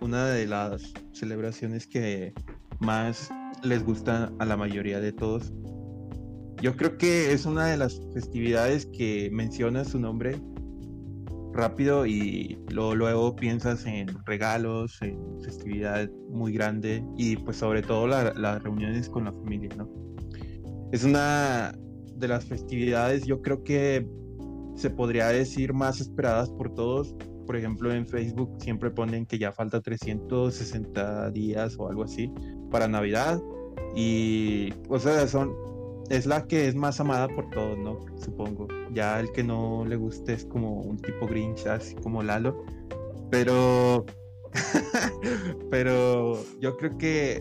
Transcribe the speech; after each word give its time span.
Una 0.00 0.26
de 0.26 0.46
las 0.46 0.92
celebraciones 1.12 1.88
que 1.88 2.32
más 2.78 3.28
les 3.64 3.84
gusta 3.84 4.32
a 4.38 4.44
la 4.44 4.56
mayoría 4.56 5.00
de 5.00 5.12
todos. 5.12 5.52
Yo 6.62 6.76
creo 6.76 6.96
que 6.98 7.32
es 7.32 7.44
una 7.44 7.66
de 7.66 7.76
las 7.78 8.00
festividades 8.14 8.86
que 8.86 9.28
menciona 9.32 9.84
su 9.84 9.98
nombre 9.98 10.40
rápido 11.52 12.06
y 12.06 12.58
luego 12.70 13.34
piensas 13.34 13.84
en 13.86 14.06
regalos, 14.24 15.02
en 15.02 15.18
festividad 15.42 16.08
muy 16.30 16.52
grande 16.52 17.04
y 17.16 17.36
pues 17.38 17.56
sobre 17.56 17.82
todo 17.82 18.06
las 18.06 18.62
reuniones 18.62 19.08
con 19.08 19.24
la 19.24 19.32
familia, 19.32 19.70
¿no? 19.76 19.88
Es 20.92 21.02
una 21.02 21.72
de 22.14 22.28
las 22.28 22.44
festividades 22.44 23.26
yo 23.26 23.42
creo 23.42 23.64
que 23.64 24.06
se 24.76 24.90
podría 24.90 25.26
decir 25.28 25.72
más 25.74 26.00
esperadas 26.00 26.50
por 26.50 26.72
todos. 26.72 27.16
Por 27.48 27.56
ejemplo, 27.56 27.90
en 27.90 28.06
Facebook 28.06 28.58
siempre 28.58 28.90
ponen 28.90 29.24
que 29.24 29.38
ya 29.38 29.52
falta 29.52 29.80
360 29.80 31.30
días 31.30 31.76
o 31.78 31.88
algo 31.88 32.04
así 32.04 32.30
para 32.70 32.86
Navidad. 32.88 33.40
Y, 33.96 34.74
o 34.90 34.98
sea, 34.98 35.26
son, 35.26 35.54
es 36.10 36.26
la 36.26 36.46
que 36.46 36.68
es 36.68 36.74
más 36.74 37.00
amada 37.00 37.26
por 37.26 37.48
todos, 37.48 37.78
¿no? 37.78 38.04
Supongo. 38.22 38.68
Ya 38.92 39.18
el 39.18 39.32
que 39.32 39.42
no 39.42 39.86
le 39.86 39.96
guste 39.96 40.34
es 40.34 40.44
como 40.44 40.82
un 40.82 40.98
tipo 40.98 41.26
Grinch, 41.26 41.64
así 41.64 41.94
como 41.94 42.22
Lalo. 42.22 42.66
Pero, 43.30 44.04
pero 45.70 46.38
yo 46.60 46.76
creo 46.76 46.98
que 46.98 47.40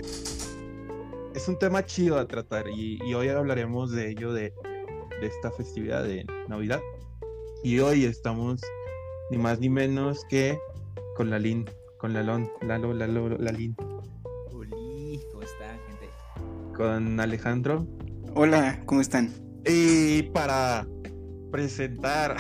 es 1.36 1.48
un 1.50 1.60
tema 1.60 1.86
chido 1.86 2.18
a 2.18 2.30
tratar 2.30 2.70
y, 2.70 2.98
hoy 3.14 3.28
hablaremos 3.28 3.92
de 3.92 4.12
ello, 4.12 4.32
de, 4.32 4.54
de 5.20 5.28
esta 5.28 5.52
festividad 5.52 6.06
de 6.06 6.26
Navidad. 6.48 6.80
Y 7.62 7.80
hoy 7.80 8.06
estamos 8.06 8.62
ni 9.30 9.38
más 9.38 9.60
ni 9.60 9.70
menos 9.70 10.26
que 10.30 10.58
con 11.16 11.30
la 11.30 11.40
Lin, 11.40 11.66
con 11.98 12.14
la 12.14 12.24
Lon, 12.24 12.50
Lalo, 12.62 12.94
Lalo, 12.94 13.30
Lalin. 13.38 13.76
Hola, 14.52 14.76
¿cómo 15.32 15.44
están, 15.44 15.80
gente? 15.88 16.10
Con 16.76 17.20
Alejandro. 17.20 17.88
Hola, 18.36 18.82
¿cómo 18.86 19.02
están? 19.02 19.32
Y 19.66 20.24
para 20.32 20.88
presentar, 21.52 22.38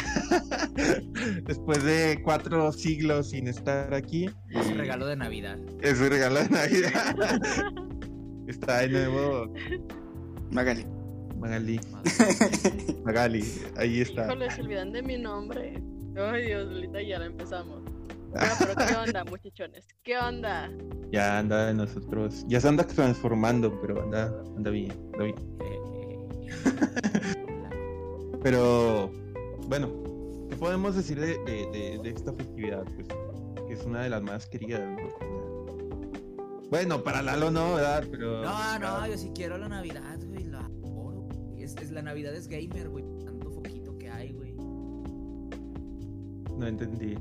después 1.43 1.83
de 1.83 2.21
cuatro 2.23 2.71
siglos 2.71 3.31
sin 3.31 3.47
estar 3.47 3.93
aquí. 3.93 4.29
Es 4.49 4.67
un 4.67 4.77
regalo 4.77 5.07
de 5.07 5.15
Navidad. 5.17 5.57
Es 5.81 5.99
un 5.99 6.09
regalo 6.09 6.39
de 6.41 6.49
Navidad. 6.49 7.15
Está 8.47 8.79
de 8.79 8.89
nuevo. 8.89 9.53
Magali. 10.51 10.85
Magali. 11.37 11.79
Magali, 13.03 13.43
ahí 13.75 14.01
está. 14.01 14.25
Híjole, 14.25 14.49
se 14.49 14.61
olvidan 14.61 14.91
de 14.91 15.03
mi 15.03 15.17
nombre. 15.17 15.81
Ay, 16.17 16.47
Dios, 16.47 16.67
ahorita 16.71 17.01
ya 17.01 17.19
la 17.19 17.25
empezamos. 17.25 17.83
Bueno, 18.31 18.53
pero 18.59 18.75
¿qué 18.75 18.95
onda, 18.95 19.23
muchachones? 19.23 19.87
¿Qué 20.03 20.17
onda? 20.17 20.71
Ya 21.11 21.39
anda 21.39 21.67
de 21.67 21.73
nosotros. 21.73 22.43
Ya 22.47 22.59
se 22.59 22.67
anda 22.67 22.85
transformando, 22.85 23.79
pero 23.81 24.01
anda, 24.01 24.33
anda 24.55 24.71
bien, 24.71 24.91
anda 25.13 25.25
bien. 25.25 25.35
pero, 28.43 29.11
bueno, 29.67 29.89
¿qué 30.49 30.55
podemos 30.55 30.95
decir 30.95 31.19
de, 31.19 31.37
de, 31.45 31.99
de, 32.03 32.09
esta 32.09 32.33
festividad? 32.33 32.83
Pues 32.95 33.07
que 33.67 33.73
es 33.73 33.85
una 33.85 34.01
de 34.01 34.09
las 34.09 34.21
más 34.23 34.47
queridas. 34.47 34.81
Bueno, 36.69 37.03
para 37.03 37.21
Lalo 37.21 37.51
no, 37.51 37.75
¿verdad? 37.75 38.03
Pero... 38.09 38.43
No, 38.43 38.79
no, 38.79 39.07
yo 39.07 39.17
sí 39.17 39.31
quiero 39.33 39.57
la 39.57 39.69
Navidad, 39.69 40.19
güey. 40.25 40.45
La 40.45 40.69
Es, 41.57 41.91
la 41.91 42.01
Navidad 42.01 42.33
es 42.33 42.47
gamer, 42.47 42.89
güey. 42.89 43.05
No 46.57 46.67
entendí. 46.67 47.15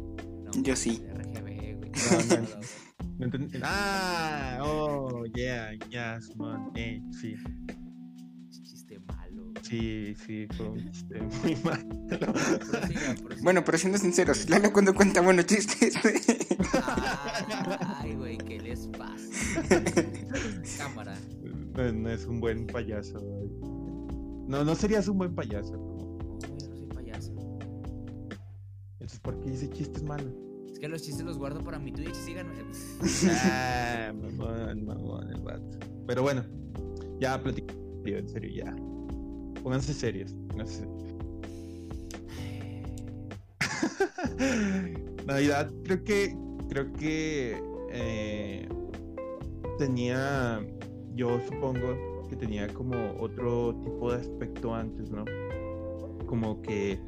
yo 0.62 0.74
sí. 0.76 1.02
RGB, 1.14 1.76
güey. 1.76 1.92
No, 3.18 3.24
entendí. 3.24 3.58
Ah, 3.62 4.58
oh, 4.62 5.24
yeah, 5.34 5.72
yes, 5.88 6.36
man. 6.36 6.70
Eh, 6.74 7.00
sí. 7.18 7.34
Chiste 8.50 8.98
malo. 9.00 9.54
Sí, 9.62 10.14
sí, 10.16 10.46
fue 10.54 10.68
un 10.68 10.90
chiste 10.92 11.22
muy 11.22 11.56
malo. 11.64 11.88
Bueno, 13.42 13.64
pero 13.64 13.78
siendo 13.78 13.96
sinceros, 13.96 14.50
Lalo 14.50 14.70
cuando 14.70 14.94
cuenta 14.94 15.22
buenos 15.22 15.46
chistes. 15.46 15.94
Ay, 17.80 18.14
güey, 18.16 18.36
¿qué 18.36 18.60
les 18.60 18.86
pasa? 18.88 19.62
Cámara. 20.78 21.16
No, 21.74 22.10
es 22.10 22.26
un 22.26 22.40
buen 22.40 22.66
payaso. 22.66 23.18
No, 24.46 24.62
no 24.62 24.74
serías 24.74 25.08
un 25.08 25.16
buen 25.16 25.34
payaso. 25.34 25.95
Entonces, 29.06 29.20
¿por 29.20 29.38
qué 29.38 29.50
dice 29.50 29.70
chistes 29.70 30.02
malos? 30.02 30.34
Es 30.72 30.80
que 30.80 30.88
los 30.88 31.00
chistes 31.00 31.24
los 31.24 31.38
guardo 31.38 31.62
para 31.62 31.78
mi 31.78 31.92
Twitch, 31.92 32.12
síganme. 32.12 32.54
ah, 33.30 34.12
mamón, 34.12 34.84
mamón, 34.84 35.30
el 35.30 35.40
vato. 35.42 35.78
Pero 36.08 36.22
bueno, 36.22 36.44
ya 37.20 37.40
platico 37.40 37.72
en 38.04 38.28
serio, 38.28 38.64
ya. 38.64 38.74
Pónganse 39.62 39.94
serios, 39.94 40.32
pónganse 40.48 40.80
serios. 40.80 41.14
Navidad, 45.24 45.70
creo 45.84 46.02
que 46.02 46.36
creo 46.68 46.92
que 46.94 47.62
eh, 47.92 48.68
tenía, 49.78 50.66
yo 51.14 51.40
supongo 51.48 52.26
que 52.28 52.34
tenía 52.34 52.66
como 52.74 53.14
otro 53.20 53.72
tipo 53.84 54.10
de 54.10 54.18
aspecto 54.18 54.74
antes, 54.74 55.12
¿no? 55.12 55.24
Como 56.26 56.60
que, 56.60 56.98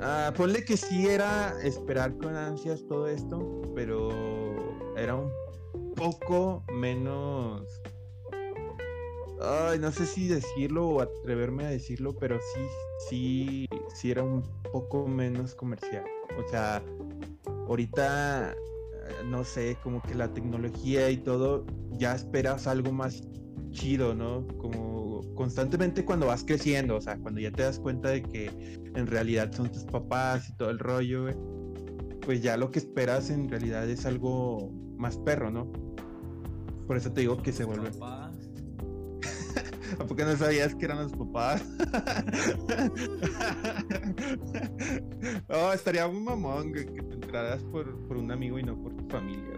ah, 0.00 0.32
ponle 0.36 0.64
que 0.64 0.76
sí 0.76 1.06
era 1.06 1.56
esperar 1.62 2.16
con 2.18 2.36
ansias 2.36 2.84
todo 2.86 3.06
esto, 3.06 3.62
pero 3.74 4.10
era 4.96 5.16
un 5.16 5.30
poco 5.94 6.64
menos... 6.72 7.80
Ay, 9.42 9.78
no 9.78 9.90
sé 9.90 10.04
si 10.04 10.28
decirlo 10.28 10.86
o 10.86 11.00
atreverme 11.00 11.64
a 11.64 11.70
decirlo, 11.70 12.14
pero 12.14 12.38
sí, 12.54 12.60
sí, 13.08 13.68
sí 13.94 14.10
era 14.10 14.22
un 14.22 14.42
poco 14.70 15.06
menos 15.06 15.54
comercial. 15.54 16.04
O 16.38 16.48
sea, 16.50 16.82
ahorita, 17.66 18.52
eh, 18.52 18.56
no 19.24 19.44
sé, 19.44 19.78
como 19.82 20.02
que 20.02 20.14
la 20.14 20.28
tecnología 20.28 21.08
y 21.08 21.16
todo, 21.16 21.64
ya 21.92 22.14
esperas 22.14 22.66
algo 22.66 22.92
más 22.92 23.22
chido, 23.70 24.14
¿no? 24.14 24.46
Como 24.58 25.09
constantemente 25.34 26.04
cuando 26.04 26.26
vas 26.26 26.44
creciendo, 26.44 26.96
o 26.96 27.00
sea, 27.00 27.18
cuando 27.18 27.40
ya 27.40 27.50
te 27.50 27.62
das 27.62 27.78
cuenta 27.78 28.10
de 28.10 28.22
que 28.22 28.50
en 28.94 29.06
realidad 29.06 29.52
son 29.52 29.70
tus 29.70 29.84
papás 29.84 30.48
y 30.48 30.56
todo 30.56 30.70
el 30.70 30.78
rollo, 30.78 31.28
pues 32.20 32.42
ya 32.42 32.56
lo 32.56 32.70
que 32.70 32.78
esperas 32.78 33.30
en 33.30 33.48
realidad 33.48 33.88
es 33.88 34.06
algo 34.06 34.70
más 34.96 35.16
perro, 35.18 35.50
¿no? 35.50 35.70
Por 36.86 36.96
eso 36.96 37.12
te 37.12 37.22
digo 37.22 37.42
que 37.42 37.52
se 37.52 37.64
vuelve. 37.64 37.90
¿A 39.98 40.06
poco 40.06 40.24
no 40.24 40.36
sabías 40.36 40.74
que 40.74 40.84
eran 40.84 41.02
los 41.02 41.12
papás? 41.12 41.64
oh, 45.48 45.72
estaría 45.72 46.06
un 46.06 46.24
mamón 46.24 46.72
que, 46.72 46.84
te 46.84 47.14
entraras 47.14 47.62
por, 47.64 47.88
un 48.10 48.30
amigo 48.30 48.58
y 48.58 48.62
no 48.62 48.80
por 48.80 48.96
tu 48.96 49.04
familia. 49.08 49.56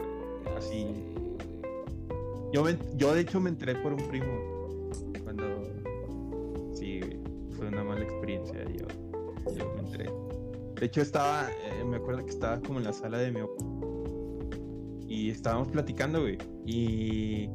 Así. 0.57 0.87
Yo, 2.53 2.67
yo 2.97 3.15
de 3.15 3.21
hecho 3.21 3.41
me 3.41 3.51
entré 3.51 3.75
por 3.77 3.93
un 3.93 4.09
primo. 4.09 4.52
Mala 8.03 8.11
experiencia. 8.11 8.65
Yo, 8.65 8.87
yo 9.57 9.73
me 9.75 9.81
entré. 9.81 10.11
De 10.81 10.87
hecho 10.87 11.01
estaba, 11.01 11.49
eh, 11.51 11.85
me 11.85 11.97
acuerdo 11.97 12.25
que 12.25 12.31
estaba 12.31 12.61
como 12.61 12.79
en 12.79 12.85
la 12.85 12.93
sala 12.93 13.19
de 13.19 13.31
mi 13.31 13.41
y 15.09 15.31
estábamos 15.31 15.69
platicando, 15.69 16.23
güey. 16.23 16.39
Y 16.67 17.49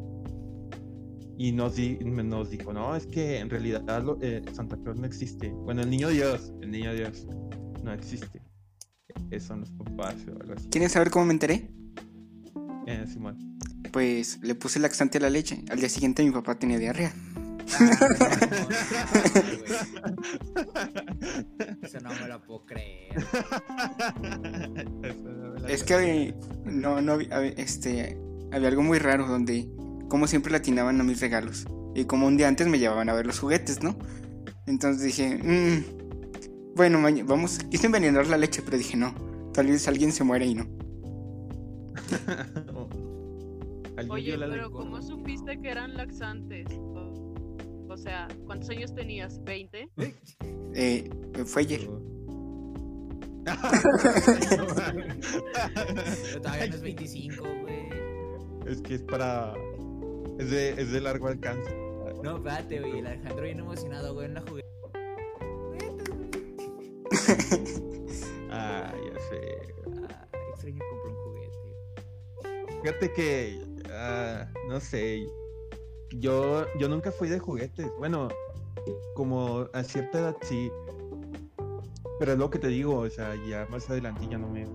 y 1.40 1.52
nos, 1.52 1.78
nos 1.78 2.50
dijo, 2.50 2.73
no, 2.73 2.96
es 2.96 3.05
que 3.05 3.38
en 3.40 3.49
realidad 3.49 3.84
eh, 4.22 4.41
Santa 4.53 4.76
Claus 4.78 4.97
no 4.97 5.05
existe. 5.05 5.49
Bueno, 5.49 5.84
el 5.84 5.90
niño 5.90 6.09
Dios, 6.09 6.52
el 6.61 6.72
niño 6.72 6.93
Dios 6.93 7.28
no 7.84 7.93
existe. 7.93 8.41
Esos 9.29 9.47
son 9.47 9.59
los 9.61 9.72
papás 9.72 10.16
o 10.28 10.41
algo 10.41 10.53
así. 10.55 10.70
¿Quieren 10.70 10.90
saber 10.90 11.11
cómo 11.11 11.26
me 11.26 11.34
enteré? 11.34 11.70
Eh, 12.88 13.05
Simón. 13.08 13.38
Pues 13.91 14.40
le 14.41 14.55
puse 14.55 14.79
laxante 14.79 15.20
a 15.20 15.22
la 15.22 15.29
leche. 15.29 15.64
Al 15.70 15.79
día 15.79 15.90
siguiente 15.90 16.23
mi 16.23 16.32
papá 16.32 16.58
tenía 16.58 16.79
diarrea. 16.79 17.14
Eso 21.81 21.99
no 22.02 22.09
me 22.09 22.28
lo 22.28 22.41
puedo 22.43 22.66
creer. 22.66 23.16
es 25.67 25.84
que 25.84 26.34
no, 26.66 27.02
no, 27.02 27.19
este, 27.19 28.17
había 28.52 28.69
algo 28.69 28.84
muy 28.84 28.99
raro 28.99 29.28
donde 29.28 29.67
como 30.08 30.28
siempre 30.28 30.52
latinaban 30.52 31.02
a 31.02 31.03
mis 31.03 31.19
regalos. 31.19 31.66
Y 31.93 32.05
como 32.05 32.28
un 32.28 32.37
día 32.37 32.47
antes 32.47 32.67
me 32.67 32.79
llevaban 32.79 33.09
a 33.09 33.14
ver 33.14 33.25
los 33.25 33.40
juguetes, 33.40 33.84
¿no? 33.84 33.97
Entonces 34.66 35.03
dije, 35.03 35.40
mmm, 35.43 36.75
bueno, 36.75 36.99
vamos, 37.25 37.59
quise 37.69 37.87
envenenar 37.87 38.28
la 38.28 38.37
leche, 38.37 38.61
pero 38.64 38.78
dije, 38.78 38.96
no, 38.96 39.14
tal 39.53 39.67
vez 39.67 39.87
alguien 39.87 40.11
se 40.11 40.23
muere 40.23 40.46
y 40.46 40.55
no. 40.55 40.67
Oye, 44.09 44.37
pero 44.37 44.72
¿cómo 44.72 45.02
supiste 45.02 45.59
que 45.59 45.69
eran 45.69 45.96
laxantes? 45.96 46.67
O, 47.97 47.99
sea, 47.99 48.28
¿cuántos 48.46 48.70
años 48.70 48.94
tenías? 48.94 49.41
¿20? 49.44 49.90
Eh, 50.76 51.09
fue 51.46 51.64
ayer. 51.64 51.90
Pero 56.23 56.41
todavía 56.41 56.67
no 56.67 56.76
es 56.76 56.82
25, 56.82 57.44
güey. 57.61 57.90
Es 58.67 58.82
que 58.84 58.96
es 58.96 59.02
para. 59.02 59.55
Es 60.38 60.52
de, 60.52 60.70
es 60.79 60.91
de 60.91 61.02
largo 61.02 61.28
alcance. 61.28 61.76
No, 62.22 62.38
espérate, 62.38 62.82
güey. 62.82 62.99
El 62.99 63.08
Alejandro 63.08 63.44
bien 63.44 63.59
emocionado, 63.59 64.14
güey, 64.14 64.28
en 64.28 64.34
la 64.35 64.41
juguete. 64.41 64.67
Ah, 68.50 68.93
ya 68.93 69.20
sé. 69.29 69.40
Ah, 70.09 70.28
extraño 70.52 70.79
comprar 70.90 71.14
un 71.14 71.16
juguete. 71.23 71.58
Fíjate 72.84 73.14
que. 73.14 73.59
ah, 73.91 74.47
no 74.67 74.79
sé. 74.79 75.26
Yo, 76.11 76.65
yo 76.79 76.87
nunca 76.87 77.11
fui 77.11 77.27
de 77.27 77.39
juguetes. 77.39 77.91
Bueno, 77.97 78.29
como 79.15 79.67
a 79.73 79.83
cierta 79.83 80.19
edad 80.19 80.37
sí. 80.41 80.71
Pero 82.19 82.33
es 82.33 82.37
lo 82.37 82.49
que 82.49 82.59
te 82.59 82.67
digo, 82.67 82.99
o 82.99 83.09
sea, 83.09 83.35
ya 83.47 83.67
más 83.69 83.89
adelante 83.89 84.27
ya 84.29 84.37
no 84.37 84.49
me. 84.49 84.65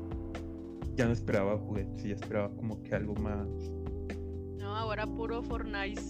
Ya 0.95 1.07
no 1.07 1.13
esperaba 1.13 1.57
juguetes, 1.59 2.05
ya 2.05 2.15
esperaba 2.15 2.55
como 2.55 2.83
que 2.83 2.95
algo 2.95 3.15
más. 3.15 3.49
No, 4.59 4.77
ahora 4.77 5.07
puro 5.07 5.43
Fortnite. 5.43 6.03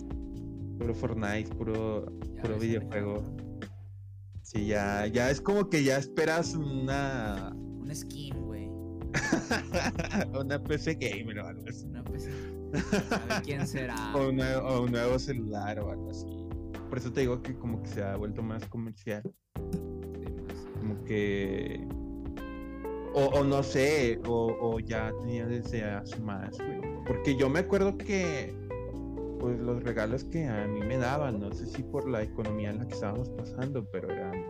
Puro 0.78 0.94
Fortnite, 0.94 1.54
puro, 1.54 2.06
Ya 2.34 2.42
puro 2.42 2.58
videojuego. 2.58 3.22
Sí, 4.42 4.66
ya, 4.66 5.06
ya 5.06 5.30
es 5.30 5.40
como 5.40 5.70
que 5.70 5.84
ya 5.84 5.96
esperas 5.96 6.54
una. 6.54 7.54
Un 7.54 7.94
skin, 7.94 8.44
güey. 8.44 8.68
una 10.38 10.62
PC 10.62 10.94
gamer 10.94 11.38
o 11.38 11.46
algo 11.46 11.64
así. 11.68 11.86
Una 11.86 12.02
PC. 12.04 12.30
Quién 13.44 13.66
será. 13.66 13.96
O 14.14 14.28
un, 14.28 14.36
nuevo, 14.36 14.68
o 14.68 14.82
un 14.82 14.92
nuevo 14.92 15.18
celular 15.18 15.78
o 15.80 15.90
algo 15.90 16.10
así. 16.10 16.26
Por 16.88 16.98
eso 16.98 17.12
te 17.12 17.20
digo 17.20 17.40
que 17.42 17.54
como 17.54 17.82
que 17.82 17.88
se 17.88 18.02
ha 18.02 18.16
vuelto 18.16 18.42
más 18.42 18.66
comercial. 18.66 19.22
Demasiado. 19.54 20.72
Como 20.78 21.04
que. 21.04 21.86
O, 23.14 23.26
o 23.26 23.44
no 23.44 23.62
sé, 23.62 24.20
o, 24.26 24.56
o 24.60 24.80
ya 24.80 25.12
tenía 25.20 25.46
desde 25.46 25.84
hace 25.84 26.18
más, 26.20 26.56
güey. 26.58 26.80
Porque 27.06 27.36
yo 27.36 27.48
me 27.48 27.60
acuerdo 27.60 27.96
que. 27.96 28.54
Pues 29.40 29.58
los 29.58 29.82
regalos 29.82 30.22
que 30.24 30.46
a 30.46 30.68
mí 30.68 30.80
me 30.80 30.96
daban, 30.98 31.40
no 31.40 31.50
sé 31.50 31.66
si 31.66 31.82
por 31.82 32.08
la 32.08 32.22
economía 32.22 32.70
en 32.70 32.78
la 32.78 32.86
que 32.86 32.94
estábamos 32.94 33.28
pasando, 33.30 33.84
pero 33.90 34.10
eran. 34.10 34.46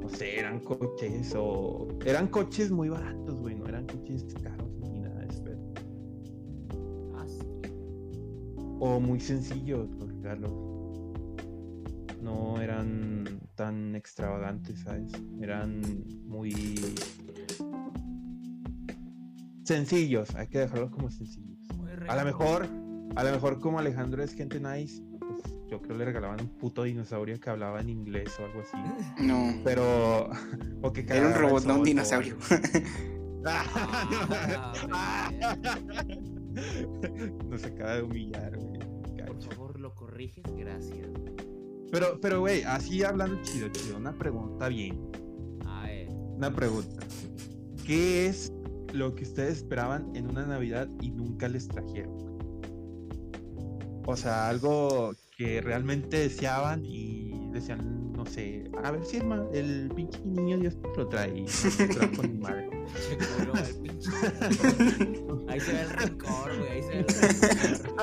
No 0.00 0.08
sé, 0.08 0.38
eran 0.38 0.60
coches 0.60 1.34
o. 1.36 1.88
Eran 2.04 2.28
coches 2.28 2.70
muy 2.70 2.88
baratos, 2.88 3.34
güey, 3.40 3.56
no 3.56 3.66
eran 3.66 3.84
coches 3.86 4.24
caros 4.42 4.65
O 8.78 9.00
muy 9.00 9.20
sencillos 9.20 9.88
los 9.98 10.12
regalos. 10.12 10.52
No 12.20 12.60
eran 12.60 13.40
tan 13.54 13.94
extravagantes, 13.94 14.80
¿sabes? 14.80 15.12
Eran 15.40 15.80
muy 16.24 16.74
sencillos, 19.64 20.34
hay 20.34 20.46
que 20.46 20.60
dejarlos 20.60 20.90
como 20.90 21.10
sencillos. 21.10 21.58
Muy 21.76 21.90
A 22.08 22.16
lo 22.16 22.24
mejor, 22.24 22.66
a 23.16 23.24
lo 23.24 23.32
mejor 23.32 23.60
como 23.60 23.78
Alejandro 23.78 24.22
es 24.22 24.32
gente 24.34 24.60
nice, 24.60 25.02
pues 25.18 25.42
yo 25.68 25.80
creo 25.82 25.96
le 25.96 26.04
regalaban 26.04 26.40
un 26.40 26.48
puto 26.48 26.84
dinosaurio 26.84 27.40
que 27.40 27.50
hablaba 27.50 27.80
en 27.80 27.88
inglés 27.88 28.32
o 28.40 28.44
algo 28.44 28.60
así. 28.60 28.76
No. 29.22 29.54
Pero 29.64 30.30
o 30.82 30.92
que 30.92 31.00
Era 31.00 31.28
un 31.28 31.34
robot, 31.34 31.64
no 31.64 31.74
un 31.74 31.80
o 31.80 31.84
dinosaurio. 31.84 32.36
Ah, 33.48 34.72
Nos 37.50 37.64
acaba 37.64 37.96
de 37.96 38.02
humillar, 38.02 38.56
güey. 38.58 38.78
Por 39.26 39.42
favor, 39.42 39.80
lo 39.80 39.94
corriges, 39.94 40.44
gracias. 40.56 41.08
Pero, 41.90 42.18
pero, 42.20 42.40
güey, 42.40 42.62
así 42.62 43.02
hablando 43.02 43.40
chido, 43.42 43.68
chido, 43.68 43.96
una 43.96 44.12
pregunta 44.12 44.68
bien. 44.68 45.10
A 45.66 45.86
ver. 45.86 46.08
Una 46.10 46.54
pregunta. 46.54 47.06
¿Qué 47.84 48.26
es 48.26 48.52
lo 48.92 49.14
que 49.14 49.24
ustedes 49.24 49.58
esperaban 49.58 50.14
en 50.16 50.28
una 50.30 50.46
Navidad 50.46 50.88
y 51.00 51.10
nunca 51.10 51.48
les 51.48 51.68
trajeron? 51.68 52.38
O 54.06 54.16
sea, 54.16 54.48
algo 54.48 55.12
que 55.36 55.60
realmente 55.60 56.18
deseaban 56.18 56.84
y 56.84 57.50
decían, 57.52 58.12
no 58.12 58.24
sé, 58.24 58.70
a 58.82 58.90
ver 58.90 59.04
si 59.04 59.18
el, 59.18 59.30
el 59.52 59.92
pinche 59.94 60.20
niño 60.24 60.58
Dios 60.58 60.76
lo 60.96 61.08
trae 61.08 61.40
y 61.40 61.44
te 61.44 61.88
trajo 61.88 62.22
ni 62.22 62.38
madre. 62.38 62.65
Culo, 63.36 63.52
pinche. 63.82 64.10
Ahí 65.48 65.60
se 65.60 65.72
ve 65.72 65.80
el 65.82 65.90
rencor, 65.90 66.58
güey. 66.58 66.70
Ahí 66.70 66.82
se 66.82 66.88
ve 66.88 66.98
el 66.98 67.78
rencor. 67.78 67.96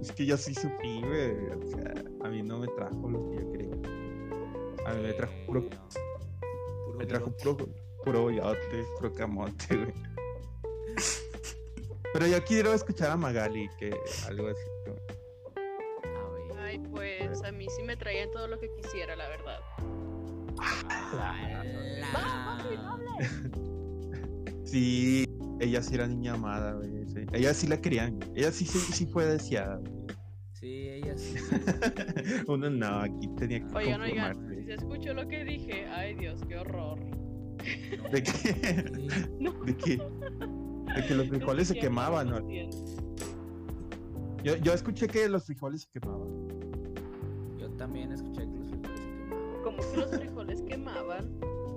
es 0.00 0.12
que 0.12 0.26
yo 0.26 0.36
sí 0.36 0.54
sufrí, 0.54 1.00
güey. 1.02 1.32
O 1.50 1.66
sea, 1.70 1.94
a 2.24 2.28
mí 2.28 2.42
no 2.42 2.58
me 2.58 2.68
trajo 2.68 3.08
lo 3.08 3.30
que 3.30 3.36
yo 3.36 3.52
quería. 3.52 3.74
A 4.86 4.94
mí 4.94 5.02
me 5.02 5.12
trajo 5.14 5.34
puro, 5.46 5.60
no. 5.60 5.88
Puro 6.86 6.98
me 6.98 7.06
trajo 7.06 7.30
puro, 7.36 7.56
puro 8.04 8.22
boyote, 8.22 8.84
puro 8.98 9.12
camote, 9.14 9.76
güey. 9.76 9.92
Pero 12.12 12.28
yo 12.28 12.44
quiero 12.44 12.72
escuchar 12.72 13.10
a 13.10 13.16
Magali, 13.16 13.68
que 13.76 13.92
algo 14.26 14.48
así. 14.48 14.60
Ay, 16.60 16.78
pues 16.78 17.42
a 17.42 17.50
mí 17.50 17.66
sí 17.76 17.82
me 17.82 17.96
traían 17.96 18.30
todo 18.30 18.46
lo 18.46 18.58
que 18.60 18.70
quisiera, 18.70 19.16
la 19.16 19.28
verdad. 19.28 19.60
Sí, 24.64 25.24
ella 25.60 25.82
sí 25.82 25.94
era 25.94 26.08
niña 26.08 26.34
amada, 26.34 26.72
güey. 26.72 27.06
sí. 27.06 27.20
Ella 27.32 27.54
sí 27.54 27.66
la 27.68 27.80
querían. 27.80 28.18
Ella 28.34 28.50
sí, 28.50 28.64
sí, 28.64 28.78
sí 28.78 29.06
fue 29.06 29.24
deseada. 29.26 29.76
güey. 29.76 29.92
Sí, 30.52 30.88
ella 30.88 31.16
sí. 31.16 31.36
Uno 32.48 32.70
no, 32.70 33.00
aquí 33.00 33.28
tenía 33.36 33.64
que 33.64 33.74
Oigan, 33.74 34.48
si 34.48 34.64
se 34.64 34.74
escuchó 34.74 35.14
lo 35.14 35.28
que 35.28 35.44
dije, 35.44 35.86
ay 35.86 36.14
Dios, 36.16 36.40
qué 36.48 36.56
horror. 36.58 36.98
No, 36.98 38.08
¿De 38.10 38.22
qué? 38.22 38.84
No. 39.40 39.52
¿De 39.64 39.76
qué? 39.76 39.96
De 39.96 41.06
que 41.06 41.14
los 41.14 41.26
No 41.28 41.34
frijoles 41.34 41.68
se 41.68 41.74
quemaban. 41.76 42.30
Yo, 44.42 44.56
yo 44.56 44.72
escuché 44.72 45.06
que 45.06 45.28
los 45.28 45.44
frijoles 45.44 45.82
se 45.82 45.88
quemaban. 46.00 46.48
Yo 47.58 47.70
también 47.76 48.10
escuché 48.12 48.43
Como 49.76 49.90
que 49.90 49.96
los 49.96 50.10
frijoles 50.10 50.62
quemaban. 50.62 51.30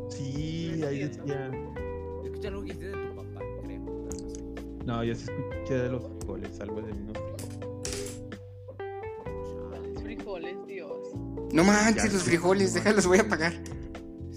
Sí, 0.09 0.73
No 0.77 0.87
ahí 0.87 0.99
decía. 0.99 1.51
Yo 1.51 2.23
escuché 2.25 2.47
algo 2.47 2.61
que 2.61 2.73
dijiste 2.73 2.85
de 2.97 3.07
tu 3.07 3.15
papá, 3.15 3.41
creo. 3.63 4.07
no 4.85 5.03
yo 5.03 5.15
sí 5.15 5.25
escuché 5.29 5.73
de 5.75 5.89
los 5.89 6.03
frijoles, 6.19 6.59
algo 6.61 6.81
de 6.81 6.91
unos 6.93 7.17
frijoles. 7.17 8.23
¿Cuáles 9.69 10.01
frijoles, 10.03 10.57
Dios? 10.67 10.91
No 11.51 11.63
manches, 11.63 12.13
los 12.13 12.23
frijoles, 12.23 12.73
déjalos, 12.73 13.05
voy 13.07 13.19
a 13.19 13.27
pagar. 13.27 13.53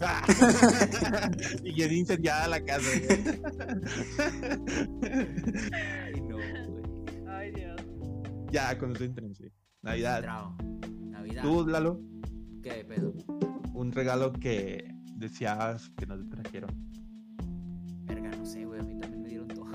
y 1.62 1.72
bien 1.74 1.92
incendiada 1.92 2.48
la 2.48 2.64
casa. 2.64 2.88
güey. 3.06 3.18
Ay, 5.72 6.20
no, 6.22 6.36
güey. 6.36 7.26
Ay 7.28 7.52
Dios. 7.52 7.80
ya, 8.50 8.78
con 8.78 8.92
eso 8.92 9.04
entren, 9.04 9.34
sí. 9.34 9.44
Navidad. 9.82 10.24
Navidad. 11.10 11.42
¿Tú, 11.42 11.66
Lalo? 11.66 12.00
¿Qué 12.62 12.84
pedo? 12.88 13.12
Un 13.80 13.92
regalo 13.92 14.30
que 14.34 14.94
deseabas 15.16 15.88
que 15.96 16.04
no 16.04 16.18
te 16.18 16.24
trajeron. 16.24 16.70
Verga, 18.04 18.30
no 18.36 18.44
sé, 18.44 18.66
güey. 18.66 18.78
A 18.78 18.82
mí 18.82 19.00
también 19.00 19.22
me 19.22 19.28
dieron 19.30 19.48
todo. 19.48 19.70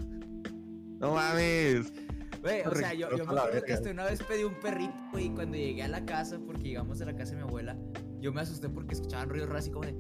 No 1.00 1.16
mames. 1.16 1.92
Güey, 2.40 2.62
o 2.68 2.76
sea, 2.76 2.94
yo, 2.94 3.10
yo 3.18 3.26
me 3.26 3.40
acuerdo 3.40 3.64
que 3.66 3.74
hasta 3.74 3.90
una 3.90 4.06
vez 4.06 4.22
pedí 4.22 4.44
un 4.44 4.54
perrito, 4.60 4.94
güey, 5.12 5.26
y 5.26 5.30
cuando 5.32 5.58
llegué 5.58 5.82
a 5.82 5.88
la 5.88 6.06
casa, 6.06 6.38
porque 6.38 6.62
llegamos 6.66 7.02
a 7.02 7.06
la 7.06 7.16
casa 7.16 7.32
de 7.32 7.38
mi 7.38 7.42
abuela, 7.42 7.76
yo 8.20 8.32
me 8.32 8.42
asusté 8.42 8.70
porque 8.70 8.94
escuchaban 8.94 9.28
ruidos 9.28 9.50
raros 9.50 9.64
así 9.64 9.72
como 9.72 9.86
de... 9.86 9.96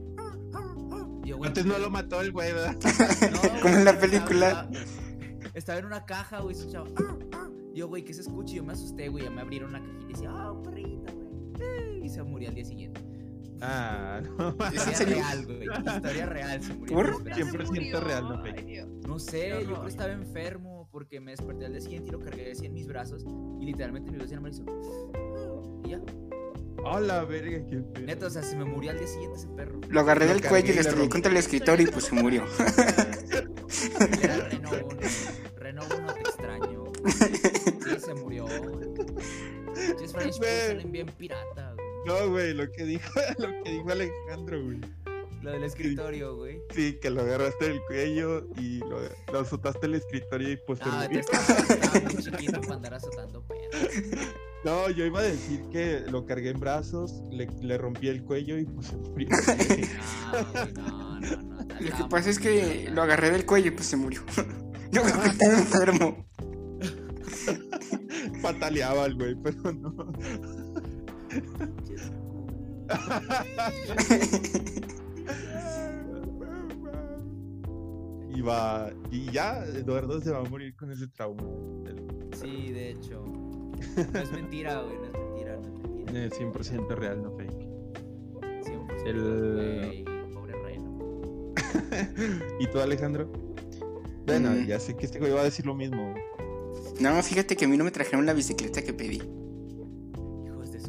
Yo, 1.28 1.38
güey, 1.38 1.48
Antes 1.48 1.66
no 1.66 1.80
lo 1.80 1.90
mató 1.90 2.22
el 2.22 2.32
güey, 2.32 2.54
¿verdad? 2.54 2.76
No, 3.32 3.42
Como 3.42 3.62
güey, 3.64 3.74
en 3.74 3.86
la 3.86 4.00
película. 4.00 4.70
Estaba, 4.72 5.52
estaba 5.56 5.80
en 5.80 5.86
una 5.86 6.06
caja, 6.06 6.42
güey, 6.42 6.56
escuchaba... 6.56 6.88
"Ah, 6.98 7.18
ah". 7.34 7.50
Y 7.74 7.80
yo, 7.80 7.88
güey, 7.88 8.04
¿qué 8.06 8.14
se 8.14 8.22
escucha? 8.22 8.54
Y 8.54 8.58
yo 8.58 8.64
me 8.64 8.74
asusté, 8.74 9.10
güey, 9.10 9.24
ya 9.24 9.32
me 9.32 9.42
abrieron 9.42 9.74
la 9.74 9.80
cajita 9.80 10.04
y 10.04 10.14
decía, 10.14 10.30
ah, 10.32 10.52
un 10.52 10.62
perrito, 10.62 11.12
güey. 11.12 12.06
Y 12.06 12.10
se 12.10 12.22
murió 12.22 12.50
al 12.50 12.54
día 12.54 12.66
siguiente. 12.66 13.15
Ah, 13.62 14.22
no 14.38 14.50
¿Es 14.74 14.86
en 14.88 14.94
Historia 14.94 14.96
serio? 14.96 15.16
real, 15.16 15.46
güey. 15.46 15.68
Historia 15.96 16.26
real, 16.26 16.62
se 16.64 16.74
murió. 16.74 16.96
¿Por? 16.96 17.06
en 17.08 17.14
mis 17.14 17.24
brazos. 17.24 17.36
Siempre 17.36 17.66
Se 17.66 17.72
siento 17.74 18.00
murió. 18.02 18.08
real, 18.08 18.24
no 18.30 18.44
fake. 18.44 18.86
No 19.08 19.20
sé, 19.20 19.50
yo 19.50 19.66
creo 19.66 19.82
que 19.84 19.90
estaba 19.90 20.12
enfermo 20.14 20.88
porque 20.92 21.20
me 21.20 21.32
desperté 21.32 21.66
al 21.66 21.72
día 21.74 21.82
siguiente 21.82 22.10
y 22.10 22.12
lo 22.12 22.20
cargué 22.20 22.52
así 22.52 22.66
en 22.66 22.74
mis 22.74 22.88
brazos 22.88 23.24
y 23.60 23.66
literalmente 23.66 24.12
mi 24.12 24.18
vecino 24.18 24.42
me 24.42 24.50
hizo... 24.50 24.64
Y 25.84 25.90
ya. 25.90 26.02
Hola, 26.84 27.24
verga, 27.24 27.66
qué. 27.66 28.02
Neta, 28.02 28.28
o 28.28 28.30
sea, 28.30 28.44
se 28.44 28.56
me 28.58 28.66
murió 28.66 28.92
al 28.92 28.98
día 29.00 29.08
siguiente 29.08 29.38
ese 29.40 29.48
perro. 29.48 29.80
Lo 29.90 30.00
agarré 30.02 30.28
del 30.28 30.46
cuello 30.46 30.72
y 30.72 30.76
le 30.76 30.82
estrellé 30.82 31.10
contra 31.10 31.32
el 31.32 31.38
escritorio 31.38 31.88
y 31.88 31.92
pues 31.92 32.06
se 32.06 32.16
murió. 32.16 32.44
Era 34.22 34.38
Renault 34.50 34.94
1. 34.94 35.00
Renault 35.58 35.94
1 35.98 36.14
te 36.14 36.20
extraño. 36.22 36.84
Sí, 37.06 38.00
se 38.00 38.14
murió. 38.16 38.46
Chis 40.00 40.12
French 40.12 40.34
salen 40.34 40.92
bien 40.92 41.08
pirata, 41.18 41.74
güey. 41.76 41.85
No, 42.06 42.30
güey, 42.30 42.54
lo 42.54 42.72
que 42.72 42.84
dijo, 42.84 43.10
lo 43.38 43.64
que 43.64 43.72
dijo 43.72 43.92
Alejandro, 43.92 44.64
güey. 44.64 44.80
Lo 45.42 45.52
del 45.52 45.64
escritorio, 45.64 46.36
güey. 46.38 46.60
Sí, 46.74 46.98
que 47.00 47.10
lo 47.12 47.22
agarraste 47.22 47.70
del 47.70 47.80
cuello 47.82 48.48
y 48.58 48.80
lo, 48.80 49.00
lo 49.32 49.40
azotaste 49.40 49.86
el 49.86 49.96
escritorio 49.96 50.52
y 50.52 50.58
pues 50.66 50.80
se 50.80 50.86
Ah, 50.88 51.08
muy 51.12 52.16
chiquito 52.24 52.62
para 52.62 52.76
andar 52.76 52.94
azotando 52.96 53.44
perros. 53.44 53.92
No, 54.64 54.90
yo 54.90 55.06
iba 55.06 55.20
a 55.20 55.24
decir 55.24 55.62
que 55.72 56.00
lo 56.10 56.26
cargué 56.26 56.50
en 56.50 56.60
brazos, 56.60 57.22
le, 57.30 57.48
le 57.62 57.78
rompí 57.78 58.08
el 58.08 58.24
cuello 58.24 58.58
y 58.58 58.66
pues 58.66 58.88
se 58.88 58.96
murió. 58.98 59.30
No, 59.30 60.52
güey, 60.52 60.74
no, 60.74 61.20
no, 61.20 61.20
no. 61.20 61.80
Lo 61.80 61.98
que 61.98 62.04
pasa 62.10 62.30
es 62.32 62.40
que 62.40 62.90
lo 62.92 63.04
agarré 63.04 63.30
del 63.30 63.46
cuello 63.46 63.68
y 63.68 63.72
pues 63.72 63.86
se 63.86 63.98
murió. 63.98 64.24
Yo 64.92 65.04
creo 65.04 65.22
que 65.22 65.30
estaba 65.30 65.58
enfermo. 65.60 66.26
Pataleaba 68.42 69.06
el 69.06 69.16
güey, 69.16 69.36
pero 69.36 69.72
no. 69.74 69.94
Y 78.34 78.42
va. 78.42 78.90
Y 79.12 79.32
ya, 79.32 79.64
Eduardo 79.66 80.20
se 80.22 80.32
va 80.32 80.40
a 80.40 80.44
morir 80.44 80.76
con 80.76 80.92
ese 80.92 81.08
trauma. 81.08 81.44
Sí, 82.40 82.72
de 82.72 82.92
hecho. 82.92 83.24
No 83.26 84.20
es 84.20 84.32
mentira, 84.32 84.82
güey, 84.84 84.98
no 84.98 85.06
es 85.06 85.14
mentira, 85.14 85.56
no 85.58 85.68
es 85.68 85.80
mentira. 85.82 86.26
Es 86.26 86.34
100% 86.40 86.96
real, 86.96 87.22
no 87.24 87.32
fake. 87.32 87.52
100% 88.66 89.06
El- 89.06 89.54
güey, 89.56 90.04
pobre 90.34 90.54
reino. 90.64 91.54
¿Y 92.60 92.68
tú, 92.68 92.80
Alejandro? 92.80 93.32
Bueno, 94.26 94.50
Mm. 94.52 94.66
ya 94.66 94.80
sé 94.80 94.96
que 94.96 95.06
este 95.06 95.20
güey 95.20 95.32
va 95.32 95.42
a 95.42 95.44
decir 95.46 95.66
lo 95.66 95.76
mismo. 95.76 96.14
No, 97.00 97.22
fíjate 97.22 97.56
que 97.56 97.66
a 97.66 97.68
mí 97.68 97.78
no 97.78 97.84
me 97.84 97.92
trajeron 97.92 98.26
la 98.26 98.34
bicicleta 98.34 98.82
que 98.82 98.94
pedí. 98.94 99.22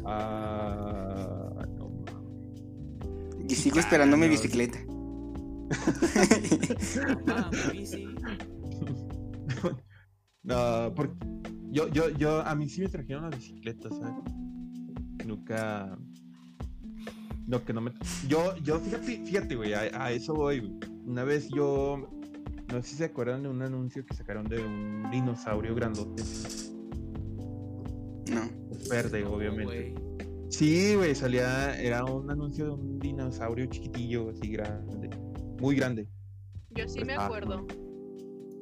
Ah, 0.09 1.65
no. 1.75 1.91
Y 3.47 3.55
sigo 3.55 3.79
esperando 3.79 4.17
mi 4.17 4.27
bicicleta. 4.29 4.79
Mi 7.73 7.79
bici. 7.79 8.07
No, 10.43 10.93
porque 10.95 11.13
yo, 11.71 11.89
yo, 11.89 12.09
yo, 12.11 12.41
a 12.41 12.55
mí 12.55 12.69
sí 12.69 12.79
me 12.79 12.87
trajeron 12.87 13.23
la 13.23 13.29
bicicleta, 13.35 13.89
¿sabes? 13.89 14.13
Nunca. 15.25 15.97
No, 17.45 17.65
que 17.65 17.73
no 17.73 17.81
me. 17.81 17.91
Yo, 18.29 18.55
yo, 18.63 18.79
fíjate, 18.79 19.25
fíjate, 19.25 19.55
güey, 19.55 19.73
a, 19.73 19.81
a 20.01 20.11
eso 20.13 20.33
voy, 20.33 20.61
güey. 20.61 20.79
Una 21.05 21.25
vez 21.25 21.49
yo. 21.49 22.09
No 22.71 22.81
sé 22.81 22.89
si 22.89 22.95
se 22.95 23.03
acuerdan 23.05 23.43
de 23.43 23.49
un 23.49 23.61
anuncio 23.61 24.05
que 24.05 24.15
sacaron 24.15 24.47
de 24.47 24.59
un 24.59 25.11
dinosaurio 25.11 25.75
grandote. 25.75 26.23
Verde, 28.89 29.21
No, 29.23 29.31
obviamente. 29.31 29.95
Sí, 30.49 30.95
güey, 30.95 31.13
salía. 31.13 31.79
Era 31.79 32.05
un 32.05 32.29
anuncio 32.31 32.65
de 32.65 32.71
un 32.71 32.99
dinosaurio 32.99 33.65
chiquitillo, 33.67 34.29
así 34.29 34.51
grande. 34.51 35.09
Muy 35.59 35.75
grande. 35.75 36.07
Yo 36.71 36.87
sí 36.87 37.03
me 37.03 37.13
Ah, 37.15 37.25
acuerdo. 37.25 37.65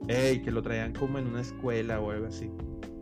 Ey, 0.08 0.42
que 0.42 0.52
lo 0.52 0.62
traían 0.62 0.94
como 0.94 1.20
en 1.20 1.28
una 1.28 1.42
escuela 1.42 2.00
o 2.00 2.12
algo 2.12 2.28
así. 2.28 2.50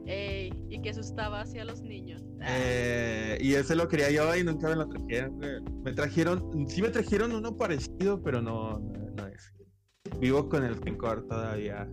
Ey, 0.06 0.54
y 0.70 0.82
que 0.82 0.90
asustaba 0.90 1.42
hacia 1.42 1.64
los 1.66 1.82
niños. 1.82 2.24
Ah, 2.42 2.48
Eh, 2.50 3.38
y 3.42 3.54
ese 3.54 3.76
lo 3.76 3.88
quería 3.88 4.12
yo 4.12 4.36
y 4.36 4.44
nunca 4.44 4.70
me 4.70 4.76
lo 4.76 4.88
trajeron. 4.90 5.40
Me 5.84 5.94
trajeron, 5.94 6.68
sí 6.68 6.82
me 6.82 6.90
trajeron 6.90 7.34
uno 7.34 7.56
parecido, 7.56 8.22
pero 8.22 8.42
no, 8.42 8.80
no, 8.80 9.12
no 9.16 9.28
es. 9.28 9.54
Vivo 10.20 10.50
con 10.50 10.64
el 10.66 10.76
rencor 10.76 11.26
todavía. 11.28 11.88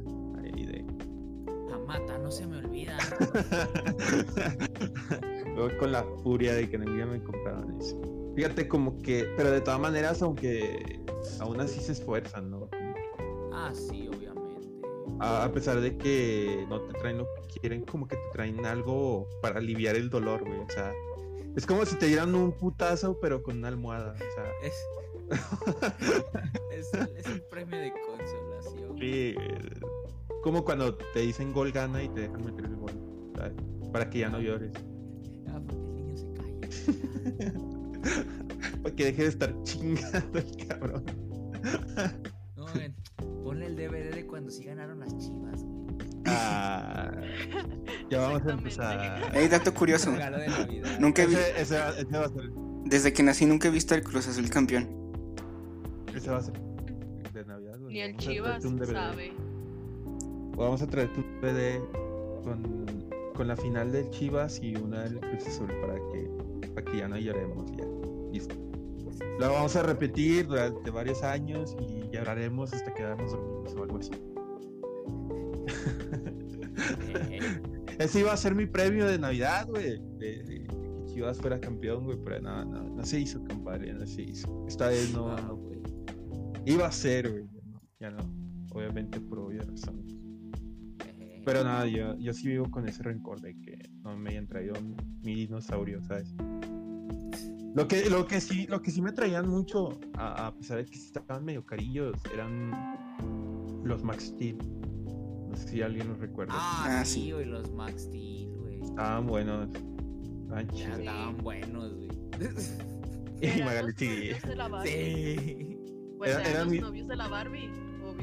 Amata, 1.90 2.18
no 2.18 2.30
se 2.30 2.46
me 2.46 2.58
olvida. 2.58 2.96
Vivo 5.44 5.68
con 5.80 5.90
la 5.90 6.04
furia 6.22 6.54
de 6.54 6.70
que 6.70 6.76
en 6.76 6.84
el 6.84 6.94
día 6.94 7.04
me 7.04 7.20
compraron 7.20 7.80
eso. 7.80 8.00
Fíjate 8.36 8.68
como 8.68 8.96
que, 9.02 9.28
pero 9.36 9.50
de 9.50 9.60
todas 9.60 9.80
maneras, 9.80 10.22
aunque 10.22 11.00
aún 11.40 11.60
así 11.60 11.80
se 11.80 11.90
esfuerzan, 11.92 12.48
¿no? 12.48 12.68
Ah, 13.52 13.72
sí, 13.74 14.08
obviamente. 14.08 14.68
A, 15.18 15.42
a 15.42 15.52
pesar 15.52 15.80
de 15.80 15.98
que 15.98 16.64
no 16.68 16.80
te 16.82 16.92
traen 17.00 17.18
lo 17.18 17.26
que 17.34 17.58
quieren, 17.58 17.84
como 17.84 18.06
que 18.06 18.14
te 18.14 18.22
traen 18.34 18.64
algo 18.64 19.26
para 19.42 19.58
aliviar 19.58 19.96
el 19.96 20.10
dolor, 20.10 20.44
güey. 20.46 20.60
O 20.60 20.70
sea, 20.70 20.92
es 21.56 21.66
como 21.66 21.84
si 21.86 21.96
te 21.96 22.06
dieran 22.06 22.36
un 22.36 22.52
putazo, 22.52 23.18
pero 23.20 23.42
con 23.42 23.58
una 23.58 23.66
almohada. 23.66 24.14
O 24.14 24.16
sea, 24.16 24.44
Es, 24.62 24.74
es, 26.70 26.94
el, 26.94 27.16
es 27.16 27.26
el 27.26 27.42
premio 27.42 27.80
de 27.80 27.92
consolación. 28.06 28.96
Sí, 28.96 29.34
como 30.42 30.64
cuando 30.64 30.94
te 30.94 31.20
dicen 31.20 31.52
gol 31.52 31.72
gana 31.72 32.02
y 32.02 32.08
te 32.08 32.22
dejan 32.22 32.44
meter 32.44 32.64
el 32.66 32.76
gol, 32.76 32.92
¿sabes? 33.36 33.52
Para 33.92 34.08
que 34.10 34.20
ya 34.20 34.28
no 34.28 34.40
llores. 34.40 34.72
Ah, 35.48 35.60
porque 35.66 35.82
el 35.86 35.94
niño 35.96 36.16
se 36.16 36.32
cae. 36.32 37.52
Para 38.82 38.94
que 38.96 39.04
deje 39.06 39.22
de 39.24 39.28
estar 39.28 39.62
chingando 39.64 40.38
el 40.38 40.66
cabrón. 40.66 41.04
No, 42.56 42.64
güey, 42.72 42.90
ponle 43.44 43.66
el 43.66 43.76
DVD 43.76 44.14
de 44.14 44.26
cuando 44.26 44.50
sí 44.50 44.64
ganaron 44.64 45.00
las 45.00 45.14
chivas, 45.18 45.62
güey. 45.62 45.86
Ah, 46.26 47.10
ya 48.10 48.20
vamos 48.20 48.46
a 48.46 48.52
empezar. 48.52 49.34
Ey, 49.34 49.48
dato 49.48 49.74
curioso. 49.74 50.10
Regalo 50.12 50.38
de 50.38 50.48
Navidad. 50.48 50.98
Nunca 51.00 51.26
vi, 51.26 51.34
Ese, 51.34 51.60
ese 51.60 51.78
va, 51.78 51.88
ese 51.90 52.06
va 52.18 52.24
a 52.24 52.28
ser. 52.28 52.50
desde 52.84 53.12
que 53.12 53.22
nací 53.22 53.44
nunca 53.46 53.68
he 53.68 53.70
visto 53.70 53.94
al 53.94 54.02
Cruz 54.02 54.28
Azul 54.28 54.48
campeón. 54.48 54.88
Ese 56.14 56.30
va 56.30 56.38
a 56.38 56.42
ser. 56.42 56.54
De 57.34 57.44
Navidad. 57.44 57.78
güey. 57.78 57.92
Ni 57.94 58.00
el 58.00 58.16
Chivas 58.16 58.62
sabe. 58.62 59.32
Vamos 60.60 60.82
a 60.82 60.86
traerte 60.86 61.20
un 61.20 61.40
DVD 61.40 61.80
con, 62.44 62.86
con 63.34 63.48
la 63.48 63.56
final 63.56 63.90
del 63.92 64.10
Chivas 64.10 64.60
y 64.62 64.76
una 64.76 65.04
del 65.04 65.18
Cruz 65.18 65.46
Azul 65.46 65.68
para 65.80 65.94
que, 65.94 66.30
para 66.74 66.84
que 66.84 66.98
ya 66.98 67.08
no 67.08 67.16
lloremos. 67.16 67.72
Ya. 67.78 67.86
Listo. 68.30 68.54
Lo 69.38 69.50
vamos 69.50 69.74
a 69.76 69.82
repetir 69.82 70.46
durante 70.46 70.90
varios 70.90 71.22
años 71.22 71.74
y 71.80 72.10
lloraremos 72.14 72.74
hasta 72.74 72.92
quedarnos 72.92 73.32
dormidos 73.32 73.74
o 73.74 73.84
algo 73.84 74.00
así. 74.00 74.10
Ese 77.98 78.20
iba 78.20 78.34
a 78.34 78.36
ser 78.36 78.54
mi 78.54 78.66
premio 78.66 79.06
de 79.06 79.18
Navidad, 79.18 79.66
güey. 79.66 79.98
De, 80.18 80.42
de 80.42 80.64
que 80.64 80.76
Chivas 81.06 81.38
fuera 81.38 81.58
campeón, 81.58 82.04
güey. 82.04 82.18
Pero 82.22 82.42
no, 82.42 82.66
no, 82.66 82.84
no 82.84 83.06
se 83.06 83.18
hizo, 83.18 83.42
compadre. 83.44 83.94
No 83.94 84.06
se 84.06 84.24
hizo. 84.24 84.66
Esta 84.68 84.88
vez 84.88 85.10
no. 85.14 85.58
Iba 86.66 86.86
a 86.86 86.92
ser, 86.92 87.30
güey. 87.30 87.46
Ya 87.98 88.10
no, 88.10 88.10
ya 88.10 88.10
no. 88.10 88.20
Obviamente 88.74 89.18
por 89.22 89.38
obvias 89.38 89.66
razones. 89.66 90.19
Pero 91.52 91.64
nada, 91.64 91.86
yo, 91.86 92.16
yo 92.18 92.32
sí 92.32 92.48
vivo 92.48 92.70
con 92.70 92.88
ese 92.88 93.02
rencor 93.02 93.40
de 93.40 93.56
que 93.60 93.90
no 94.02 94.16
me 94.16 94.30
hayan 94.30 94.46
traído 94.46 94.74
mi 95.22 95.34
dinosaurio, 95.34 96.02
¿sabes? 96.02 96.34
Lo 97.74 97.86
que, 97.86 98.10
lo 98.10 98.26
que 98.26 98.40
sí, 98.40 98.66
lo 98.66 98.82
que 98.82 98.90
sí 98.90 99.00
me 99.00 99.12
traían 99.12 99.48
mucho, 99.48 99.98
a, 100.14 100.48
a 100.48 100.54
pesar 100.54 100.78
de 100.78 100.84
que 100.86 100.98
sí 100.98 101.06
estaban 101.06 101.44
medio 101.44 101.64
carillos, 101.64 102.16
eran 102.34 102.72
los 103.84 104.02
Max 104.02 104.24
Steel. 104.24 104.58
No 105.48 105.56
sé 105.56 105.68
si 105.68 105.82
alguien 105.82 106.08
los 106.08 106.18
recuerda. 106.18 106.52
Ah, 106.56 107.00
Ah, 107.00 107.04
sí, 107.04 107.30
güey, 107.32 107.44
los 107.46 107.70
Max 107.72 108.02
Steel, 108.02 108.50
güey. 108.56 108.80
Estaban 108.82 109.26
buenos. 109.26 109.68
Estaban 110.42 110.68
chidos. 110.68 110.98
estaban 110.98 111.38
buenos, 111.38 111.94
güey. 111.94 112.08
Y 113.42 113.46
Eran 113.46 113.64
Magali, 113.64 113.86
los 113.86 113.96
sí. 113.96 114.06
novios 114.08 114.42
de 114.42 114.56
la 114.56 114.68
Barbie. 114.68 114.90
Sí. 114.90 115.76
Pues 116.18 116.30
Era- 116.30 116.40
eran, 116.42 116.50
eran 116.52 116.64
los 116.64 116.72
mi- 116.72 116.78
novios 116.80 117.08
de 117.08 117.16
la 117.16 117.28
Barbie. 117.28 117.70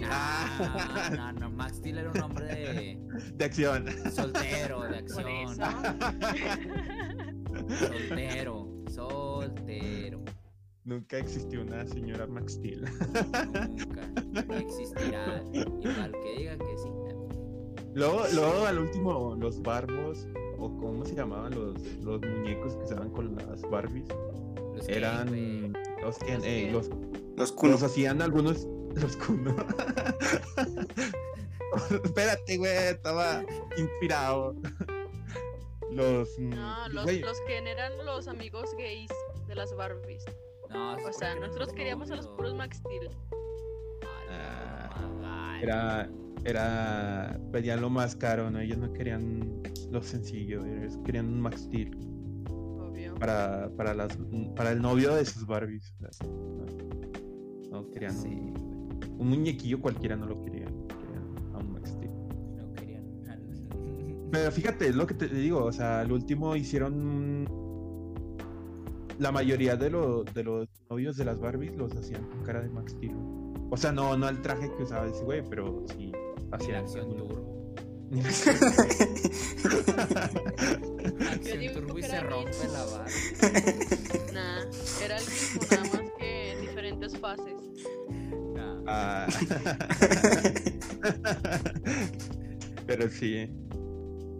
Ah, 0.06 1.10
no, 1.16 1.32
no, 1.34 1.50
Max 1.51 1.77
Steel 1.77 1.98
era 2.00 2.12
un 2.12 2.22
hombre 2.22 2.46
de 2.46 3.00
De 3.36 3.46
acción. 3.46 3.86
soltero, 4.12 4.82
de 4.84 4.98
acción. 4.98 5.56
Soltero, 7.80 8.68
soltero. 8.89 10.24
Nunca 10.84 11.18
existió 11.18 11.62
una 11.62 11.86
señora 11.86 12.27
Max 12.27 12.54
Steel. 12.54 12.86
Nunca. 13.77 14.08
No 14.48 14.56
existirá. 14.56 15.44
Igual 15.51 16.12
que 16.24 16.38
diga 16.38 16.58
que 16.58 16.77
sí. 16.77 16.89
Luego, 17.94 18.22
luego 18.34 18.66
al 18.66 18.80
último, 18.80 19.36
los 19.39 19.62
barbos, 19.62 20.27
o 20.60 20.70
cómo 20.77 21.04
se 21.06 21.16
llamaban 21.16 21.54
los, 21.56 21.82
los 22.04 22.22
muñecos 22.22 22.75
que 22.75 22.84
estaban 22.84 23.10
con 23.10 23.36
las 23.36 23.62
Barbies, 23.70 24.08
Los 24.75 24.88
eran 24.88 25.74
los 26.01 26.18
que 26.20 26.36
Los 26.36 26.46
eh, 26.46 26.70
los, 26.72 26.89
Los 27.36 27.56
los 27.63 27.84
hacían 27.84 28.22
algunos 28.22 28.68
los 29.01 29.18
Kuno. 29.18 29.56
Espérate, 32.04 32.58
güey, 32.58 32.72
estaba 32.89 33.44
inspirado. 33.77 34.56
Los, 35.92 36.30
mm, 36.39 36.50
No, 36.50 36.89
los, 36.89 37.04
güey, 37.04 37.20
los 37.20 37.39
que 37.42 37.58
eran 37.58 38.06
los 38.06 38.27
amigos 38.27 38.74
gays 38.77 39.10
de 39.48 39.56
las 39.56 39.75
Barbies. 39.75 40.25
No, 40.70 40.96
O 40.96 41.13
sea, 41.13 41.36
nosotros 41.36 41.72
queríamos 41.74 42.12
a 42.12 42.16
los 42.18 42.27
puros 42.27 42.54
Max 42.54 42.77
Steel. 42.77 43.10
Ah, 44.30 45.58
era, 45.62 46.10
era, 46.44 47.39
pedían 47.51 47.82
lo 47.82 47.89
más 47.89 48.16
caro, 48.16 48.51
¿no? 48.51 48.60
Ellos 48.60 48.77
no 48.77 48.92
querían 48.94 49.62
lo 49.92 50.04
sencillo, 50.04 50.66
ellos 50.66 50.98
querían 51.06 51.27
un 51.27 51.42
Max 51.42 51.62
Steel 51.62 51.92
Obvio. 52.50 53.16
para, 53.16 53.70
para, 53.77 53.94
las, 53.94 54.18
para 54.56 54.72
el 54.72 54.82
novio 54.82 55.16
de 55.16 55.25
sus 55.25 55.46
Barbies. 55.48 55.94
no 57.72 57.89
querían 57.92 58.13
Sí, 58.13 58.54
un, 59.18 59.30
muñequillo 59.30 59.82
cualquiera, 59.82 60.16
no 60.16 60.25
lo 60.25 60.42
querían, 60.44 60.74
querían 60.88 61.24
a 61.54 61.58
un 61.60 61.74
Max 61.74 61.89
Steel. 61.92 62.12
No 62.58 62.74
querían. 62.74 63.04
Pero 64.32 64.51
fíjate, 64.51 64.88
es 64.89 64.96
lo 64.96 65.06
que 65.08 65.13
te 65.13 65.27
digo, 65.27 65.63
o 65.63 65.72
sea, 65.72 66.01
al 66.01 66.12
último 66.12 66.56
hicieron 66.56 67.46
la 69.20 69.32
mayoría 69.32 69.75
de, 69.75 69.89
lo- 69.89 70.24
de 70.24 70.44
los 70.44 70.68
novios 70.89 71.18
de 71.18 71.25
las 71.25 71.39
Barbies 71.39 71.75
los 71.75 71.96
hacían 71.96 72.24
con 72.30 72.44
cara 72.44 72.62
de 72.62 72.70
Max 72.70 72.92
Steel. 72.92 73.16
O 73.70 73.75
sea, 73.77 73.92
no, 73.92 74.16
no 74.16 74.30
el 74.30 74.42
traje 74.42 74.72
que 74.77 74.84
usaba 74.84 75.08
ese 75.08 75.24
güey, 75.24 75.44
pero 75.50 75.84
sí 75.98 76.12
hacían 76.51 76.84
acción 76.84 77.16
turbo. 77.18 77.58
Acción 81.32 81.74
turbo 81.74 82.00
y 82.00 82.04
se 82.04 82.20
rompe 82.22 82.68
la 82.72 82.86
barra. 82.86 83.06
Nah, 84.34 84.62
era 85.04 85.18
el 85.18 85.25
mismo, 85.25 85.62
nada 85.72 85.84
más 85.84 86.12
que 86.18 86.51
en 86.54 86.62
diferentes 86.62 87.18
fases. 87.18 87.56
Ah. 88.88 89.27
Pero 92.88 93.10
sí. 93.10 93.50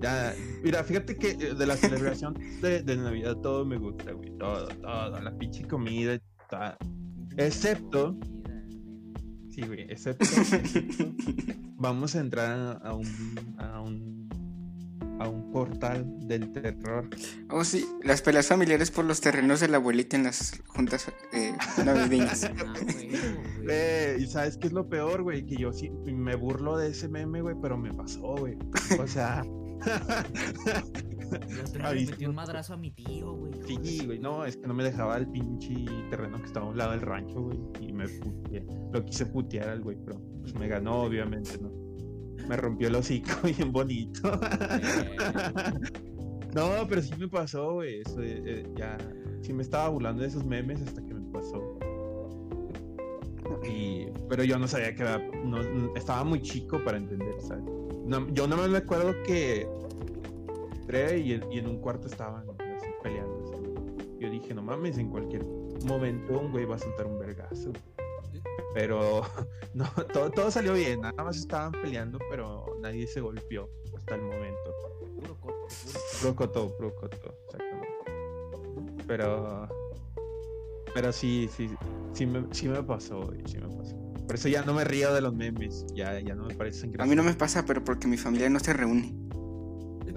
Ya, 0.02 0.34
mira, 0.64 0.84
fíjate 0.84 1.16
que 1.18 1.32
eh, 1.32 1.56
de 1.56 1.66
la 1.66 1.76
celebración 1.76 2.36
de, 2.62 2.84
de 2.84 2.98
Navidad 2.98 3.36
todo 3.38 3.66
me 3.66 3.78
gusta, 3.78 4.12
güey. 4.12 4.32
Todo, 4.38 4.68
todo. 4.68 5.20
La 5.20 5.36
pinche 5.38 5.68
comida 5.68 6.16
y 6.16 6.22
todo. 6.50 6.78
Excepto, 7.36 8.18
sí, 9.50 9.62
güey, 9.66 9.82
excepto. 9.90 10.26
vamos 11.78 12.16
a 12.16 12.20
entrar 12.20 12.80
a 12.84 12.94
un, 12.94 13.56
a 13.58 13.82
un 13.82 14.17
a 15.20 15.28
un 15.28 15.52
portal 15.52 16.06
del 16.28 16.52
terror. 16.52 17.10
Oh, 17.50 17.64
sí, 17.64 17.86
las 18.04 18.22
peleas 18.22 18.48
familiares 18.48 18.92
por 18.92 19.06
los 19.06 19.22
terrenos 19.22 19.60
de 19.60 19.68
la 19.68 19.78
abuelita 19.78 20.16
en 20.16 20.24
las 20.24 20.62
juntas 20.68 21.12
eh, 21.34 21.54
navideñas. 21.86 22.44
Ah, 22.46 22.54
güey, 22.84 23.10
güey. 23.10 23.38
Eh, 23.70 24.18
y 24.20 24.28
sabes 24.28 24.58
qué 24.58 24.68
es 24.68 24.74
lo 24.74 24.88
peor, 24.88 25.24
güey, 25.24 25.46
que 25.46 25.58
yo 25.58 25.74
sí 25.74 25.90
me 25.90 26.36
burlo 26.36 26.78
de 26.78 26.90
ese 26.90 27.10
meme, 27.10 27.42
güey, 27.42 27.56
pero 27.62 27.78
me 27.78 27.94
pasó, 27.94 28.36
güey. 28.36 28.58
O 29.00 29.08
sea, 29.08 29.44
le 31.74 31.94
metí 31.94 32.14
sí. 32.18 32.26
un 32.26 32.36
madrazo 32.36 32.74
a 32.74 32.78
mi 32.78 32.92
tío, 32.92 33.34
güey. 33.34 33.54
sí, 33.84 34.06
güey, 34.06 34.20
no, 34.20 34.46
es 34.46 34.58
que 34.58 34.68
no 34.68 34.74
me 34.74 34.84
dejaba 34.84 35.18
el 35.18 35.28
pinche 35.28 35.74
terreno 36.10 36.38
que 36.38 36.46
estaba 36.46 36.66
a 36.66 36.70
un 36.70 36.78
lado 36.78 36.92
del 36.92 37.02
rancho, 37.02 37.42
güey, 37.42 37.60
y 37.82 37.92
me 37.92 38.08
puteé. 38.08 38.66
Lo 38.92 39.04
quise 39.04 39.26
putear 39.26 39.70
al 39.70 39.82
güey, 39.82 39.98
pero 40.06 40.20
pues 40.42 40.54
me 40.56 40.68
ganó, 40.68 41.04
obviamente, 41.04 41.58
¿no? 41.60 41.87
Me 42.48 42.56
rompió 42.58 42.88
el 42.88 42.96
hocico 42.96 43.32
bien 43.44 43.72
bonito. 43.72 44.32
No, 46.56 46.88
pero 46.90 47.02
sí 47.04 47.14
me 47.20 47.28
pasó, 47.28 47.74
güey. 47.74 48.02
eso, 48.02 48.20
eh, 48.24 48.42
eh, 48.46 48.68
ya. 48.76 48.98
Sí 49.42 49.54
me 49.54 49.62
estaba 49.62 49.90
burlando 49.90 50.24
de 50.24 50.30
esos 50.30 50.44
memes 50.44 50.82
hasta 50.82 51.06
que 51.06 51.14
me 51.14 51.32
pasó. 51.32 51.78
Y, 53.70 54.08
pero 54.28 54.44
yo 54.44 54.58
no 54.58 54.68
sabía 54.68 54.96
que 54.96 55.04
era. 55.04 55.20
No, 55.44 55.60
estaba 55.96 56.24
muy 56.24 56.42
chico 56.42 56.84
para 56.84 56.98
entender, 56.98 57.36
¿sabes? 57.42 57.64
No, 58.06 58.28
yo 58.34 58.48
no 58.48 58.56
me 58.68 58.78
acuerdo 58.78 59.14
que 59.24 59.68
entré 60.80 61.20
y, 61.20 61.34
en- 61.34 61.52
y 61.52 61.60
en 61.60 61.68
un 61.68 61.78
cuarto 61.80 62.08
estaban 62.08 62.44
así 62.50 62.88
peleando. 63.04 63.52
Yo 64.20 64.30
dije, 64.32 64.56
no 64.56 64.64
mames, 64.64 64.98
en 64.98 65.10
cualquier 65.10 65.46
momento 65.86 66.40
un 66.40 66.52
güey 66.52 66.66
va 66.66 66.76
a 66.76 66.80
soltar 66.80 67.06
un 67.06 67.20
vergazo. 67.20 67.72
Pero 68.74 69.22
no, 69.74 69.86
todo, 70.14 70.30
todo 70.32 70.52
salió 70.52 70.74
bien. 70.74 71.02
Nada 71.02 71.24
más 71.24 71.38
estaban 71.38 71.72
peleando, 71.72 72.20
pero 72.30 72.66
nadie 72.82 73.08
se 73.08 73.22
golpeó 73.22 73.70
hasta 73.96 74.16
el 74.16 74.22
momento. 74.22 74.74
Puro 75.20 75.36
coto, 75.38 75.68
puro 76.20 76.36
coto, 76.36 76.78
puro 76.78 76.96
coto, 76.96 77.36
exactamente. 77.46 77.88
Pero. 79.08 79.68
Pero 80.94 81.12
sí, 81.12 81.50
sí, 81.56 81.70
sí 82.14 82.26
me, 82.26 82.46
sí 82.52 82.68
me 82.68 82.82
pasó, 82.84 83.32
sí 83.46 83.58
me 83.58 83.68
pasó. 83.68 83.96
Por 84.26 84.36
eso 84.36 84.50
ya 84.50 84.64
no 84.64 84.74
me 84.74 84.84
río 84.84 85.14
de 85.14 85.22
los 85.22 85.34
memes, 85.34 85.86
ya, 85.94 86.20
ya 86.20 86.36
no 86.36 86.46
me 86.46 86.56
parecen 86.56 86.90
A 87.00 87.06
mí 87.06 87.16
no 87.16 87.24
me 87.24 87.32
graciosos. 87.32 87.36
pasa, 87.38 87.66
pero 87.66 87.84
porque 87.84 88.08
mi 88.08 88.18
familia 88.18 88.50
no 88.50 88.60
se 88.60 88.74
reúne. 88.74 89.16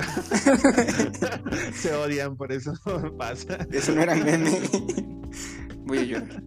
Se 1.75 1.95
odian, 1.95 2.37
por 2.37 2.53
eso 2.53 2.73
no 2.87 2.99
me 2.99 3.11
pasa. 3.11 3.59
Eso 3.71 3.95
no 3.95 4.03
era 4.03 4.15
meme. 4.15 4.61
Voy 5.85 5.99
a 5.99 6.03
llorar. 6.05 6.43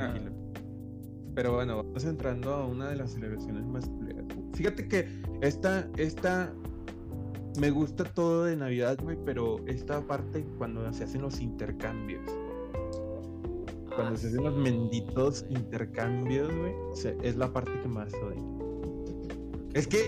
Ah. 0.00 0.14
Pero 1.34 1.54
bueno, 1.54 1.76
vamos 1.76 2.04
entrando 2.04 2.52
a 2.52 2.66
una 2.66 2.88
de 2.88 2.96
las 2.96 3.12
celebraciones 3.12 3.64
más 3.64 3.88
culeras. 3.88 4.24
Fíjate 4.54 4.88
que 4.88 5.08
esta, 5.42 5.88
esta 5.96 6.52
me 7.58 7.70
gusta 7.70 8.04
todo 8.04 8.44
de 8.44 8.56
Navidad, 8.56 8.98
güey, 9.02 9.16
pero 9.24 9.64
esta 9.66 10.00
parte 10.06 10.44
cuando 10.58 10.92
se 10.92 11.04
hacen 11.04 11.22
los 11.22 11.40
intercambios. 11.40 12.24
Cuando 13.94 14.14
ah, 14.14 14.16
se 14.16 14.28
hacen 14.28 14.44
los 14.44 14.54
sí, 14.54 14.60
menditos 14.60 15.44
intercambios, 15.48 16.48
güey, 16.56 16.74
es 17.22 17.36
la 17.36 17.52
parte 17.52 17.72
que 17.80 17.88
más 17.88 18.12
odio. 18.14 18.60
Es 19.74 19.86
que, 19.86 20.00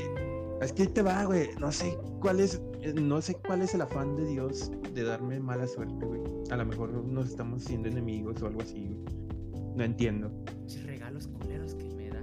es 0.61 0.73
que 0.73 0.87
te 0.87 1.03
va, 1.03 1.25
güey. 1.25 1.51
No 1.61 1.71
sé 1.73 1.97
cuál 2.21 2.41
es, 2.41 2.61
no 2.95 3.21
sé 3.21 3.35
cuál 3.47 3.63
es 3.63 3.75
el 3.75 3.83
afán 3.83 4.17
de 4.17 4.27
Dios 4.27 4.71
de 4.95 5.03
darme 5.03 5.41
mala 5.41 5.67
suerte, 5.67 6.05
güey. 6.05 6.21
A 6.51 6.57
lo 6.57 6.67
mejor 6.67 6.93
nos 6.93 7.31
estamos 7.31 7.65
haciendo 7.65 7.89
enemigos 7.89 8.43
o 8.43 8.47
algo 8.47 8.63
así, 8.63 8.87
güey. 8.87 9.22
No 9.77 9.85
entiendo. 9.85 10.31
Pinches 10.45 10.85
regalos 10.85 11.29
culeros 11.29 11.75
que 11.75 11.85
me 11.95 12.09
da. 12.09 12.23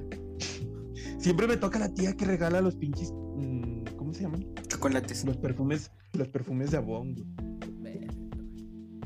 Siempre 1.20 1.48
me 1.48 1.58
toca 1.58 1.80
la 1.80 1.94
tía 1.94 2.16
que 2.16 2.26
regala 2.26 2.62
los 2.62 2.76
pinches, 2.76 3.12
mm, 3.12 3.84
¿cómo 3.98 4.14
se 4.14 4.24
llaman? 4.24 4.46
Chocolates. 4.68 5.26
Los 5.26 5.38
perfumes, 5.38 5.92
los 6.14 6.28
perfumes 6.28 6.72
de. 6.72 6.80
Verga. 7.80 8.14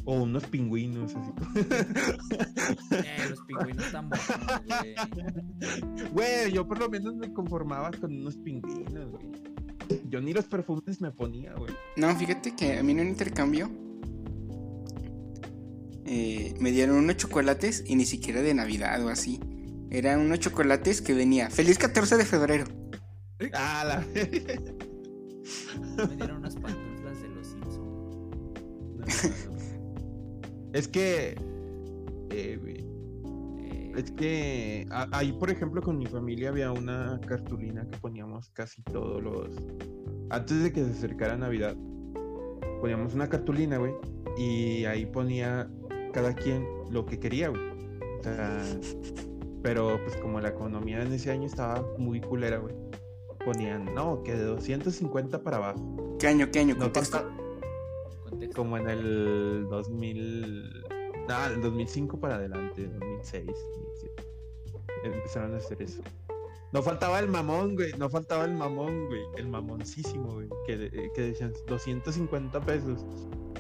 O 0.06 0.24
unos 0.24 0.46
pingüinos, 0.46 1.16
así. 1.16 1.32
Eh, 2.92 3.30
los 3.30 3.40
pingüinos 3.42 3.92
tan 3.92 4.10
güey. 4.10 4.96
Güey, 6.12 6.52
yo 6.52 6.68
por 6.68 6.80
lo 6.80 6.90
menos 6.90 7.16
me 7.16 7.32
conformaba 7.34 7.92
con 7.92 8.14
unos 8.14 8.36
pingüinos, 8.38 9.10
güey. 9.10 9.32
Yo 10.10 10.22
ni 10.22 10.34
los 10.34 10.46
perfumes 10.46 11.02
me 11.02 11.12
ponía, 11.12 11.54
güey. 11.54 11.74
No, 11.98 12.14
fíjate 12.16 12.56
que 12.56 12.78
a 12.78 12.84
mí 12.84 12.92
en 12.92 13.00
un 13.00 13.08
intercambio 13.08 13.70
eh, 16.14 16.54
me 16.60 16.72
dieron 16.72 16.98
unos 16.98 17.18
chocolates 17.18 17.84
y 17.88 17.96
ni 17.96 18.06
siquiera 18.06 18.42
de 18.42 18.54
Navidad 18.54 19.04
o 19.04 19.10
así. 19.10 19.40
Eran 19.90 20.20
unos 20.20 20.40
chocolates 20.40 21.02
que 21.02 21.14
venía. 21.14 21.50
Feliz 21.50 21.78
14 21.80 22.18
de 22.18 22.26
febrero. 22.26 22.66
Ah, 23.54 23.84
la 23.88 24.06
Me 26.08 26.16
dieron 26.16 26.38
unas 26.38 26.56
pantuflas 26.56 27.22
de 27.22 27.30
los 27.30 27.48
Simpsons. 27.48 28.18
Es 30.74 30.88
que. 30.88 31.36
eh, 32.30 32.60
Eh, 32.66 33.92
es 33.96 34.12
que 34.12 34.88
a- 34.90 35.08
ahí, 35.12 35.32
por 35.34 35.50
ejemplo, 35.52 35.82
con 35.82 35.98
mi 35.98 36.06
familia 36.08 36.50
había 36.50 36.72
una 36.72 37.20
cartulina 37.28 37.88
que 37.90 37.98
poníamos 37.98 38.50
casi 38.50 38.82
todos 38.84 39.22
los. 39.22 39.50
Antes 40.30 40.64
de 40.64 40.72
que 40.72 40.84
se 40.84 40.92
acercara 40.92 41.38
Navidad, 41.38 41.76
poníamos 42.82 43.14
una 43.14 43.30
cartulina, 43.30 43.78
güey. 43.78 43.94
Y 44.38 44.86
ahí 44.86 45.06
ponía 45.06 45.70
cada 46.14 46.34
quien 46.34 46.66
lo 46.90 47.06
que 47.06 47.20
quería, 47.20 47.50
güey. 47.50 47.62
O 48.20 48.24
sea, 48.24 48.64
pero 49.62 50.00
pues 50.04 50.16
como 50.18 50.40
la 50.40 50.50
economía 50.50 51.02
en 51.02 51.12
ese 51.12 51.32
año 51.32 51.46
estaba 51.48 51.86
muy 51.98 52.22
culera, 52.22 52.58
güey. 52.58 52.74
Ponían, 53.44 53.94
no, 53.94 54.24
que 54.24 54.34
de 54.34 54.44
250 54.44 55.44
para 55.44 55.58
abajo. 55.58 56.16
¿Qué 56.20 56.28
año? 56.28 56.50
¿Qué 56.52 56.60
año? 56.60 56.76
No, 56.76 56.82
Contexto. 56.86 57.18
falta- 57.18 57.36
contexto. 58.30 58.56
como 58.62 58.78
en 58.78 58.90
el 58.90 59.68
2000. 59.70 60.84
Ah, 61.28 61.50
el 61.54 61.62
2005 61.62 62.20
para 62.20 62.36
adelante, 62.36 62.88
2006, 62.88 63.46
2007. 63.46 64.24
Empezaron 65.04 65.54
a 65.54 65.58
hacer 65.58 65.82
eso. 65.82 66.02
No 66.72 66.82
faltaba 66.82 67.20
el 67.20 67.28
mamón, 67.28 67.76
güey. 67.76 67.92
No 67.98 68.10
faltaba 68.10 68.46
el 68.46 68.54
mamón, 68.54 69.08
güey. 69.08 69.22
El 69.38 69.48
mamoncísimo, 69.48 70.34
güey. 70.36 70.48
Que, 70.66 70.78
de- 70.78 71.12
que 71.14 71.22
decían 71.22 71.54
250 71.68 72.60
pesos. 72.62 73.06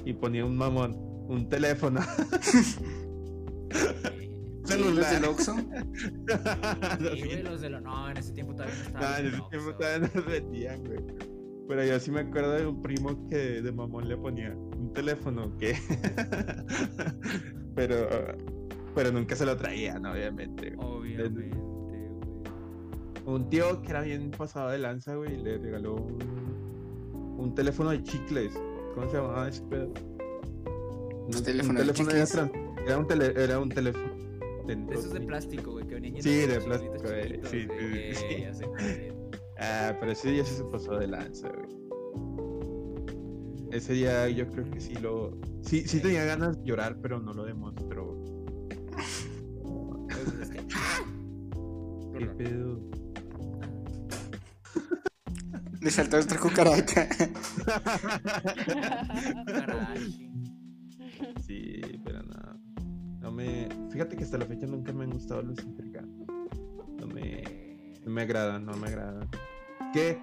Y 0.05 0.13
ponía 0.13 0.45
un 0.45 0.55
mamón, 0.57 1.12
un 1.27 1.49
teléfono. 1.49 1.99
Sí, 4.65 4.77
los 4.77 5.05
celular. 5.05 5.13
del 5.15 5.25
Oxxo. 5.25 5.55
Sí, 6.99 7.21
güey, 7.21 7.43
los 7.43 7.61
de 7.61 7.69
los. 7.69 7.81
No, 7.81 8.09
en 8.09 8.17
ese 8.17 8.31
tiempo 8.31 8.53
todavía 8.53 8.75
no 8.75 8.81
estaba. 8.83 9.09
No, 9.09 9.17
en 9.17 9.25
ese 9.27 9.41
tiempo 9.49 9.75
todavía 9.75 10.09
no 10.15 10.21
vendían, 10.23 10.83
güey. 10.85 10.99
Pero 11.67 11.83
yo 11.85 11.99
sí 11.99 12.11
me 12.11 12.21
acuerdo 12.21 12.51
de 12.53 12.67
un 12.67 12.81
primo 12.81 13.27
que 13.27 13.61
de 13.61 13.71
mamón 13.71 14.07
le 14.07 14.17
ponía 14.17 14.55
un 14.55 14.93
teléfono 14.93 15.57
que. 15.57 15.75
pero. 17.75 18.07
Pero 18.95 19.11
nunca 19.11 19.35
se 19.35 19.45
lo 19.45 19.57
traían, 19.57 20.05
obviamente. 20.05 20.71
güey. 20.71 20.87
Obviamente, 20.87 21.49
güey. 21.49 21.63
Un 23.25 23.49
tío 23.49 23.81
que 23.81 23.89
era 23.89 24.01
bien 24.01 24.31
pasado 24.31 24.69
de 24.69 24.77
lanza, 24.79 25.15
güey, 25.15 25.37
le 25.41 25.57
regaló 25.57 25.95
un, 25.95 27.35
un 27.37 27.55
teléfono 27.55 27.89
de 27.89 28.01
chicles. 28.03 28.53
¿Cómo 28.95 29.09
se 29.09 29.17
llamaba 29.17 29.49
ese 29.49 29.61
pedo? 29.63 29.91
Un, 31.27 31.35
un 31.35 31.43
teléfono 31.43 31.79
de 31.79 31.85
era, 31.85 31.93
chicles. 31.93 32.29
trans- 32.31 32.51
era 32.85 32.97
un 32.97 33.07
tele- 33.07 33.33
era 33.43 33.59
un 33.59 33.69
teléfono. 33.69 34.13
De 34.65 34.73
esos 34.93 35.11
de 35.13 35.19
de- 35.19 35.25
plástico, 35.25 35.71
güey, 35.71 35.85
que 35.87 35.95
venían 35.95 36.21
Sí, 36.23 36.29
de 36.47 36.59
plástico, 36.61 36.93
güey, 37.03 37.41
chiquitos, 37.41 37.49
sí, 37.51 37.65
güey, 37.67 38.15
sí, 38.15 38.45
sí, 38.53 38.65
Ah, 39.59 39.95
pero 39.99 40.11
ese 40.11 40.31
día 40.31 40.45
sí 40.45 40.55
se 40.55 40.63
pasó 40.65 40.97
de 40.97 41.07
lanza, 41.07 41.49
güey. 41.49 41.67
Ese 43.71 43.93
día 43.93 44.29
yo 44.29 44.47
creo 44.49 44.69
que 44.69 44.79
sí 44.79 44.93
lo. 44.95 45.37
Sí, 45.61 45.87
sí 45.87 45.99
tenía 45.99 46.23
ganas 46.25 46.57
de 46.59 46.65
llorar, 46.65 46.97
pero 47.01 47.19
no 47.19 47.33
lo 47.33 47.43
demostró. 47.45 48.15
es. 50.09 50.33
Es 50.41 50.49
que- 50.49 50.65
¿Qué 52.19 52.25
pedo? 52.27 52.79
Le 55.81 55.91
saltó 55.91 56.17
otra 56.17 56.39
cucaracha. 56.39 57.07
me. 63.33 63.67
Fíjate 63.91 64.15
que 64.15 64.23
hasta 64.23 64.37
la 64.37 64.45
fecha 64.45 64.65
nunca 64.67 64.93
me 64.93 65.03
han 65.03 65.11
gustado 65.11 65.41
los 65.41 65.61
intercambios. 65.63 66.27
No 66.99 67.07
me. 67.07 67.43
No 68.05 68.11
me 68.11 68.21
agradan, 68.21 68.65
no 68.65 68.73
me 68.77 68.87
agradan. 68.87 69.27
Que. 69.93 70.17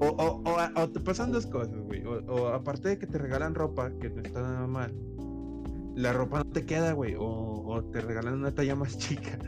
O, 0.00 0.06
o, 0.06 0.42
o, 0.44 0.80
o 0.82 0.90
te 0.90 1.00
pasan 1.00 1.32
dos 1.32 1.46
cosas, 1.46 1.76
güey. 1.82 2.04
O, 2.04 2.48
aparte 2.48 2.88
de 2.88 2.98
que 2.98 3.06
te 3.06 3.18
regalan 3.18 3.54
ropa, 3.54 3.90
que 4.00 4.10
no 4.10 4.22
está 4.22 4.42
nada 4.42 4.66
mal. 4.66 4.94
la 5.94 6.12
ropa 6.12 6.38
no 6.38 6.50
te 6.50 6.64
queda, 6.64 6.92
güey, 6.92 7.14
o, 7.14 7.24
o 7.24 7.84
te 7.84 8.00
regalan 8.00 8.34
una 8.34 8.52
talla 8.52 8.74
más 8.74 8.98
chica. 8.98 9.38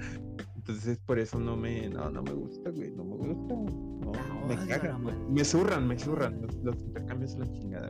Entonces 0.57 0.98
por 1.05 1.18
eso 1.18 1.38
no 1.38 1.57
me, 1.57 1.90
no, 1.90 2.09
no 2.09 2.22
me 2.22 2.33
gusta, 2.33 2.70
güey, 2.70 2.90
no 2.92 3.05
me 3.05 3.16
gusta. 3.16 3.55
No, 3.55 4.12
me 4.48 4.66
cagan, 4.66 5.03
güey. 5.03 5.14
Me 5.29 5.44
zurran, 5.44 5.87
me 5.87 5.98
zurran 5.98 6.40
los, 6.40 6.55
los 6.57 6.77
intercambios 6.83 7.35
a 7.35 7.40
la 7.40 7.53
chingada. 7.53 7.88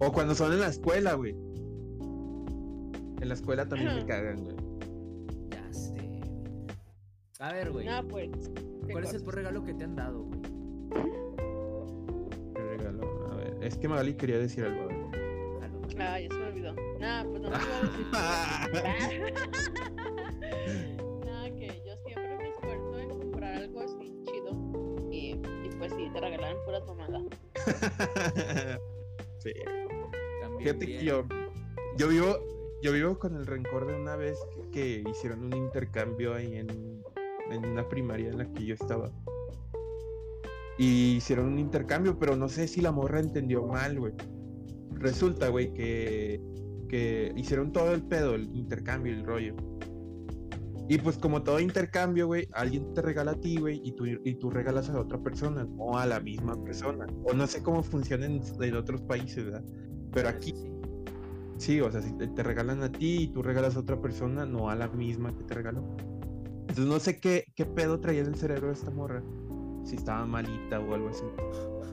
O 0.00 0.12
cuando 0.12 0.34
son 0.34 0.52
en 0.52 0.60
la 0.60 0.68
escuela, 0.68 1.14
güey. 1.14 1.36
En 3.20 3.28
la 3.28 3.34
escuela 3.34 3.66
también 3.68 3.94
me 3.94 4.06
cagan, 4.06 4.44
güey. 4.44 4.56
Ya 5.50 5.72
sé. 5.72 6.20
A 7.40 7.52
ver, 7.52 7.70
güey. 7.70 7.86
No, 7.86 8.06
pues. 8.08 8.30
¿qué 8.86 8.92
¿Cuál 8.92 9.04
es 9.04 9.14
el 9.14 9.22
peor 9.22 9.34
regalo 9.36 9.64
que 9.64 9.74
te 9.74 9.84
han 9.84 9.96
dado, 9.96 10.24
güey? 10.24 10.40
Qué 12.54 12.62
regalo. 12.76 13.28
A 13.30 13.36
ver, 13.36 13.56
es 13.62 13.76
que 13.76 13.88
Magali 13.88 14.14
quería 14.14 14.38
decir 14.38 14.64
algo. 14.64 14.88
Ah, 15.98 16.18
ya 16.18 16.28
se 16.28 16.34
me 16.34 16.46
olvidó. 16.46 16.74
Nada, 16.98 17.24
pues 17.24 17.40
no 17.40 17.50
me 17.50 17.56
iba 17.56 17.78
a 17.78 17.82
decir. 17.82 18.06
Nada, 21.24 21.50
que 21.56 21.82
yo 21.86 21.96
siempre 22.04 22.36
me 22.36 22.48
esfuerzo 22.48 22.98
en 22.98 23.08
comprar 23.10 23.54
algo 23.54 23.80
así 23.80 24.16
chido. 24.24 24.50
Y, 25.12 25.30
y 25.64 25.70
pues 25.78 25.92
sí, 25.92 26.10
te 26.12 26.20
regalan 26.20 26.56
pura 26.64 26.84
tomada. 26.84 27.20
sí. 29.38 29.52
También 30.40 30.58
Fíjate 30.58 30.86
que 30.86 31.04
yo, 31.04 31.24
yo 31.96 32.08
vivo, 32.08 32.38
yo 32.84 32.92
vivo 32.92 33.18
con 33.18 33.34
el 33.34 33.46
rencor 33.46 33.86
de 33.86 33.98
una 33.98 34.14
vez 34.14 34.36
que, 34.52 34.68
que 35.02 35.10
hicieron 35.10 35.42
un 35.42 35.56
intercambio 35.56 36.34
ahí 36.34 36.56
en, 36.56 36.68
en 37.50 37.66
una 37.66 37.88
primaria 37.88 38.28
en 38.28 38.36
la 38.36 38.52
que 38.52 38.66
yo 38.66 38.74
estaba. 38.74 39.10
Y 40.76 41.14
hicieron 41.16 41.46
un 41.46 41.58
intercambio, 41.58 42.18
pero 42.18 42.36
no 42.36 42.46
sé 42.50 42.68
si 42.68 42.82
la 42.82 42.92
morra 42.92 43.20
entendió 43.20 43.66
mal, 43.66 43.98
güey. 43.98 44.12
Resulta, 44.96 45.48
güey, 45.48 45.72
que, 45.72 46.42
que 46.86 47.32
hicieron 47.36 47.72
todo 47.72 47.94
el 47.94 48.02
pedo, 48.02 48.34
el 48.34 48.54
intercambio, 48.54 49.14
el 49.14 49.24
rollo. 49.24 49.56
Y 50.86 50.98
pues 50.98 51.16
como 51.16 51.42
todo 51.42 51.60
intercambio, 51.60 52.26
güey, 52.26 52.46
alguien 52.52 52.92
te 52.92 53.00
regala 53.00 53.30
a 53.30 53.40
ti, 53.40 53.56
güey, 53.56 53.80
y 53.82 53.92
tú, 53.92 54.04
y 54.04 54.34
tú 54.34 54.50
regalas 54.50 54.90
a 54.90 55.00
otra 55.00 55.18
persona, 55.22 55.66
o 55.78 55.96
a 55.96 56.04
la 56.04 56.20
misma 56.20 56.62
persona. 56.62 57.06
O 57.24 57.32
no 57.32 57.46
sé 57.46 57.62
cómo 57.62 57.82
funciona 57.82 58.26
en, 58.26 58.42
en 58.60 58.76
otros 58.76 59.00
países, 59.00 59.42
¿verdad? 59.42 59.64
Pero 60.12 60.28
aquí 60.28 60.52
Sí. 61.64 61.80
O 61.80 61.90
sea, 61.90 62.02
si 62.02 62.12
te, 62.12 62.26
te 62.28 62.42
regalan 62.42 62.82
a 62.82 62.92
ti 62.92 63.22
y 63.22 63.28
tú 63.28 63.42
regalas 63.42 63.76
a 63.76 63.80
otra 63.80 64.00
persona, 64.00 64.44
no 64.44 64.68
a 64.68 64.74
la 64.74 64.88
misma 64.88 65.34
que 65.34 65.44
te 65.44 65.54
regaló. 65.54 65.82
Entonces 66.60 66.86
no 66.86 67.00
sé 67.00 67.20
qué, 67.20 67.46
qué 67.54 67.64
pedo 67.64 68.00
traía 68.00 68.20
en 68.20 68.26
el 68.26 68.34
cerebro 68.34 68.66
de 68.66 68.74
esta 68.74 68.90
morra. 68.90 69.22
Si 69.84 69.96
estaba 69.96 70.26
malita 70.26 70.80
o 70.80 70.94
algo 70.94 71.08
así. 71.08 71.24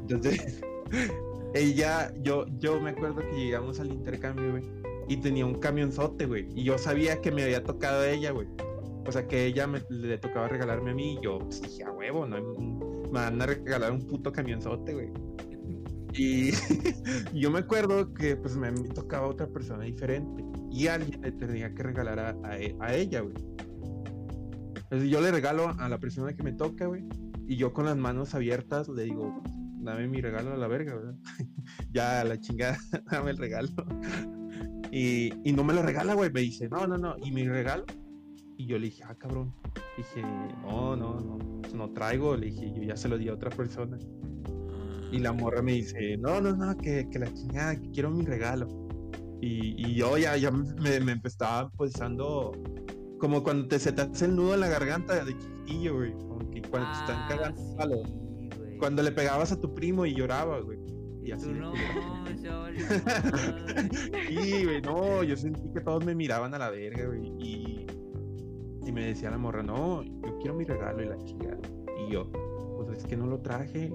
Entonces, 0.02 0.62
ella, 1.54 2.14
yo, 2.22 2.46
yo 2.60 2.82
me 2.82 2.90
acuerdo 2.90 3.18
que 3.18 3.36
llegamos 3.36 3.80
al 3.80 3.92
intercambio, 3.92 4.52
güey, 4.52 4.64
y 5.08 5.18
tenía 5.18 5.46
un 5.46 5.56
camionzote, 5.56 6.26
güey. 6.26 6.48
Y 6.56 6.64
yo 6.64 6.78
sabía 6.78 7.22
que 7.22 7.32
me 7.32 7.44
había 7.44 7.64
tocado 7.64 8.02
a 8.02 8.10
ella, 8.10 8.32
güey. 8.32 8.48
O 9.08 9.12
sea, 9.12 9.28
que 9.28 9.46
ella 9.46 9.68
me, 9.68 9.82
le 9.90 10.18
tocaba 10.18 10.48
regalarme 10.48 10.92
a 10.92 10.94
mí 10.94 11.14
y 11.14 11.24
yo 11.24 11.40
pues, 11.40 11.62
dije, 11.62 11.84
a 11.84 11.92
huevo, 11.92 12.26
¿no? 12.26 12.38
me 13.12 13.20
van 13.20 13.42
a 13.42 13.46
regalar 13.46 13.92
un 13.92 14.08
puto 14.08 14.32
camionzote, 14.32 14.94
güey. 14.94 15.12
Y 16.14 16.52
yo 17.34 17.52
me 17.52 17.60
acuerdo 17.60 18.14
que 18.14 18.36
pues 18.36 18.56
me, 18.56 18.72
tocaba 18.72 19.28
otra 19.28 19.48
persona 19.48 19.84
diferente 19.84 20.44
y 20.72 20.88
alguien 20.88 21.22
le 21.22 21.32
tenía 21.32 21.74
que 21.74 21.84
regalar 21.84 22.20
a, 22.20 22.36
a 22.44 22.60
e- 22.60 22.76
a 22.80 22.94
ella, 22.94 23.22
güey. 23.22 23.36
Entonces 24.76 25.10
yo 25.10 25.22
le 25.22 25.32
regalo 25.32 25.70
a 25.80 25.88
la 25.88 26.00
persona 26.00 26.34
que 26.34 26.44
me 26.44 26.52
toca, 26.52 26.88
güey, 26.88 27.06
y 27.48 27.56
yo 27.56 27.72
con 27.74 27.86
las 27.86 27.96
manos 27.96 28.36
abiertas 28.36 28.90
le 28.90 29.04
digo, 29.04 29.42
dame 29.80 30.08
mi 30.08 30.22
regalo 30.22 30.54
a 30.54 30.58
la 30.58 30.68
verga, 30.68 30.96
¿verdad? 30.96 31.16
ya 31.92 32.22
a 32.22 32.24
la 32.24 32.40
chingada, 32.40 32.78
dame 33.12 33.32
el 33.32 33.38
regalo. 33.38 33.70
y, 34.92 35.32
y 35.44 35.54
no 35.54 35.64
me 35.64 35.74
lo 35.74 35.82
regala, 35.82 36.14
güey, 36.14 36.32
me 36.32 36.42
dice, 36.42 36.68
no, 36.70 36.88
no, 36.88 36.98
no, 36.98 37.16
y 37.24 37.32
mi 37.32 37.48
regalo. 37.48 37.86
Y 38.58 38.68
yo 38.68 38.78
le 38.78 38.86
dije, 38.86 39.04
ah, 39.08 39.16
cabrón. 39.16 39.54
Dije, 39.98 40.22
no, 40.22 40.96
no, 40.96 41.20
no, 41.20 41.40
no 41.74 41.90
traigo. 41.94 42.38
Le 42.38 42.48
dije, 42.48 42.72
yo 42.76 42.84
ya 42.84 42.96
se 42.96 43.10
lo 43.10 43.18
di 43.18 43.28
a 43.28 43.34
otra 43.34 43.50
persona. 43.50 43.98
Y 45.12 45.20
la 45.20 45.34
morra 45.34 45.62
me 45.62 45.74
dice, 45.74 46.18
no, 46.18 46.40
no, 46.42 46.56
no, 46.56 46.76
que, 46.78 47.08
que 47.12 47.20
la 47.20 47.32
chingada, 47.34 47.76
que 47.76 47.90
quiero 47.92 48.10
mi 48.12 48.26
regalo. 48.26 48.68
Y, 49.42 49.74
y 49.88 49.96
yo 49.96 50.18
ya, 50.18 50.38
ya 50.38 50.52
me, 50.52 51.00
me 51.00 51.12
empezaba 51.14 51.70
pulsando 51.72 52.52
como 53.20 53.44
cuando 53.44 53.68
te 53.68 53.78
se 53.80 53.92
te 53.92 54.02
hace 54.04 54.26
el 54.26 54.36
nudo 54.36 54.54
en 54.54 54.60
la 54.62 54.68
garganta 54.70 55.24
de 55.26 55.38
chiquitillo, 55.38 55.96
güey. 55.98 56.12
Como 56.14 56.50
que 56.50 56.62
cuando 56.62 56.90
te 56.92 56.98
están 57.00 57.18
Ah, 57.24 57.28
cagando 57.30 57.62
sí, 57.62 57.76
palo. 57.78 57.96
güey. 57.98 58.78
Cuando 58.78 59.04
le 59.04 59.12
pegabas 59.12 59.52
a 59.52 59.60
tu 59.60 59.74
primo 59.76 60.06
y 60.06 60.14
lloraba, 60.16 60.60
güey. 60.62 60.80
Y 61.24 61.30
Y 61.30 61.32
así. 61.34 61.46
tú 61.48 61.54
no. 61.54 61.74
Sí, 64.30 64.64
güey, 64.66 64.82
no, 64.82 65.24
yo 65.24 65.36
sentí 65.36 65.62
que 65.74 65.82
todos 65.82 66.04
me 66.06 66.16
miraban 66.16 66.54
a 66.54 66.58
la 66.60 66.70
verga, 66.70 67.06
güey. 67.08 67.22
Y, 67.40 67.86
y 68.86 68.92
me 68.92 69.06
decía 69.08 69.30
la 69.30 69.38
morra, 69.38 69.62
no, 69.64 70.04
yo 70.04 70.38
quiero 70.40 70.56
mi 70.56 70.66
regalo 70.66 71.04
y 71.04 71.08
la 71.08 71.18
chingada. 71.24 71.60
Y 72.08 72.12
yo, 72.14 72.32
pues 72.86 73.00
es 73.00 73.06
que 73.06 73.16
no 73.18 73.28
lo 73.28 73.40
traje. 73.40 73.94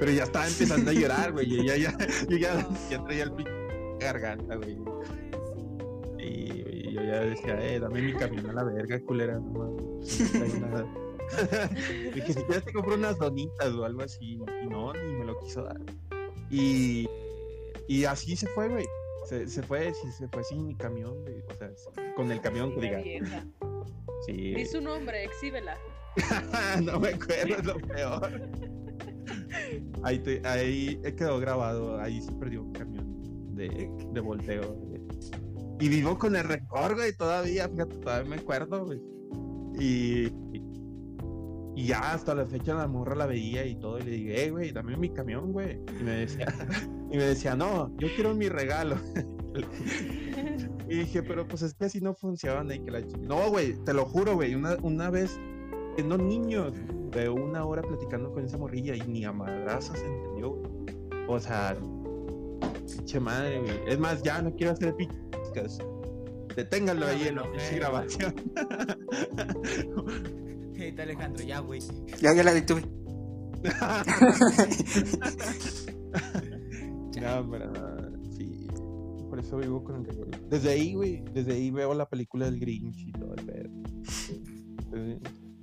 Pero 0.00 0.12
ya 0.12 0.24
estaba 0.24 0.48
empezando 0.48 0.90
a 0.90 0.94
llorar, 0.94 1.32
güey. 1.32 1.60
Y 1.60 1.66
ya, 1.66 1.76
ya, 1.76 1.96
yo 2.26 2.36
ya, 2.38 2.66
ya 2.88 3.04
traía 3.04 3.24
el 3.24 3.32
pinche 3.32 3.52
garganta, 4.00 4.56
güey. 4.56 4.78
Y, 6.18 6.92
yo 6.94 7.02
ya 7.02 7.20
decía, 7.20 7.62
eh, 7.62 7.78
dame 7.78 8.00
mi 8.00 8.14
camión 8.14 8.48
a 8.48 8.52
la 8.54 8.64
verga, 8.64 8.98
culera, 9.00 9.34
no 9.34 9.50
mames, 9.50 10.60
no 10.60 10.66
nada. 10.66 10.86
Dije, 12.14 12.32
si 12.32 12.42
quieres 12.42 12.64
te 12.64 12.72
compro 12.72 12.94
unas 12.94 13.18
donitas 13.18 13.68
o 13.74 13.84
algo 13.84 14.02
así. 14.02 14.38
Y 14.62 14.66
no, 14.68 14.94
ni 14.94 15.18
me 15.18 15.26
lo 15.26 15.38
quiso 15.40 15.64
dar. 15.64 15.78
Y, 16.50 17.06
y 17.86 18.04
así 18.04 18.36
se 18.36 18.46
fue, 18.48 18.68
güey. 18.68 18.86
Se, 19.28 19.46
se 19.48 19.62
fue, 19.62 19.92
se 19.94 20.28
fue 20.28 20.42
sin 20.44 20.66
mi 20.66 20.74
camión, 20.74 21.20
güey. 21.22 21.42
O 21.42 21.54
sea, 21.54 21.70
con 22.16 22.32
el 22.32 22.40
camión, 22.40 22.74
que 22.74 22.80
diga. 22.80 22.98
vieja. 22.98 23.46
Sí. 24.24 24.54
Di 24.54 24.64
su 24.64 24.80
nombre, 24.80 25.24
exhíbela. 25.24 25.76
no 26.82 26.98
me 26.98 27.10
acuerdo, 27.10 27.56
es 27.56 27.64
lo 27.64 27.78
peor. 27.88 28.40
Ahí, 30.02 30.18
te- 30.20 30.42
ahí 30.46 31.00
quedó 31.16 31.38
grabado, 31.40 32.00
ahí 32.00 32.20
se 32.20 32.32
perdió 32.32 32.62
un 32.62 32.72
camión 32.72 33.54
de, 33.54 33.90
de 34.12 34.20
volteo. 34.20 34.76
Y 35.80 35.88
vivo 35.88 36.18
con 36.18 36.36
el 36.36 36.44
rencor, 36.44 36.94
güey, 36.94 37.14
todavía, 37.16 37.68
fíjate, 37.68 37.96
todavía 37.96 38.30
me 38.30 38.36
acuerdo, 38.36 38.84
güey. 38.84 39.00
Y, 39.78 40.26
y 41.74 41.86
ya 41.86 42.12
hasta 42.12 42.34
la 42.34 42.44
fecha 42.44 42.74
la 42.74 42.86
morra 42.86 43.14
la 43.14 43.26
veía 43.26 43.64
y 43.64 43.76
todo, 43.76 43.98
y 43.98 44.02
le 44.02 44.10
dije, 44.10 44.44
eh, 44.44 44.50
güey, 44.50 44.72
dame 44.72 44.96
mi 44.96 45.08
camión, 45.10 45.52
güey. 45.52 45.80
Y 45.98 46.02
me 46.02 46.10
decía, 46.12 46.46
y 47.10 47.16
me 47.16 47.24
decía, 47.24 47.54
no, 47.56 47.96
yo 47.96 48.08
quiero 48.14 48.34
mi 48.34 48.48
regalo. 48.48 48.96
Y 50.88 50.94
dije, 50.98 51.22
pero 51.22 51.46
pues 51.46 51.62
es 51.62 51.74
que 51.74 51.84
así 51.84 52.00
no 52.00 52.14
funciona 52.14 52.74
y 52.74 52.80
que 52.80 52.90
la 52.90 53.00
No, 53.20 53.48
güey, 53.50 53.74
te 53.84 53.94
lo 53.94 54.04
juro, 54.06 54.34
güey. 54.34 54.54
Una, 54.56 54.76
una 54.82 55.08
vez, 55.10 55.38
siendo 55.96 56.18
niños, 56.18 56.72
de 57.10 57.28
una 57.28 57.64
hora 57.64 57.82
platicando 57.82 58.32
con 58.32 58.44
esa 58.44 58.56
morrilla 58.56 58.94
y 58.94 59.00
ni 59.02 59.24
a 59.24 59.32
madrazos 59.32 59.98
se 59.98 60.06
entendió, 60.06 60.50
güey. 60.50 60.70
O 61.28 61.38
sea, 61.38 61.76
pinche 62.96 63.20
madre, 63.20 63.60
güey. 63.60 63.78
Es 63.86 63.98
más, 63.98 64.22
ya 64.22 64.40
no 64.42 64.54
quiero 64.54 64.72
hacer 64.72 64.94
picas. 64.96 65.78
Deténganlo 66.56 67.06
No, 67.06 67.12
ahí 67.12 67.28
en 67.28 67.36
la 67.36 67.42
pinche 67.42 67.76
grabación. 67.76 68.34
Ahí 70.78 70.88
está 70.88 71.02
Alejandro, 71.02 71.44
ya, 71.44 71.60
güey. 71.60 71.80
Ya, 72.20 72.34
ya 72.34 72.42
la 72.42 72.54
detuve. 72.54 72.80
no, 77.20 77.50
pero 77.50 77.70
sí. 78.30 78.66
Por 79.28 79.40
eso 79.40 79.58
vivo 79.58 79.84
con 79.84 79.96
el 79.96 80.06
recuerdo. 80.06 80.38
Desde 80.48 80.70
ahí, 80.70 80.94
güey, 80.94 81.22
desde 81.34 81.52
ahí 81.52 81.70
veo 81.70 81.92
la 81.92 82.08
película 82.08 82.46
del 82.46 82.58
Grinch 82.58 83.08
y 83.08 83.12
todo 83.12 83.34
el 83.34 83.44
pedo. 83.44 83.68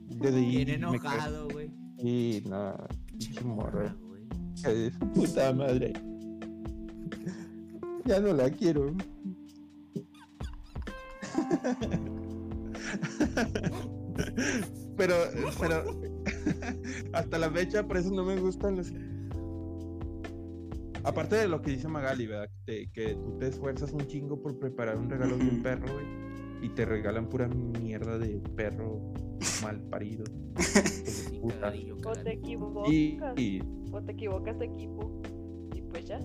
Desde. 0.10 0.42
Bien 0.42 0.70
enojado, 0.70 1.48
güey. 1.50 1.70
Sí, 2.00 2.44
no, 2.48 2.76
pinche 3.08 3.44
morra. 3.44 3.96
puta 5.14 5.54
madre. 5.54 5.94
Ya 8.06 8.20
no 8.20 8.34
la 8.34 8.50
quiero. 8.50 8.94
Pero, 14.98 15.16
pero 15.60 15.84
hasta 17.14 17.38
la 17.38 17.52
fecha, 17.52 17.86
por 17.88 17.98
eso 17.98 18.12
no 18.12 18.24
me 18.26 18.38
gustan 18.40 18.78
los. 18.78 18.92
Aparte 21.04 21.36
de 21.38 21.48
lo 21.48 21.62
que 21.62 21.72
dice 21.72 21.88
Magali, 21.88 22.26
¿verdad? 22.28 22.50
Que, 22.66 22.74
te- 22.86 22.92
que 22.92 23.14
tú 23.16 23.38
te 23.38 23.48
esfuerzas 23.48 23.94
un 23.94 24.06
chingo 24.08 24.42
por 24.42 24.58
preparar 24.60 24.98
un 24.98 25.10
regalo 25.10 25.38
de 25.38 25.44
un 25.48 25.62
perro, 25.62 25.86
güey. 25.94 26.06
Y 26.64 26.70
te 26.70 26.86
regalan 26.86 27.30
pura 27.30 27.48
mierda 27.48 28.18
de 28.18 28.42
perro 28.56 29.14
mal 29.62 29.80
parido. 29.90 30.24
O 32.06 32.14
te 32.14 32.34
equivocas. 32.34 32.92
Y, 32.92 33.20
y- 33.38 33.62
O 33.92 34.02
te 34.02 34.12
equivocas 34.12 34.58
de 34.60 34.66
equipo. 34.66 35.22
Y 35.76 35.82
pues 35.82 36.06
ya. 36.06 36.20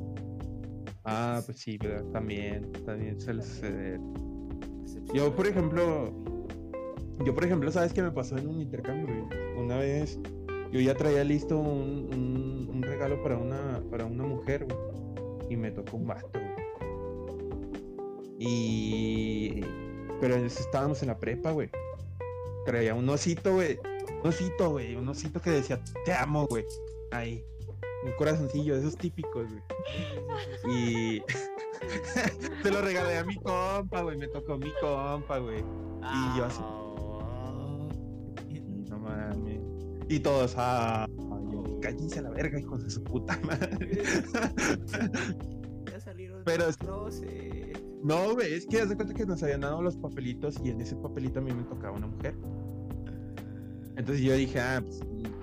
ah, 1.05 1.41
pues 1.45 1.59
sí, 1.59 1.77
¿verdad? 1.79 2.05
También, 2.13 2.71
también 2.87 3.21
suele 3.21 3.43
suceder. 3.43 4.01
Yo, 5.15 5.35
por 5.35 5.47
ejemplo, 5.47 6.13
yo, 7.25 7.35
por 7.35 7.45
ejemplo, 7.45 7.71
¿sabes 7.71 7.93
qué 7.93 8.03
me 8.03 8.11
pasó 8.11 8.37
en 8.39 8.49
un 8.49 8.61
intercambio? 8.61 9.07
güey? 9.27 9.59
Una 9.65 9.77
vez 9.77 10.19
yo 10.73 10.81
ya 10.81 10.95
traía 10.95 11.23
listo 11.25 11.59
un, 11.59 12.09
un- 12.15 12.69
un 12.75 12.83
regalo 12.83 13.23
para 13.23 13.37
una, 13.39 13.83
para 13.91 14.07
una 14.07 14.25
mujer, 14.25 14.65
güey, 14.67 14.79
y 15.51 15.57
me 15.57 15.71
tocó 15.71 15.97
un 15.99 16.07
vato, 16.07 16.31
güey. 16.33 16.53
Y. 18.39 19.61
Pero 20.21 20.37
estábamos 20.37 21.03
en 21.03 21.09
la 21.09 21.19
prepa, 21.19 21.53
güey. 21.53 21.69
Traía 22.65 22.95
un 22.95 23.09
osito, 23.09 23.55
güey. 23.55 23.79
Un 24.23 24.29
osito, 24.29 24.71
güey. 24.71 24.97
Un 24.97 25.09
osito 25.09 25.41
que 25.41 25.51
decía, 25.51 25.83
te 26.05 26.13
amo, 26.13 26.47
güey. 26.47 26.65
Ahí. 27.11 27.45
Un 28.05 28.13
corazoncillo, 28.13 28.77
esos 28.77 28.97
típicos, 28.97 29.47
güey. 29.49 30.77
Y. 30.77 31.23
Se 32.63 32.71
lo 32.71 32.81
regalé 32.81 33.19
a 33.19 33.25
mi 33.25 33.37
compa, 33.37 34.03
güey. 34.03 34.17
Me 34.17 34.29
tocó 34.29 34.57
mi 34.59 34.73
compa, 34.81 35.39
güey. 35.39 35.61
Y 35.61 36.39
yo 36.39 36.45
así. 36.45 36.61
Ah. 36.63 37.89
No 38.89 38.99
mames. 38.99 39.61
Y 40.09 40.21
todos, 40.21 40.55
ah, 40.59 41.07
cállense 41.81 42.19
a 42.19 42.23
la 42.23 42.31
verga, 42.31 42.61
hijos 42.61 42.83
de 42.85 42.91
su 42.91 43.03
puta 43.03 43.39
madre. 43.45 44.03
Ya 45.91 46.01
salieron 46.01 46.43
Pero 46.45 46.67
closet. 46.79 47.62
No, 48.03 48.35
güey, 48.35 48.55
es 48.55 48.67
que 48.67 48.81
haz 48.81 48.89
de 48.89 48.97
cuenta 48.97 49.15
que 49.15 49.25
nos 49.25 49.43
habían 49.43 49.61
dado 49.61 49.81
los 49.81 49.97
papelitos 49.97 50.57
y 50.65 50.71
en 50.71 50.81
ese 50.81 50.97
papelito 50.97 51.39
a 51.39 51.43
mí 51.43 51.53
me 51.53 51.63
tocaba 51.63 51.97
una 51.97 52.09
mujer. 52.09 52.35
Entonces 53.97 54.25
yo 54.25 54.35
dije, 54.35 54.61
ah, 54.61 54.83
pues, 54.85 55.01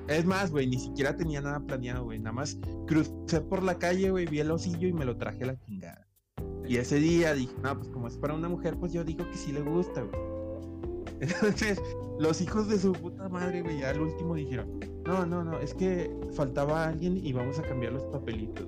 es 0.10 0.26
más, 0.26 0.52
güey, 0.52 0.68
ni 0.68 0.80
siquiera 0.80 1.16
tenía 1.16 1.40
nada 1.40 1.60
planeado, 1.62 2.04
güey. 2.04 2.20
Nada 2.20 2.34
más 2.34 2.58
crucé 2.88 3.42
por 3.42 3.64
la 3.64 3.76
calle, 3.76 4.12
güey, 4.12 4.26
vi 4.26 4.40
el 4.40 4.52
osillo 4.52 4.88
y 4.88 4.94
me 4.94 5.06
lo 5.06 5.16
traje 5.18 5.44
a 5.44 5.48
la 5.48 5.60
chingada. 5.60 6.06
Y 6.68 6.78
ese 6.78 6.98
día 6.98 7.34
dije, 7.34 7.54
no, 7.64 7.78
pues 7.78 7.90
como 7.90 8.08
es 8.08 8.18
para 8.18 8.34
una 8.34 8.50
mujer, 8.50 8.76
pues 8.78 8.92
yo 8.92 9.04
digo 9.04 9.30
que 9.30 9.38
sí 9.38 9.52
le 9.52 9.62
gusta, 9.62 10.02
güey. 10.02 10.22
Entonces, 11.22 11.82
los 12.20 12.42
hijos 12.42 12.68
de 12.68 12.78
su 12.78 12.92
puta 12.92 13.30
madre, 13.30 13.62
güey, 13.62 13.84
al 13.84 14.02
último 14.02 14.36
dijeron, 14.36 14.80
no, 15.06 15.26
no, 15.26 15.44
no, 15.44 15.60
es 15.60 15.74
que 15.74 16.12
faltaba 16.34 16.88
alguien 16.88 17.18
y 17.18 17.32
vamos 17.32 17.58
a 17.60 17.64
cambiar 17.64 17.94
los 17.94 18.04
papelitos. 18.04 18.68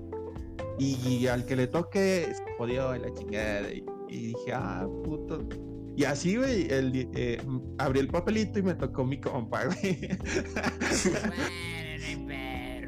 Y, 0.80 1.28
al 1.28 1.46
que 1.46 1.56
le 1.56 1.68
toque, 1.68 2.28
se 2.34 2.44
jodió 2.58 2.96
la 2.98 3.14
chingada. 3.14 3.72
Y, 3.72 3.84
y 4.10 4.18
dije, 4.28 4.54
ah, 4.54 4.88
puto. 5.04 5.48
Y 5.96 6.06
así, 6.06 6.38
güey, 6.38 6.68
el, 6.72 7.10
eh, 7.14 7.40
abrí 7.78 8.00
el 8.00 8.08
papelito 8.08 8.60
y 8.60 8.64
me 8.64 8.74
tocó 8.76 9.06
mi 9.06 9.20
compa, 9.20 9.66
güey. 9.66 10.10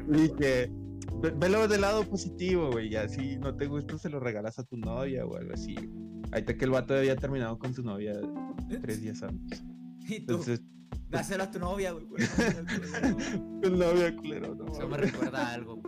Dije, 0.08 0.70
"Ve- 1.22 1.34
velo 1.36 1.68
del 1.68 1.80
lado 1.82 2.04
positivo, 2.04 2.70
güey. 2.72 2.92
Y 2.92 2.96
así 2.96 3.36
no 3.36 3.54
te 3.56 3.66
gusta, 3.66 3.98
se 3.98 4.08
lo 4.08 4.20
regalas 4.20 4.58
a 4.58 4.64
tu 4.64 4.76
novia 4.76 5.24
o 5.26 5.36
algo 5.36 5.52
así. 5.54 5.74
Ahí 6.32 6.42
te 6.42 6.56
que 6.56 6.64
el 6.64 6.70
vato 6.72 6.94
había 6.94 7.16
terminado 7.16 7.58
con 7.58 7.72
su 7.74 7.82
novia 7.82 8.14
tres 8.82 9.00
días 9.02 9.22
antes. 9.22 9.62
Y 10.06 10.20
tú, 10.20 10.32
Entonces, 10.34 10.60
dáselo 11.08 11.44
a 11.44 11.50
tu 11.50 11.58
novia, 11.58 11.92
güey. 11.92 12.04
güey. 12.04 12.22
tu 13.62 13.70
novia 13.70 14.14
culero, 14.14 14.54
no. 14.54 14.66
Eso 14.70 14.86
me 14.86 14.98
recuerda 14.98 15.48
a 15.48 15.54
algo. 15.54 15.80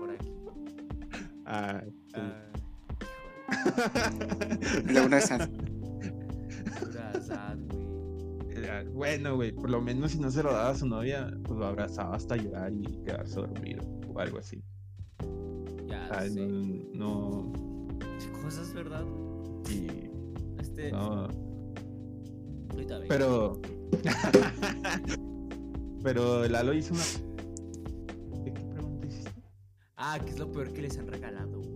Ah, 1.46 1.82
sí. 1.84 1.92
Ah, 2.16 2.42
Laura 4.90 5.20
Sad. 5.20 5.48
pura 6.80 7.20
sad, 7.20 7.58
güey. 7.70 7.86
Era- 8.56 8.84
Bueno, 8.84 9.36
güey, 9.36 9.52
por 9.52 9.70
lo 9.70 9.80
menos 9.80 10.12
si 10.12 10.18
no 10.18 10.30
se 10.30 10.42
lo 10.42 10.52
daba 10.52 10.70
a 10.70 10.74
su 10.74 10.86
novia, 10.86 11.30
pues 11.44 11.58
lo 11.58 11.66
abrazaba 11.66 12.16
hasta 12.16 12.36
llorar 12.36 12.72
y 12.72 12.82
quedarse 13.04 13.36
dormido 13.36 13.82
o 14.12 14.18
algo 14.18 14.38
así. 14.38 14.62
Ya 15.86 16.08
Ay, 16.10 16.30
sé. 16.30 16.46
no, 16.94 17.52
Cosas, 18.42 18.72
¿verdad? 18.74 19.04
y- 19.70 20.10
Este. 20.60 20.90
no, 20.92 21.28
pero. 23.08 23.60
pero 26.02 26.48
Lalo 26.48 26.72
hizo 26.74 26.94
una. 26.94 27.02
Ah, 30.16 30.20
¿qué 30.24 30.30
es 30.30 30.38
lo 30.38 30.50
peor 30.50 30.72
que 30.72 30.80
les 30.82 30.96
han 30.98 31.06
regalado, 31.08 31.58
güey? 31.60 31.70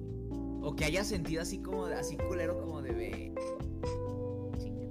O 0.62 0.74
que 0.74 0.85
haya 0.87 1.05
sentido 1.05 1.42
así 1.42 1.61
como, 1.61 1.85
así 1.87 2.16
culero 2.16 2.59
como 2.59 2.81
de 2.81 2.90
a- 2.90 2.94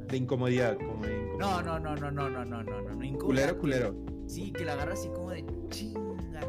De 0.06 0.18
incomodidad, 0.18 0.78
como 0.78 1.04
de 1.06 1.14
incomodidad. 1.16 1.40
No, 1.40 1.62
no, 1.62 1.80
no, 1.80 1.96
no, 1.96 2.12
no, 2.12 2.30
no, 2.30 2.46
no, 2.46 2.64
no, 2.64 2.82
no, 2.82 2.96
no. 2.96 3.18
Culero, 3.20 3.54
que- 3.54 3.60
culero. 3.60 3.96
Sí, 4.28 4.52
que 4.52 4.66
la 4.66 4.74
agarra 4.74 4.94
así 4.94 5.08
como 5.10 5.32
de 5.32 5.44
chinga. 5.70 6.42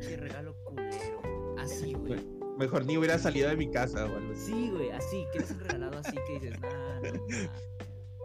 Qué 0.00 0.16
regalo 0.16 0.54
culero. 0.64 1.22
Así, 1.58 1.94
güey. 1.94 2.20
Mejor 2.58 2.84
ni 2.84 2.98
hubiera 2.98 3.18
salido 3.18 3.48
de 3.48 3.56
mi 3.56 3.70
casa 3.70 4.04
o 4.04 4.16
algo 4.16 4.32
así. 4.32 4.52
Sí, 4.52 4.70
güey, 4.70 4.90
así, 4.90 5.24
que 5.32 5.38
les 5.40 5.50
han 5.50 5.60
regalado 5.60 5.98
así 5.98 6.16
que 6.26 6.32
dices, 6.34 6.60
nah, 6.60 6.68
no, 6.68 6.74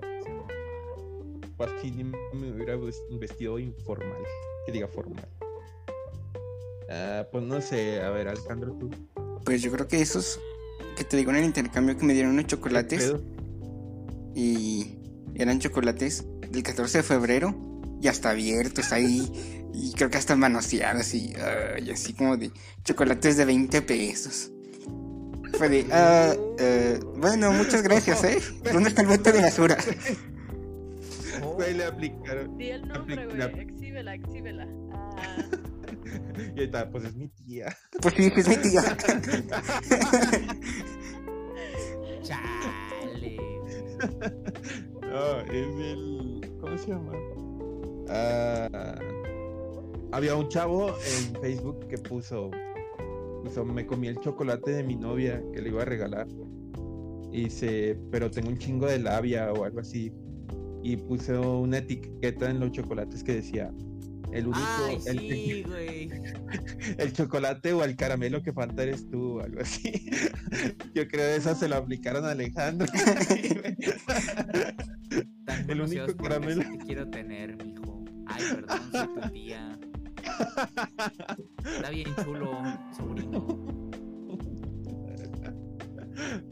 mames, 0.02 0.24
se 0.24 0.30
mamaron". 0.30 1.42
O 1.58 1.64
así 1.64 1.92
ni 1.92 2.04
me 2.04 2.18
hubiera 2.52 2.76
ves- 2.76 3.02
vestido 3.12 3.58
informal. 3.60 4.24
Que 4.66 4.74
diga 4.74 4.88
formal. 4.90 5.26
Ah, 6.90 7.26
pues 7.32 7.44
no 7.44 7.62
sé, 7.62 8.02
a 8.02 8.10
ver, 8.12 8.28
Alejandro, 8.28 8.74
tú. 8.80 8.90
Pues 9.44 9.62
yo 9.62 9.72
creo 9.72 9.88
que 9.88 10.02
esos 10.02 10.40
que 10.96 11.04
te 11.04 11.18
digo 11.18 11.32
en 11.32 11.38
el 11.38 11.46
intercambio 11.46 11.98
que 11.98 12.06
me 12.06 12.14
dieron 12.14 12.32
unos 12.34 12.48
chocolates 12.48 13.14
y 14.34 14.98
eran 15.36 15.60
chocolates 15.60 16.26
del 16.50 16.64
14 16.64 17.00
de 17.00 17.04
febrero 17.04 17.56
y 18.02 18.08
hasta 18.08 18.32
abiertos 18.32 18.92
ahí 18.92 19.30
y 19.74 19.92
creo 19.94 20.10
que 20.10 20.18
hasta 20.18 20.36
manoseados 20.36 21.14
y, 21.14 21.34
así 21.92 22.14
como 22.14 22.38
de 22.38 22.52
chocolates 22.84 23.38
de 23.38 23.46
20 23.46 23.82
pesos. 23.82 24.52
Fue 25.58 25.70
de, 25.70 25.86
ah, 25.92 26.34
eh, 26.60 27.00
bueno, 27.18 27.52
muchas 27.52 27.82
gracias, 27.82 28.24
¿eh? 28.26 28.40
¿Dónde 28.74 28.90
está 28.90 29.02
el 29.02 29.08
bote 29.08 29.32
de 29.32 29.42
basura? 29.42 29.78
Güey, 31.56 31.74
le 31.74 31.86
aplicaron. 31.86 32.58
Di 32.58 32.70
el 32.72 32.88
nombre, 32.88 33.26
güey. 33.26 33.38
la- 33.38 33.46
Exhíbela, 33.46 34.16
exhíbela. 34.16 34.68
Ah, 34.92 35.46
Y 36.56 36.60
ahí 36.60 36.66
está, 36.66 36.90
pues 36.90 37.06
es 37.06 37.16
mi 37.16 37.28
tía. 37.30 37.76
Pues 38.02 38.14
sí, 38.16 38.32
es 38.36 38.48
mi 38.48 38.58
tía. 38.58 38.82
Chale. 42.24 43.38
No, 45.02 45.40
es 45.42 45.80
el. 45.80 46.58
¿Cómo 46.60 46.78
se 46.78 46.88
llama? 46.88 47.14
Ah, 48.10 49.00
había 50.12 50.36
un 50.36 50.48
chavo 50.50 50.90
en 50.90 51.42
Facebook 51.42 51.88
que 51.88 51.98
puso. 51.98 52.52
Puso, 53.44 53.66
me 53.66 53.86
comí 53.86 54.08
el 54.08 54.20
chocolate 54.20 54.72
de 54.72 54.84
mi 54.84 54.96
novia 54.96 55.42
que 55.54 55.62
le 55.62 55.70
iba 55.70 55.82
a 55.84 55.86
regalar. 55.86 56.28
Y 57.32 57.46
dice, 57.46 57.98
pero 58.12 58.32
tengo 58.32 58.50
un 58.50 58.58
chingo 58.58 58.88
de 58.88 59.00
labia 59.00 59.52
o 59.52 59.64
algo 59.64 59.80
así. 59.80 60.14
Y 60.84 60.98
puso 60.98 61.60
una 61.60 61.80
etiqueta 61.80 62.50
en 62.50 62.60
los 62.60 62.72
chocolates 62.72 63.24
que 63.24 63.36
decía. 63.36 63.72
El 64.36 64.48
único, 64.48 64.60
Ay, 64.86 64.98
el, 65.08 65.20
sí, 65.20 65.64
güey. 65.68 66.10
el 66.98 67.14
chocolate 67.14 67.72
o 67.72 67.84
el 67.86 67.96
caramelo 67.96 68.44
que 68.44 68.52
falta 68.52 68.84
eres 68.84 69.10
tú, 69.10 69.38
o 69.40 69.42
algo 69.42 69.62
así. 69.62 70.10
Yo 70.94 71.08
creo 71.08 71.30
que 71.30 71.36
esa 71.38 71.56
se 71.56 71.70
lo 71.70 71.78
aplicaron 71.78 72.26
a 72.26 72.32
Alejandro. 72.32 72.86
Tan 75.46 75.70
El 75.70 75.80
único 75.82 76.16
caramelo. 76.18 76.62
te 76.64 76.78
quiero 76.86 77.10
tener, 77.10 77.56
mijo. 77.64 78.04
Ay, 78.28 78.44
perdón, 78.56 78.80
soy 78.92 79.08
tu 79.08 79.22
tía. 79.32 79.80
Está 81.64 81.90
bien 81.92 82.14
chulo, 82.24 82.52
sobrino. 82.98 83.90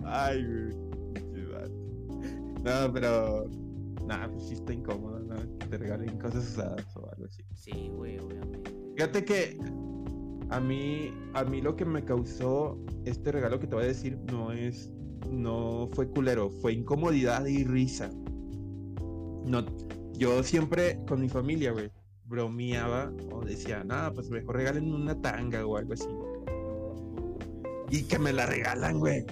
Ay, 0.06 0.42
güey. 0.46 0.84
No, 2.64 2.94
pero. 2.94 3.50
Nah, 4.08 4.28
pues 4.30 4.48
sí 4.48 4.54
está 4.54 4.72
incómodo, 4.74 5.20
¿no? 5.34 5.60
Que 5.60 5.68
te 5.68 5.78
regalen 5.78 6.18
cosas 6.20 6.50
usadas 6.50 6.86
o 6.96 7.10
algo 7.10 7.26
así. 7.26 7.44
Sí, 7.56 7.92
güey, 7.96 8.20
obviamente. 8.20 8.72
Fíjate 8.96 9.26
que 9.26 9.58
a 10.50 10.60
mí, 10.60 11.12
a 11.34 11.44
mí 11.44 11.62
lo 11.62 11.76
que 11.76 11.86
me 11.86 12.04
causó 12.04 12.78
este 13.06 13.32
regalo 13.32 13.60
que 13.60 13.68
te 13.68 13.76
voy 13.76 13.86
a 13.86 13.88
decir 13.88 14.18
no 14.32 14.52
es, 14.52 14.92
no 15.30 15.90
fue 15.94 16.08
culero, 16.08 16.50
fue 16.50 16.74
incomodidad 16.74 17.46
y 17.46 17.64
risa. 17.64 18.10
No, 19.46 19.66
yo 20.14 20.44
siempre 20.44 21.00
con 21.08 21.22
mi 21.22 21.30
familia, 21.30 21.72
güey, 21.72 21.90
bromeaba 22.26 23.12
o 23.32 23.42
decía, 23.42 23.84
nada, 23.84 24.14
pues 24.14 24.30
mejor 24.30 24.58
regalen 24.58 24.94
una 24.94 25.20
tanga 25.22 25.66
o 25.66 25.78
algo 25.78 25.94
así. 25.94 26.08
Y 27.90 28.04
que 28.04 28.20
me 28.20 28.32
la 28.32 28.46
regalan, 28.46 29.00
güey. 29.00 29.26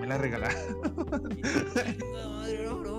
Me 0.00 0.06
la 0.06 0.18
regalaron. 0.18 0.78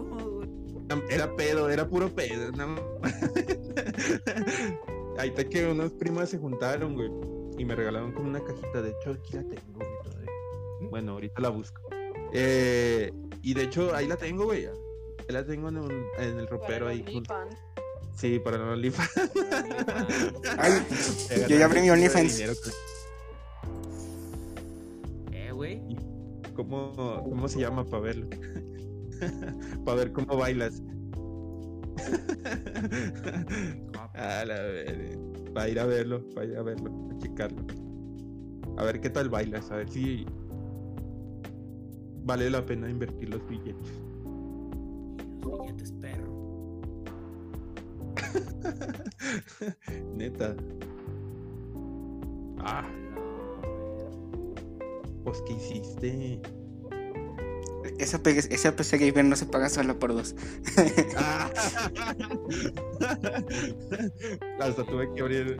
Era 1.09 1.35
pedo, 1.35 1.69
era 1.69 1.87
puro 1.87 2.09
pedo. 2.09 2.51
no 2.53 2.75
Ahí 5.17 5.29
está 5.29 5.43
que 5.43 5.67
unos 5.67 5.91
primas 5.93 6.29
se 6.29 6.37
juntaron, 6.37 6.95
güey. 6.95 7.09
Y 7.57 7.65
me 7.65 7.75
regalaron 7.75 8.13
como 8.13 8.29
una 8.29 8.43
cajita. 8.43 8.81
De 8.81 8.91
hecho, 8.91 9.11
aquí 9.11 9.33
la 9.33 9.43
tengo, 9.43 9.73
güey, 9.75 9.89
todavía. 10.03 10.31
Bueno, 10.89 11.11
ahorita 11.13 11.41
la 11.41 11.49
busco. 11.49 11.81
Eh, 12.33 13.11
y 13.41 13.53
de 13.53 13.63
hecho, 13.63 13.93
ahí 13.95 14.07
la 14.07 14.15
tengo, 14.17 14.45
güey. 14.45 14.65
Ahí 14.67 14.73
la 15.29 15.45
tengo 15.45 15.69
en, 15.69 15.77
un- 15.77 16.05
en 16.17 16.39
el 16.39 16.47
ropero 16.47 16.85
para 16.85 16.91
ahí. 16.91 17.03
OnlyFans, 17.07 17.55
Sí, 18.15 18.39
para 18.39 18.57
no 18.57 18.71
OnlyFans. 18.71 19.11
Ay, 20.57 20.71
yo 21.49 21.57
ya 21.57 21.65
abrí 21.65 21.81
mi 21.81 21.89
OnlyFans. 21.89 22.39
Eh, 25.31 25.51
güey. 25.51 25.81
¿Cómo, 26.55 27.21
¿Cómo 27.23 27.47
se 27.47 27.59
llama 27.59 27.85
para 27.85 28.03
verlo? 28.03 28.27
para 29.85 29.97
ver 29.97 30.11
cómo 30.11 30.37
bailas. 30.37 30.81
A 34.13 34.45
la 34.45 34.55
para 35.53 35.69
ir 35.69 35.79
a 35.79 35.85
verlo, 35.85 36.27
para 36.29 36.45
ir 36.45 36.57
a 36.57 36.63
verlo, 36.63 36.91
a 37.11 37.17
checarlo. 37.17 37.65
A 38.77 38.83
ver 38.83 39.01
qué 39.01 39.09
tal 39.09 39.29
bailas, 39.29 39.71
a 39.71 39.77
ver 39.77 39.89
si. 39.89 40.25
vale 42.23 42.49
la 42.49 42.65
pena 42.65 42.89
invertir 42.89 43.29
los 43.29 43.45
billetes. 43.47 44.03
Los 45.41 45.61
billetes, 45.61 45.91
perro. 45.93 46.81
Neta. 50.15 50.55
Ah, 52.59 52.87
pues 55.23 55.41
¿qué 55.41 55.53
hiciste? 55.53 56.41
Esa, 57.99 58.19
esa 58.25 58.75
PC 58.75 58.97
Gamer 58.97 59.25
no 59.25 59.35
se 59.35 59.45
paga 59.45 59.69
sola 59.69 59.99
por 59.99 60.13
dos. 60.13 60.35
Ah. 61.17 61.49
Hasta 64.59 64.83
tuve 64.85 65.13
que 65.13 65.21
abrir, 65.21 65.57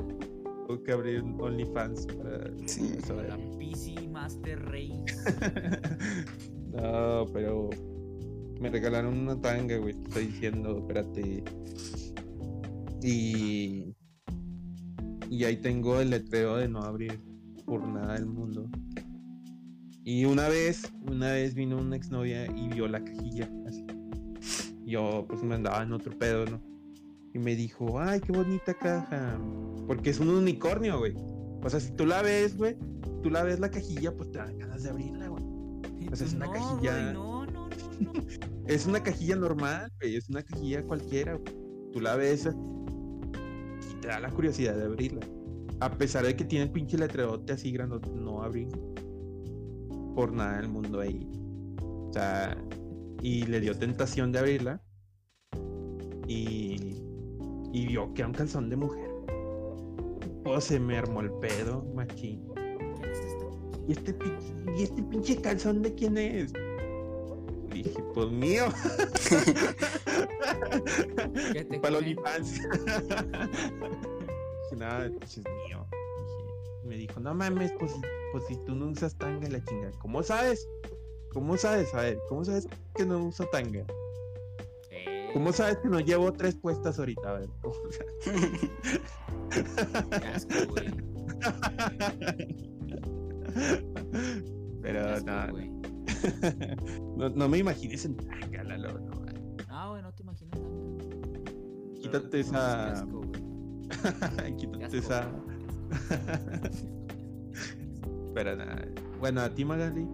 tuve 0.68 0.84
que 0.84 0.92
abrir 0.92 1.24
OnlyFans 1.40 2.06
para 2.08 2.52
Sí. 2.66 2.92
eso, 2.98 3.16
La. 3.22 3.38
PC 3.58 4.08
Master 4.10 4.60
Race. 4.66 5.04
No, 6.72 7.26
pero 7.34 7.72
me 8.62 8.70
regalaron 8.70 9.18
una 9.18 9.42
tanga, 9.42 9.76
güey. 9.78 9.96
Te 9.96 10.04
estoy 10.08 10.26
diciendo, 10.28 10.78
espérate. 10.78 11.44
Y. 13.02 13.96
Y 15.32 15.44
ahí 15.46 15.58
tengo 15.58 16.00
el 16.00 16.12
letrero 16.12 16.58
de 16.58 16.70
no 16.70 16.84
abrir 16.84 17.20
por 17.66 17.82
nada 17.88 18.14
del 18.14 18.28
mundo. 18.28 18.70
Y 20.10 20.26
una 20.26 20.50
vez, 20.50 20.92
una 21.08 21.34
vez 21.34 21.54
vino 21.54 21.78
una 21.78 21.96
exnovia 21.96 22.48
y 22.58 22.68
vio 22.70 22.88
la 22.88 23.00
cajilla, 23.04 23.48
así. 23.68 23.86
Yo, 24.84 25.24
pues 25.30 25.44
me 25.44 25.54
andaba 25.54 25.84
en 25.84 25.94
otro 25.94 26.18
pedo, 26.18 26.48
¿no? 26.48 26.60
Y 27.32 27.38
me 27.38 27.56
dijo, 27.56 28.00
ay, 28.00 28.20
qué 28.20 28.32
bonita 28.32 28.74
caja. 28.74 29.40
Porque 29.86 30.10
es 30.10 30.20
un 30.20 30.30
unicornio, 30.30 30.98
güey. 30.98 31.14
O 31.64 31.70
sea, 31.70 31.80
si 31.80 31.92
tú 31.92 32.08
la 32.08 32.24
ves, 32.24 32.58
güey, 32.58 32.76
tú 33.22 33.30
la 33.30 33.44
ves 33.44 33.60
la 33.60 33.70
cajilla, 33.70 34.12
pues 34.18 34.32
te 34.32 34.40
dan 34.40 34.58
ganas 34.58 34.82
de 34.82 34.90
abrirla, 34.90 35.28
güey. 35.28 35.44
Pues 36.08 36.22
tú, 36.22 36.26
es 36.26 36.34
una 36.34 36.52
cajilla. 36.52 37.02
güey, 37.04 37.14
no, 37.14 37.46
no, 37.46 37.70
no, 37.70 38.14
no. 38.14 38.14
Es 38.66 38.88
una 38.88 39.04
cajilla 39.04 39.36
normal, 39.36 39.92
güey. 40.02 40.16
Es 40.16 40.28
una 40.28 40.42
cajilla 40.42 40.82
cualquiera. 40.86 41.36
güey. 41.36 41.56
Tú 41.94 42.02
la 42.02 42.16
ves 42.16 42.50
y 43.92 43.94
te 44.02 44.08
da 44.08 44.20
la 44.20 44.32
curiosidad 44.32 44.76
de 44.76 44.86
abrirla. 44.86 45.22
A 45.82 45.92
pesar 45.92 46.26
de 46.26 46.36
que 46.36 46.46
tiene 46.46 46.66
el 46.66 46.72
pinche 46.72 46.98
letrerote 46.98 47.54
así 47.54 47.72
grandote, 47.72 48.10
no 48.10 48.42
abrí 48.42 48.68
por 50.16 50.32
nada 50.34 50.58
del 50.58 50.70
mundo 50.70 51.00
ahí. 51.00 51.28
O 51.82 52.10
sea, 52.14 52.58
y 53.22 53.44
le 53.46 53.60
dio 53.60 53.78
tentación 53.78 54.32
de 54.32 54.40
abrirla. 54.40 54.82
Y, 56.28 57.02
y 57.74 57.88
vio 57.88 58.14
que 58.14 58.22
era 58.22 58.28
un 58.30 58.34
calzón 58.36 58.70
de 58.70 58.76
mujer. 58.76 59.10
Pues 60.44 60.64
se 60.66 60.80
me 60.80 60.98
armó 60.98 61.22
el 61.22 61.32
pedo, 61.34 61.84
machín. 61.94 62.48
¿Quién 62.56 63.12
es 63.12 63.20
este? 63.20 63.46
¿Y 63.88 63.92
este, 63.92 64.14
pinche- 64.18 64.78
¿Y 64.78 64.84
este 64.84 65.04
pinche 65.04 65.42
calzón 65.42 65.82
de 65.82 65.94
quién 65.96 66.18
es? 66.18 66.54
Dije, 67.72 68.04
pues 68.14 68.30
mío. 68.32 68.66
¿Qué 71.54 71.64
te 71.66 71.80
Para 71.80 71.94
los. 71.94 72.04
Dije, 72.06 72.26
nada, 74.78 75.06
es 75.22 75.38
mío. 75.38 75.86
Me 76.90 76.98
dijo, 76.98 77.20
no 77.20 77.34
mames, 77.36 77.72
pues, 77.80 77.92
si- 77.92 78.02
pues 78.32 78.44
si 78.48 78.56
tú 78.66 78.74
no 78.76 78.88
usas 78.88 79.16
tanga 79.16 79.48
la 79.48 79.64
chingada. 79.64 79.92
¿Cómo 80.00 80.24
sabes? 80.24 80.68
¿Cómo 81.32 81.56
sabes? 81.56 81.94
A 81.94 82.02
ver, 82.02 82.18
¿cómo 82.28 82.44
sabes 82.44 82.68
que 82.96 83.06
no 83.06 83.28
uso 83.28 83.46
tanga? 83.52 83.86
Eh, 84.90 85.30
¿Cómo 85.34 85.54
sabes 85.54 85.78
que 85.78 85.88
no 85.88 86.00
llevo 86.00 86.34
tres 86.34 86.56
puestas 86.56 86.98
ahorita? 86.98 87.30
A 87.30 87.34
ver, 87.42 87.50
¿cómo 87.62 87.76
sabes? 87.92 88.72
asco, 90.36 90.56
güey. 90.70 90.92
Pero 94.82 95.06
asco, 95.10 95.30
no, 95.30 95.52
güey. 95.52 95.70
no, 97.18 97.30
no 97.30 97.50
me 97.50 97.60
imagines 97.60 98.06
en 98.06 98.18
tanga, 98.18 98.64
Lalo, 98.64 99.00
no. 99.00 99.20
Güey, 99.90 100.02
no 100.02 100.12
te 100.14 100.24
imaginas 100.24 100.60
tanto. 100.60 101.08
Quítate 102.02 102.28
Pero, 102.30 102.38
esa- 102.42 102.92
asco, 102.94 103.22
Quítate 104.58 104.86
asco, 104.86 104.98
esa. 104.98 105.26
güey. 105.28 105.49
Pero 108.34 108.56
nada. 108.56 108.88
Bueno, 109.20 109.42
a 109.42 109.50
ti, 109.50 109.66
Magali. 109.66 110.08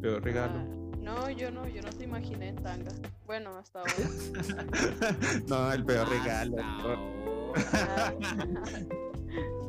Peor 0.00 0.22
regalo. 0.22 0.58
Ah, 0.58 0.66
no, 1.00 1.30
yo 1.30 1.50
no, 1.50 1.66
yo 1.68 1.82
no 1.82 1.90
te 1.90 2.04
imaginé 2.04 2.48
en 2.48 2.56
tanga. 2.56 2.92
Bueno, 3.26 3.56
hasta 3.56 3.80
ahora. 3.80 3.92
no, 5.48 5.72
el 5.72 5.84
peor 5.84 6.08
regalo. 6.08 6.56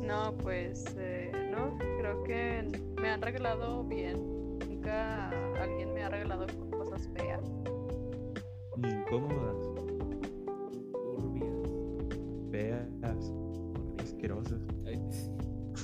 No, 0.02 0.36
pues 0.38 0.84
eh, 0.98 1.30
no, 1.50 1.76
creo 1.78 2.22
que 2.24 2.70
me 3.00 3.10
han 3.10 3.22
regalado 3.22 3.84
bien. 3.84 4.58
Nunca 4.68 5.28
alguien 5.60 5.94
me 5.94 6.02
ha 6.04 6.08
regalado 6.08 6.46
cosas 6.70 7.08
feas. 7.16 7.42
Ni 8.76 8.90
incómodas, 8.90 9.65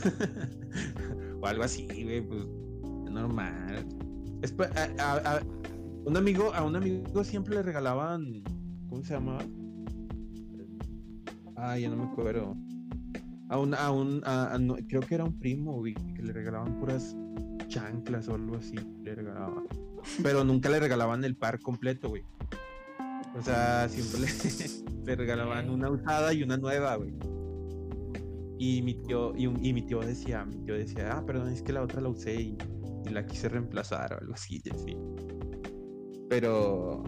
o 1.40 1.46
algo 1.46 1.62
así, 1.64 1.86
güey, 1.86 2.20
pues 2.20 2.44
normal. 3.10 3.86
Es 4.42 4.54
a, 4.58 5.02
a- 5.02 5.36
a- 5.36 5.42
un 6.04 6.16
amigo, 6.16 6.52
a 6.54 6.64
un 6.64 6.74
amigo 6.76 7.22
siempre 7.24 7.54
le 7.54 7.62
regalaban, 7.62 8.42
¿cómo 8.88 9.04
se 9.04 9.14
llamaba? 9.14 9.44
Ah, 11.56 11.78
ya 11.78 11.88
no 11.90 11.96
me 11.96 12.04
acuerdo. 12.04 12.56
A 13.48 13.58
un, 13.58 13.74
a 13.74 13.90
un, 13.90 14.22
a- 14.24 14.54
a- 14.54 14.58
no, 14.58 14.76
creo 14.88 15.00
que 15.02 15.14
era 15.14 15.24
un 15.24 15.38
primo, 15.38 15.74
güey, 15.74 15.94
que 16.16 16.22
le 16.22 16.32
regalaban 16.32 16.78
puras 16.80 17.14
chanclas 17.68 18.28
o 18.28 18.34
algo 18.34 18.56
así, 18.56 18.76
le 19.04 19.14
regalaban. 19.14 19.64
Pero 20.22 20.42
nunca 20.42 20.68
le 20.68 20.80
regalaban 20.80 21.22
el 21.24 21.36
par 21.36 21.60
completo, 21.60 22.08
güey. 22.08 22.24
O 23.38 23.42
sea, 23.42 23.88
siempre 23.88 24.20
le, 24.22 24.26
le 25.06 25.16
regalaban 25.16 25.70
una 25.70 25.90
usada 25.90 26.32
y 26.34 26.42
una 26.42 26.56
nueva, 26.56 26.96
güey. 26.96 27.14
Y 28.64 28.80
mi 28.82 28.94
tío, 28.94 29.34
y, 29.36 29.48
un- 29.48 29.58
y 29.64 29.72
mi 29.72 29.82
tío 29.82 29.98
decía, 30.02 30.44
mi 30.44 30.54
tío 30.64 30.76
decía, 30.76 31.16
ah, 31.18 31.26
perdón, 31.26 31.48
es 31.48 31.62
que 31.62 31.72
la 31.72 31.82
otra 31.82 32.00
la 32.00 32.08
usé 32.10 32.32
y, 32.40 32.56
y 33.04 33.08
la 33.10 33.26
quise 33.26 33.48
reemplazar 33.48 34.12
o 34.14 34.18
algo 34.20 34.34
así, 34.34 34.60
decía. 34.62 34.96
Pero 36.28 37.02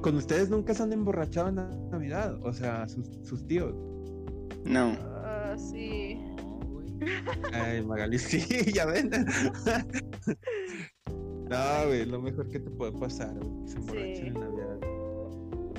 con 0.00 0.14
ustedes 0.14 0.50
nunca 0.50 0.72
se 0.72 0.84
han 0.84 0.92
emborrachado 0.92 1.48
en 1.48 1.56
la 1.56 1.68
Navidad, 1.90 2.38
o 2.44 2.52
sea, 2.52 2.88
sus, 2.88 3.08
sus 3.24 3.44
tíos. 3.48 3.74
No. 4.64 4.92
Ah, 5.24 5.56
sí. 5.58 6.16
Ay, 7.52 7.82
Magali, 7.84 8.18
sí, 8.20 8.40
ya 8.72 8.86
ven. 8.86 9.10
No, 11.50 11.56
güey, 11.86 12.04
lo 12.04 12.20
mejor 12.20 12.46
que 12.50 12.60
te 12.60 12.70
puede 12.70 12.92
pasar, 12.92 13.34
güey, 13.40 13.64
que 13.64 13.68
se 13.72 13.78
emborrachen 13.78 14.16
Sí. 14.16 14.26
en 14.26 14.34
Navidad. 14.34 14.78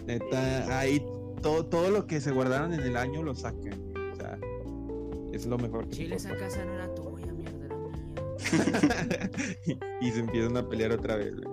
Neta, 0.07 0.79
ahí 0.79 0.99
todo, 1.43 1.65
todo 1.67 1.91
lo 1.91 2.07
que 2.07 2.19
se 2.19 2.31
guardaron 2.31 2.73
en 2.73 2.79
el 2.81 2.97
año 2.97 3.21
lo 3.21 3.35
sacan, 3.35 3.88
es 5.33 5.45
lo 5.45 5.57
mejor 5.57 5.85
que 5.89 5.97
Chile, 5.97 6.15
esa 6.15 6.35
casa 6.35 6.63
no 6.65 6.73
era 6.73 6.93
tuya, 6.95 7.31
mierda, 7.33 7.65
era 7.65 7.75
mía. 7.77 9.29
y 10.01 10.11
se 10.11 10.19
empiezan 10.19 10.57
a 10.57 10.67
pelear 10.67 10.91
otra 10.91 11.15
vez, 11.15 11.35
güey. 11.35 11.47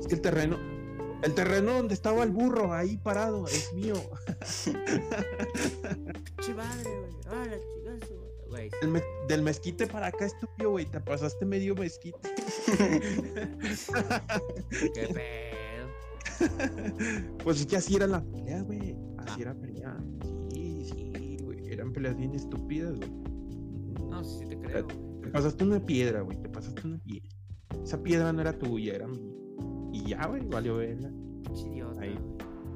Es 0.00 0.06
que 0.06 0.14
el 0.14 0.20
terreno, 0.20 0.56
el 1.22 1.34
terreno 1.34 1.74
donde 1.74 1.94
estaba 1.94 2.22
el 2.24 2.30
burro 2.30 2.72
ahí 2.72 2.96
parado 2.98 3.46
es 3.46 3.72
mío. 3.74 3.94
Pinche 4.64 6.54
madre, 6.54 6.90
güey. 7.00 7.12
Ah, 7.28 7.46
güey. 8.48 8.70
Me- 8.88 9.02
del 9.28 9.42
mezquite 9.42 9.86
para 9.86 10.06
acá 10.08 10.26
es 10.26 10.34
tuyo, 10.38 10.70
güey. 10.70 10.84
Te 10.86 11.00
pasaste 11.00 11.44
medio 11.46 11.74
mezquite. 11.74 12.18
Qué 14.94 15.08
pedo. 15.12 15.88
Pues 17.44 17.60
es 17.60 17.66
que 17.66 17.76
así 17.76 17.96
era 17.96 18.06
la 18.06 18.22
pelea, 18.22 18.62
güey. 18.62 18.96
Así 19.18 19.42
era 19.42 19.54
pelea. 19.54 19.96
Peleas 21.92 22.16
bien 22.16 22.34
estúpidas, 22.34 22.96
güey. 22.98 23.10
No, 24.10 24.22
sí, 24.24 24.38
sí 24.40 24.46
te 24.46 24.58
creo. 24.58 24.86
Te 24.86 25.28
pasaste 25.30 25.64
una 25.64 25.80
piedra, 25.80 26.20
güey. 26.22 26.36
Te 26.42 26.48
pasaste 26.48 26.86
una 26.86 26.98
piedra. 26.98 27.28
Esa 27.82 28.02
piedra 28.02 28.32
no 28.32 28.40
era 28.40 28.58
tuya, 28.58 28.94
era 28.94 29.08
mía. 29.08 29.32
Y 29.92 30.08
ya, 30.10 30.26
güey, 30.26 30.42
valió 30.46 30.76
verla. 30.76 31.10
Idiota, 31.66 32.00
Ahí. 32.00 32.18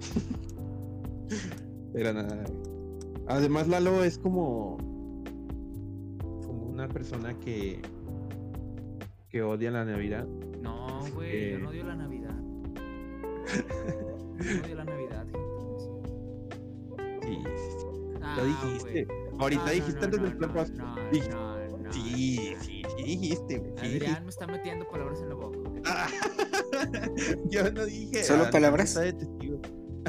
Era 1.94 2.12
nada. 2.12 2.44
güey. 2.46 2.60
Además, 3.26 3.68
Lalo 3.68 4.04
es 4.04 4.18
como. 4.18 4.76
Como 6.46 6.66
una 6.66 6.88
persona 6.88 7.38
que. 7.40 7.80
que 9.28 9.42
odia 9.42 9.70
la 9.70 9.84
Navidad. 9.84 10.26
No, 10.62 11.00
güey, 11.14 11.52
yo 11.52 11.58
no 11.60 11.70
odio 11.70 11.84
la 11.84 11.96
Navidad. 11.96 12.34
Yo 14.38 14.54
no 14.58 14.64
odio 14.66 14.74
la 14.74 14.84
Navidad, 14.84 15.24
gente. 15.24 15.38
Sí, 17.22 17.38
sí, 17.44 17.75
Ah, 18.28 18.34
Lo 18.38 18.44
dijiste. 18.46 19.04
güey. 19.04 19.18
Ahorita 19.38 19.64
No, 19.64 19.70
dijiste 19.70 19.98
no, 20.00 20.04
antes 20.04 20.20
no, 20.20 20.26
del 20.28 20.38
no, 20.38 20.46
podcast. 20.48 20.70
no, 20.74 20.96
Dij- 21.12 21.28
no, 21.30 21.56
no, 21.78 21.92
Sí, 21.92 22.50
no. 22.56 22.62
sí, 22.64 22.82
sí 22.96 23.02
dijiste, 23.04 23.58
güey. 23.58 23.72
sí 23.80 23.86
Adrián 23.96 24.24
me 24.24 24.30
está 24.30 24.46
metiendo 24.46 24.88
palabras 24.88 25.20
en 25.20 25.28
la 25.28 25.34
boca. 25.36 25.58
Ah, 25.86 26.08
yo 27.50 27.70
no 27.72 27.84
dije. 27.86 28.24
¿Solo 28.24 28.44
Alejandro 28.44 28.50
palabras? 28.50 28.88
Está 28.88 29.00
de 29.02 29.12
testigo. 29.12 29.60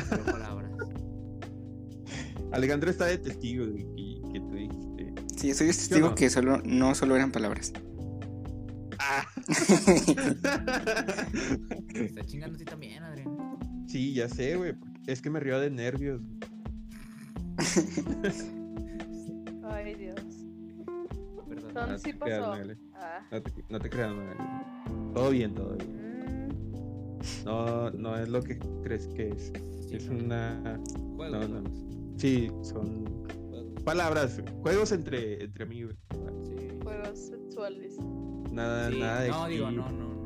Pero 0.09 0.23
palabras. 0.25 0.71
Alejandro 2.51 2.89
está 2.89 3.05
de 3.05 3.17
testigo 3.19 3.65
de 3.67 3.75
que, 3.77 4.21
que 4.33 4.39
tú 4.39 4.51
dijiste. 4.51 5.13
Sí, 5.35 5.53
soy 5.53 5.67
testigo 5.67 6.09
no? 6.09 6.15
que 6.15 6.29
solo, 6.31 6.61
no 6.63 6.95
solo 6.95 7.15
eran 7.15 7.31
palabras. 7.31 7.71
Ah. 8.99 9.25
Está 11.93 12.23
chingando 12.25 12.55
a 12.55 12.57
ti 12.57 12.65
también, 12.65 13.03
Adrián. 13.03 13.29
sí, 13.87 14.13
ya 14.13 14.27
sé, 14.29 14.55
güey. 14.55 14.73
Es 15.05 15.21
que 15.21 15.29
me 15.29 15.39
río 15.39 15.59
de 15.59 15.69
nervios. 15.69 16.21
Ay, 19.63 19.95
Dios. 19.95 20.19
Perdón. 21.47 21.73
¿Dónde 21.73 21.91
No 21.93 21.97
sí 21.99 22.11
te 22.13 22.19
creas, 22.19 22.39
pasó? 22.39 22.55
Noelia. 22.55 22.77
Ah. 22.95 23.21
No 23.31 23.41
te, 23.41 23.51
no 23.69 23.79
te 23.79 23.89
creas, 23.89 24.13
Noelia. 24.15 24.83
Todo 25.13 25.29
bien, 25.31 25.53
todo 25.55 25.75
bien. 25.75 26.49
mm, 26.49 27.45
No, 27.45 27.89
no 27.91 28.17
es 28.17 28.29
lo 28.29 28.41
que 28.41 28.57
crees 28.83 29.07
que 29.07 29.29
es. 29.29 29.51
Sí, 29.87 29.95
Es 29.95 30.09
no. 30.09 30.17
una. 30.23 30.79
Juegos, 31.15 31.49
no, 31.49 31.63
Sí, 32.17 32.51
son 32.63 33.05
juegos. 33.51 33.83
palabras, 33.83 34.41
juegos 34.61 34.91
entre, 34.91 35.43
entre 35.43 35.63
amigos. 35.63 35.95
Sí. 36.43 36.57
Juegos 36.83 37.17
sexuales. 37.19 37.95
Nada, 38.51 38.89
Sí, 38.91 38.99
nada 38.99 39.21
de. 39.21 39.29
No, 39.29 39.47
digo, 39.47 39.67
aquí. 39.67 39.75
no, 39.77 39.89
no, 39.91 40.13
no. 40.13 40.17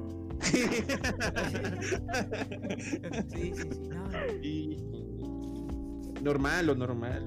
Sí, 3.29 3.53
sí, 3.55 3.69
sí. 3.71 3.87
No, 3.89 4.07
no. 4.07 4.17
Y- 4.41 4.77
normal 6.21 6.69
o 6.69 6.75
normal. 6.75 7.23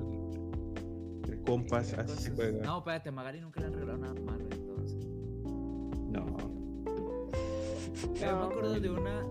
Entre 1.22 1.40
compas, 1.42 1.92
así 1.94 2.22
se 2.24 2.30
juega. 2.30 2.64
No, 2.64 2.78
espérate, 2.78 3.08
a 3.08 3.12
Magali 3.12 3.40
nunca 3.40 3.60
le 3.60 3.66
han 3.66 3.72
regalado 3.74 3.98
nada 3.98 4.14
malo, 4.20 4.44
entonces. 4.50 5.06
No. 6.10 6.36
Pero 8.18 8.32
No. 8.32 8.38
me 8.48 8.52
acuerdo 8.52 8.80
de 8.80 8.90
una. 8.90 9.26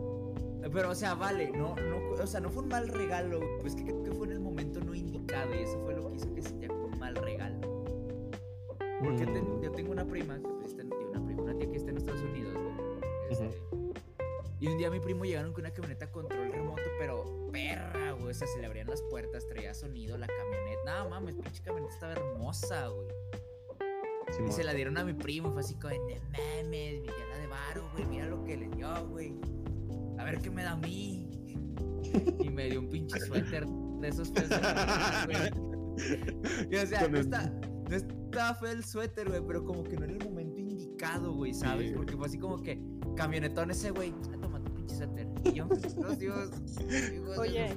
Pero, 0.72 0.90
o 0.92 0.96
sea, 0.96 1.14
vale, 1.14 1.52
no, 1.52 1.76
no, 1.76 2.12
o 2.24 2.26
sea, 2.28 2.40
no 2.40 2.50
fue 2.50 2.64
un 2.64 2.70
mal 2.70 2.88
regalo, 2.88 3.42
pues 3.62 3.76
que 3.76 3.84
creo 3.84 4.02
que 4.04 4.12
fue 4.14 4.28
en 4.28 4.34
el 4.34 4.40
momento 4.40 4.80
no 4.80 4.96
indicado 4.96 5.54
y 5.54 5.60
eso 5.60 5.78
fue 5.84 5.94
lo 5.94 6.10
que 6.10 6.16
hizo 6.16 6.34
que 6.34 6.42
se 6.42 6.68
como 6.68 6.86
un 6.86 6.98
mal 7.00 7.16
regalo. 7.16 7.84
Porque 9.04 9.26
Mm. 9.26 9.34
ten- 9.34 9.62
yo 9.62 9.72
tengo 9.72 9.92
una 9.92 10.06
prima, 10.06 10.38
que 10.38 10.48
pues, 10.48 10.68
está, 10.70 10.84
una 10.84 11.22
prima, 11.26 11.44
una 11.44 11.58
tía 11.58 11.70
que 11.70 11.76
está 11.78 11.92
en 11.92 11.98
Estados 11.98 12.22
Unidos. 12.22 12.54
Este, 13.30 13.50
Y 14.60 14.68
un 14.68 14.78
día 14.78 14.90
mi 14.90 15.02
primo 15.02 15.26
llegaron 15.26 15.52
con 15.52 15.66
una 15.66 15.74
camioneta 15.74 16.10
control 16.10 16.50
remoto, 16.50 16.82
pero 16.98 17.50
perra, 17.52 18.03
sea, 18.32 18.48
se 18.48 18.60
le 18.60 18.68
abrían 18.68 18.88
las 18.88 19.02
puertas, 19.10 19.48
traía 19.48 19.74
sonido 19.74 20.18
la 20.18 20.28
camioneta. 20.28 21.04
No 21.04 21.10
mames, 21.10 21.36
pinche 21.36 21.64
camioneta 21.64 21.94
estaba 21.94 22.14
hermosa, 22.14 22.88
güey. 22.88 23.08
Y 24.48 24.52
se 24.52 24.64
la 24.64 24.74
dieron 24.74 24.98
a 24.98 25.04
mi 25.04 25.14
primo, 25.14 25.52
fue 25.52 25.62
así 25.62 25.76
como, 25.76 25.94
no 25.94 26.00
mames, 26.32 27.02
mi 27.02 27.08
tía 27.08 27.38
de 27.40 27.48
varo, 27.48 27.90
güey, 27.94 28.06
mira 28.06 28.26
lo 28.28 28.44
que 28.44 28.58
le 28.58 28.68
dio, 28.70 29.08
güey. 29.08 29.34
A 30.18 30.24
ver 30.24 30.40
qué 30.40 30.50
me 30.50 30.64
da 30.64 30.72
a 30.72 30.78
mí. 30.78 31.30
Y 32.40 32.50
me 32.50 32.70
dio 32.70 32.80
un 32.80 32.90
pinche 32.90 33.20
suéter 33.20 33.66
de 33.66 34.08
esos 34.08 34.32
güey. 34.32 35.52
Y 36.70 36.76
o 36.76 36.88
sea, 36.88 37.08
no, 37.08 37.20
está, 37.20 37.52
no 37.90 37.96
estaba 37.96 38.56
feo 38.56 38.72
el 38.72 38.84
suéter, 38.84 39.30
güey, 39.30 39.42
pero 39.46 39.64
como 39.64 39.84
que 39.84 39.96
no 39.96 40.06
era 40.06 40.14
el 40.14 40.24
momento 40.24 40.60
indicado, 40.60 41.34
güey, 41.34 41.54
¿sabes? 41.54 41.90
Sí. 41.90 41.94
Porque 41.96 42.18
fue 42.18 42.26
así 42.28 42.40
como 42.40 42.62
que, 42.62 42.82
camionetón 43.16 43.72
ese, 43.72 43.92
güey, 43.92 44.14
ah, 44.32 44.38
toma 44.42 44.64
tu 44.64 44.74
pinche 44.74 44.96
suéter. 44.96 45.28
Yo, 45.54 45.66
oh, 45.66 46.16
Dios, 46.16 46.78
de 46.88 47.38
Oye. 47.38 47.76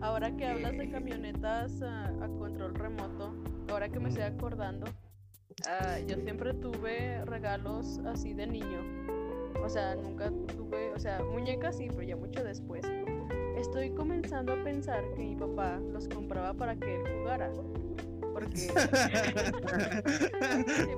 Ahora 0.00 0.34
que 0.36 0.46
hablas 0.46 0.76
de 0.76 0.84
Eh. 0.84 0.90
camionetas 0.90 1.82
a, 1.82 2.08
a 2.08 2.28
control 2.38 2.74
remoto, 2.74 3.34
ahora 3.70 3.88
que 3.88 3.98
me 3.98 4.08
estoy 4.08 4.24
acordando, 4.24 4.86
ah, 5.68 5.98
yo 6.06 6.16
siempre 6.16 6.54
tuve 6.54 7.24
regalos 7.24 7.98
así 8.06 8.34
de 8.34 8.46
niño. 8.46 8.80
O 9.64 9.68
sea, 9.68 9.96
nunca 9.96 10.30
tuve, 10.56 10.92
o 10.94 10.98
sea, 10.98 11.22
muñecas 11.24 11.76
sí, 11.78 11.88
pero 11.88 12.02
ya 12.02 12.16
mucho 12.16 12.44
después. 12.44 12.84
Estoy 13.56 13.90
comenzando 13.90 14.52
a 14.52 14.62
pensar 14.62 15.02
que 15.14 15.22
mi 15.24 15.34
papá 15.34 15.80
los 15.92 16.08
compraba 16.08 16.52
para 16.54 16.76
que 16.76 16.94
él 16.96 17.02
jugara. 17.18 17.50
Porque. 18.34 18.56
Sí, 18.56 18.68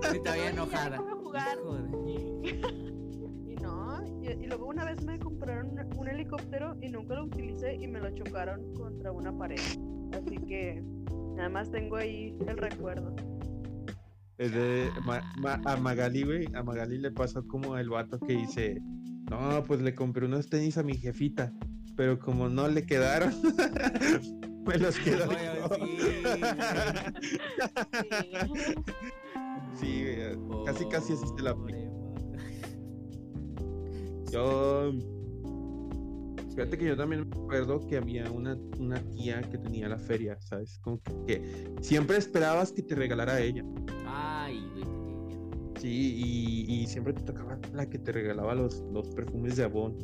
porque 0.02 0.18
todavía 0.18 0.50
enojada. 0.50 0.98
jugar. 1.22 1.56
Hijo 2.06 2.68
Y 4.22 4.46
luego 4.46 4.66
una 4.66 4.84
vez 4.84 5.02
me 5.04 5.18
compraron 5.18 5.70
un 5.96 6.08
helicóptero 6.08 6.76
y 6.80 6.88
nunca 6.88 7.14
lo 7.14 7.24
utilicé 7.24 7.74
y 7.76 7.86
me 7.88 8.00
lo 8.00 8.10
chocaron 8.14 8.72
contra 8.74 9.10
una 9.12 9.36
pared. 9.36 9.60
Así 10.12 10.36
que 10.46 10.82
nada 11.36 11.48
más 11.48 11.70
tengo 11.70 11.96
ahí 11.96 12.34
el 12.46 12.56
recuerdo. 12.56 13.14
Es 14.38 14.52
de 14.52 14.88
Ma- 15.04 15.22
Ma- 15.38 15.60
a 15.64 15.76
Magali, 15.76 16.22
güey. 16.22 16.46
A 16.54 16.62
Magali 16.62 16.98
le 16.98 17.10
pasó 17.10 17.46
como 17.46 17.76
el 17.76 17.88
vato 17.90 18.18
que 18.20 18.34
dice: 18.34 18.80
No, 19.30 19.62
pues 19.66 19.80
le 19.80 19.94
compré 19.94 20.26
unos 20.26 20.48
tenis 20.48 20.78
a 20.78 20.82
mi 20.82 20.94
jefita. 20.94 21.52
Pero 21.96 22.18
como 22.20 22.48
no 22.48 22.68
le 22.68 22.86
quedaron, 22.86 23.32
me 24.66 24.78
los 24.78 24.96
quedó. 25.00 25.28
Sí. 29.74 30.04
Casi, 30.66 30.84
casi 30.88 31.12
así 31.14 31.24
se 31.36 31.42
la 31.42 31.54
Yo. 34.32 34.92
Fíjate 36.50 36.76
que 36.76 36.86
yo 36.86 36.96
también 36.96 37.28
me 37.28 37.36
acuerdo 37.36 37.86
que 37.86 37.96
había 37.96 38.28
una, 38.32 38.56
una 38.80 39.00
tía 39.10 39.40
que 39.42 39.58
tenía 39.58 39.88
la 39.88 39.98
feria, 39.98 40.36
¿sabes? 40.40 40.78
Como 40.80 41.00
que, 41.00 41.14
que 41.26 41.72
siempre 41.80 42.16
esperabas 42.16 42.72
que 42.72 42.82
te 42.82 42.96
regalara 42.96 43.34
a 43.34 43.40
ella. 43.40 43.64
Ay, 44.06 44.60
güey. 44.74 44.84
Sí, 45.80 46.64
y, 46.66 46.72
y 46.82 46.86
siempre 46.88 47.12
te 47.12 47.22
tocaba 47.22 47.56
la 47.72 47.88
que 47.88 48.00
te 48.00 48.10
regalaba 48.10 48.56
los, 48.56 48.80
los 48.92 49.08
perfumes 49.10 49.54
de 49.56 49.64
Avon. 49.64 49.96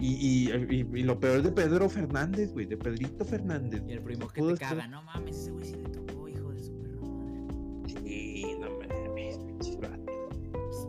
Y, 0.00 0.06
y, 0.50 0.86
y- 0.94 1.02
lo 1.02 1.18
peor 1.18 1.42
de 1.42 1.50
Pedro 1.50 1.88
Fernández, 1.88 2.52
güey, 2.52 2.66
de 2.66 2.76
Pedrito 2.76 3.24
Fernández. 3.24 3.82
Y 3.88 3.92
el 3.92 4.02
primo 4.02 4.28
que 4.28 4.42
te 4.42 4.54
caga, 4.58 4.86
no 4.86 5.02
mames, 5.02 5.36
ese 5.36 5.50
güey 5.50 5.64
sí 5.64 5.74
le 5.74 5.88
tocó, 5.88 6.15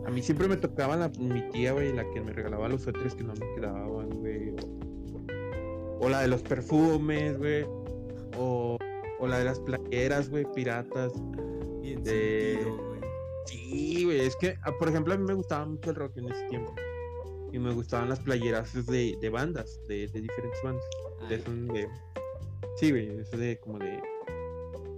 A 0.08 0.10
mí 0.10 0.22
siempre 0.22 0.48
me 0.48 0.56
tocaba 0.56 0.96
la, 0.96 1.10
mi 1.18 1.42
tía, 1.50 1.72
güey, 1.72 1.92
la 1.92 2.02
que 2.10 2.22
me 2.22 2.32
regalaba 2.32 2.66
los 2.66 2.80
suéteres 2.80 3.14
que 3.14 3.24
no 3.24 3.34
me 3.34 3.46
quedaban, 3.54 4.08
güey. 4.08 4.54
O, 6.00 6.06
o 6.06 6.08
la 6.08 6.22
de 6.22 6.28
los 6.28 6.40
perfumes, 6.40 7.36
güey. 7.36 7.66
O, 8.38 8.78
o 9.18 9.26
la 9.26 9.38
de 9.38 9.44
las 9.44 9.60
playeras, 9.60 10.30
güey, 10.30 10.46
piratas. 10.54 11.12
Bien 11.82 12.02
De- 12.02 12.54
sentido, 12.54 12.76
güey. 12.86 13.00
Sí, 13.44 14.04
güey, 14.06 14.20
es 14.20 14.34
que, 14.36 14.56
ah, 14.62 14.72
por 14.78 14.88
ejemplo, 14.88 15.12
a 15.12 15.18
mí 15.18 15.24
me 15.26 15.34
gustaba 15.34 15.66
mucho 15.66 15.90
el 15.90 15.96
rock 15.96 16.16
en 16.16 16.30
ese 16.30 16.42
tiempo. 16.48 16.74
Y 17.52 17.58
me 17.58 17.74
gustaban 17.74 18.08
las 18.08 18.20
playeras 18.20 18.72
de, 18.86 19.14
de 19.20 19.28
bandas, 19.28 19.78
de, 19.88 20.08
de 20.08 20.20
diferentes 20.22 20.62
bandas. 20.62 20.84
De, 21.28 21.34
Ay, 21.34 21.42
son 21.44 21.68
de- 21.68 21.88
sí, 22.76 22.90
güey, 22.92 23.18
eso 23.20 23.36
de 23.36 23.58
como 23.60 23.78
de... 23.78 24.00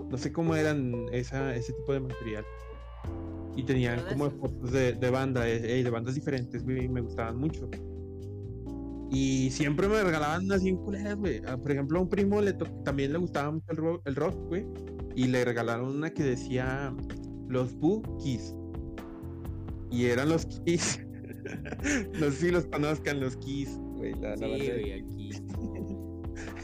No 0.09 0.17
sé 0.17 0.33
cómo 0.33 0.55
eran 0.55 1.07
esa, 1.11 1.53
ese 1.57 1.73
tipo 1.73 1.93
de 1.95 1.99
material. 2.01 2.45
Y 3.61 3.63
tenían 3.63 4.01
como 4.09 4.31
fotos 4.31 4.73
de, 4.73 4.95
de 4.95 5.11
banda, 5.11 5.47
eh, 5.47 5.85
de 5.85 5.91
bandas 5.91 6.15
diferentes, 6.15 6.65
güey, 6.65 6.87
y 6.87 6.89
me 6.89 7.03
gustaban 7.03 7.37
mucho. 7.37 7.69
Y 9.11 9.51
siempre 9.51 9.87
me 9.87 10.03
regalaban 10.03 10.47
unas 10.47 10.63
bien 10.63 10.79
culeras, 10.79 11.17
güey. 11.17 11.43
Ah, 11.47 11.59
Por 11.59 11.73
ejemplo, 11.73 11.99
a 11.99 12.03
un 12.03 12.09
primo 12.09 12.41
le 12.41 12.55
también 12.85 13.13
le 13.13 13.19
gustaba 13.19 13.51
mucho 13.51 13.67
el 13.69 13.77
rock, 13.77 14.03
el 14.07 14.17
rock, 14.17 14.35
güey. 14.49 14.67
Y 15.15 15.27
le 15.27 15.45
regalaron 15.45 15.97
una 15.97 16.09
que 16.09 16.23
decía 16.23 16.95
los 17.49 17.75
Bookies. 17.75 18.55
Y 19.91 20.07
eran 20.07 20.31
los 20.31 20.47
Kiss. 20.47 21.01
no 22.19 22.31
sé 22.31 22.33
si 22.33 22.51
los 22.51 22.65
conozcan, 22.67 23.21
los 23.21 23.37
Kiss, 23.37 23.77
güey. 23.97 24.15
La, 24.15 24.31
la 24.31 24.37
Sí, 24.37 24.43
banda 24.43 24.65
de 24.65 24.81
güey, 24.81 24.93
aquí. 24.93 25.31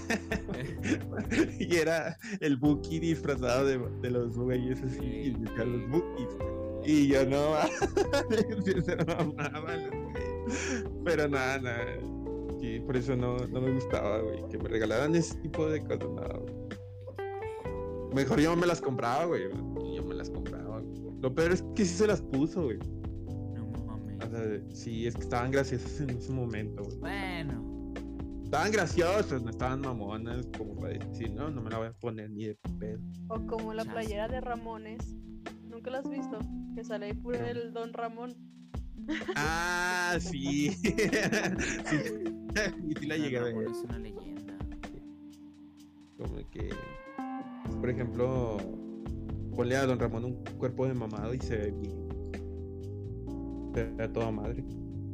y 1.58 1.76
era 1.76 2.16
el 2.40 2.56
Buki 2.56 3.00
disfrazado 3.00 3.66
de, 3.66 3.78
de 4.00 4.10
los 4.10 4.38
güeyes 4.38 4.80
así, 4.82 4.98
Sí, 5.00 5.06
y 5.06 5.30
los. 5.32 5.90
Bukis. 5.90 6.55
Y 6.86 7.08
yo 7.08 7.26
no, 7.26 7.54
se 8.84 8.96
mamaban 8.96 9.90
güeyes. 9.90 10.84
Pero 11.04 11.28
nada, 11.28 11.58
nada. 11.58 11.84
Sí, 12.60 12.80
por 12.80 12.96
eso 12.96 13.16
no, 13.16 13.36
no 13.38 13.60
me 13.60 13.72
gustaba, 13.72 14.20
güey. 14.20 14.46
Que 14.48 14.58
me 14.58 14.68
regalaran 14.68 15.14
ese 15.16 15.34
tipo 15.38 15.68
de 15.68 15.82
cosas, 15.82 16.08
nada, 16.10 16.38
güey. 16.38 16.54
Mejor 18.14 18.40
yo 18.40 18.56
me 18.56 18.66
las 18.66 18.80
compraba, 18.80 19.24
güey. 19.26 19.42
Yo 19.94 20.04
me 20.04 20.14
las 20.14 20.30
compraba. 20.30 20.80
güey. 20.80 21.20
Lo 21.20 21.34
peor 21.34 21.52
es 21.52 21.64
que 21.74 21.84
sí 21.84 21.96
se 21.96 22.06
las 22.06 22.22
puso, 22.22 22.64
güey. 22.64 22.78
No 23.54 23.66
mames. 23.84 24.24
O 24.24 24.30
sea, 24.30 24.60
sí, 24.72 25.06
es 25.06 25.16
que 25.16 25.22
estaban 25.22 25.50
graciosas 25.50 26.00
en 26.00 26.10
ese 26.10 26.32
momento, 26.32 26.84
güey. 26.84 26.98
Bueno. 26.98 27.92
Estaban 28.44 28.70
graciosas, 28.70 29.42
no 29.42 29.50
estaban 29.50 29.80
mamonas, 29.80 30.46
como 30.56 30.76
para 30.76 30.94
decir, 30.94 31.32
no, 31.32 31.50
no 31.50 31.60
me 31.60 31.68
la 31.68 31.78
voy 31.78 31.88
a 31.88 31.92
poner 31.94 32.30
ni 32.30 32.44
de 32.44 32.56
pedo. 32.78 33.00
O 33.26 33.44
como 33.44 33.74
la 33.74 33.84
playera 33.84 34.28
de 34.28 34.40
Ramones. 34.40 35.16
¿Nunca 35.76 35.90
la 35.90 35.98
has 35.98 36.08
visto? 36.08 36.38
Que 36.74 36.82
sale 36.84 37.04
ahí 37.04 37.12
No. 37.22 37.32
el 37.34 37.74
Don 37.74 37.92
Ramón. 37.92 38.34
Ah, 39.36 40.16
sí. 40.18 40.70
sí. 40.72 40.88
Y 42.88 42.94
sí 42.98 43.06
la 43.06 43.18
llegué 43.18 43.36
a 43.36 43.42
Ramón 43.42 43.58
ver. 43.58 43.72
Es 43.72 43.82
una 43.82 43.98
leyenda. 43.98 44.56
Como 46.16 46.50
que, 46.50 46.70
por 47.78 47.90
ejemplo, 47.90 48.56
ponle 49.54 49.76
a 49.76 49.84
Don 49.84 49.98
Ramón 49.98 50.24
un 50.24 50.44
cuerpo 50.56 50.86
de 50.86 50.94
mamado 50.94 51.34
y 51.34 51.40
se 51.40 51.58
ve 51.58 51.70
bien. 51.72 52.08
Se 53.74 53.84
ve 53.84 54.04
a 54.04 54.10
toda 54.10 54.30
madre. 54.30 54.64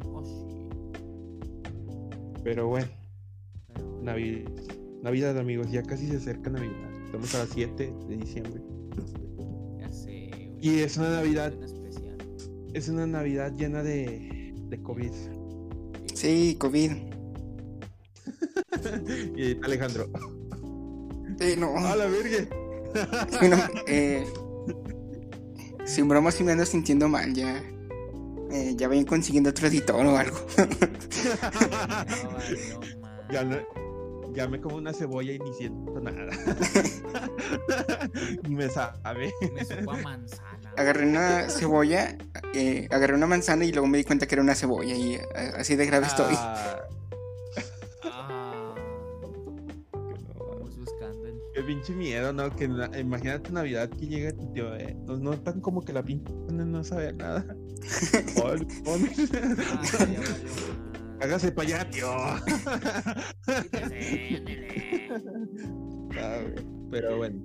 Oh, 0.04 0.24
sí. 0.24 0.68
Pero 2.44 2.68
bueno, 2.68 2.86
Pero 3.74 3.88
bueno. 3.88 4.00
Navidad, 4.00 4.48
Navidad, 5.02 5.38
amigos, 5.38 5.72
ya 5.72 5.82
casi 5.82 6.06
se 6.06 6.18
acerca 6.18 6.50
Navidad. 6.50 7.04
Estamos 7.06 7.34
a 7.34 7.38
las 7.38 7.48
7 7.48 7.92
de 8.08 8.16
diciembre. 8.16 8.62
Y 10.62 10.78
es 10.78 10.96
una 10.96 11.10
Navidad 11.10 11.52
es 12.72 12.88
una 12.88 13.06
Navidad 13.06 13.52
llena 13.54 13.82
de, 13.82 14.54
de 14.54 14.82
COVID. 14.82 15.12
Sí, 16.14 16.56
COVID. 16.58 16.92
y 19.36 19.58
Alejandro. 19.62 20.08
Sí, 21.38 21.54
no. 21.58 21.76
¡A 21.76 21.94
la 21.96 22.06
verga! 22.06 22.48
Sí, 23.40 23.48
no, 23.48 23.56
eh, 23.86 24.24
sin 25.84 26.08
broma 26.08 26.30
sí 26.30 26.44
me 26.44 26.52
ando 26.52 26.64
sintiendo 26.64 27.08
mal 27.08 27.34
ya. 27.34 27.62
Eh, 28.50 28.74
ya 28.76 28.88
vayan 28.88 29.04
consiguiendo 29.04 29.50
otro 29.50 29.66
editor 29.66 30.06
o 30.06 30.16
algo. 30.16 30.38
No, 30.56 30.66
valió 32.32 32.80
Ya, 33.32 33.44
no- 33.44 33.81
ya 34.34 34.48
me 34.48 34.60
como 34.60 34.76
una 34.76 34.92
cebolla 34.92 35.32
y 35.32 35.38
ni 35.38 35.52
siento 35.54 36.00
nada. 36.00 36.26
ni 38.48 38.54
me 38.54 38.68
sabe. 38.68 39.32
Me 39.54 39.64
supo 39.64 39.92
a 39.92 39.96
manzana. 39.98 40.72
Agarré 40.76 41.06
una 41.06 41.48
cebolla, 41.50 42.16
eh, 42.54 42.88
agarré 42.90 43.14
una 43.14 43.26
manzana 43.26 43.64
y 43.64 43.72
luego 43.72 43.86
me 43.86 43.98
di 43.98 44.04
cuenta 44.04 44.26
que 44.26 44.34
era 44.34 44.42
una 44.42 44.54
cebolla 44.54 44.94
y 44.94 45.14
eh, 45.14 45.22
así 45.56 45.76
de 45.76 45.86
grave 45.86 46.06
estoy. 46.06 46.34
Ah, 46.36 46.78
Ah, 48.04 48.74
buscando 50.78 51.28
en. 51.28 51.38
Qué 51.54 51.62
pinche 51.62 51.92
miedo, 51.94 52.32
¿no? 52.32 52.50
Que 52.54 52.68
na- 52.68 52.90
imagínate 52.98 53.52
Navidad 53.52 53.88
que 53.90 54.06
llega 54.06 54.32
tu 54.32 54.50
tío, 54.52 54.74
eh. 54.76 54.96
No, 55.06 55.16
no 55.18 55.38
tan 55.40 55.60
como 55.60 55.82
que 55.82 55.92
la 55.92 56.02
pinche 56.02 56.32
no, 56.50 56.82
sabe 56.84 57.12
nada. 57.12 57.44
Ay, 58.14 58.66
Ah, 58.86 58.96
ya 59.98 60.20
valió. 60.20 60.91
Hágase 61.22 61.52
para 61.52 61.68
allá, 61.68 61.90
tío. 61.90 62.08
Ah. 62.10 62.42
Pero 66.90 67.16
bueno, 67.16 67.38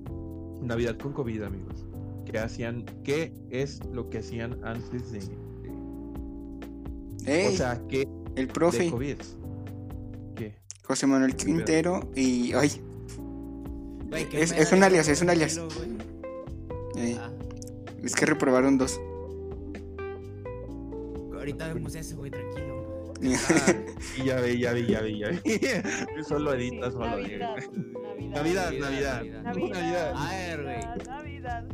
Navidad 0.62 0.98
con 0.98 1.14
COVID, 1.14 1.44
amigos. 1.44 1.86
¿Qué 2.26 2.38
hacían? 2.40 2.84
¿Qué 3.04 3.34
es 3.50 3.80
lo 3.94 4.10
que 4.10 4.18
hacían 4.20 4.60
antes 4.66 5.12
de, 5.12 5.20
Ey, 7.26 7.54
o 7.54 7.58
sea, 7.58 7.82
qué 7.88 8.08
el 8.36 8.48
de 8.48 8.54
profe, 8.54 8.90
COVID? 8.90 9.18
¿Qué? 10.36 10.56
José 10.84 11.08
Manuel 11.08 11.36
Quintero 11.36 12.10
y... 12.16 12.54
Ay, 12.54 12.72
Güey, 14.10 14.26
Es- 14.34 14.52
es 14.54 14.72
un 14.72 14.84
alias, 14.84 15.08
es 15.10 15.22
un 15.22 15.30
alias. 15.30 15.60
eh, 16.98 17.18
Ah, 17.20 17.30
es 18.02 18.16
que 18.16 18.26
reprobaron 18.26 18.78
dos. 18.78 19.00
ahorita 21.34 21.74
vemos 21.74 21.96
eso, 21.96 22.16
güey, 22.18 22.32
tranquilo. 22.32 22.47
Ah, 23.24 23.74
y 24.18 24.26
ya 24.26 24.36
ve, 24.42 24.58
ya 24.60 24.74
ve, 24.74 24.86
ya 24.88 25.02
ve, 25.02 25.18
ya 25.18 25.28
ve. 25.30 26.24
Solo 26.28 26.54
editas, 26.54 26.94
Sí, 26.94 27.00
solo 27.00 27.06
Navidad, 27.18 27.56
Navidad, 28.30 28.72
Navidad. 28.80 29.24
Navidad. 29.24 29.54
Navidad. 29.54 30.14
A 30.16 30.30
ver, 30.32 30.64
güey. 30.64 30.80
Navidad. 31.06 31.68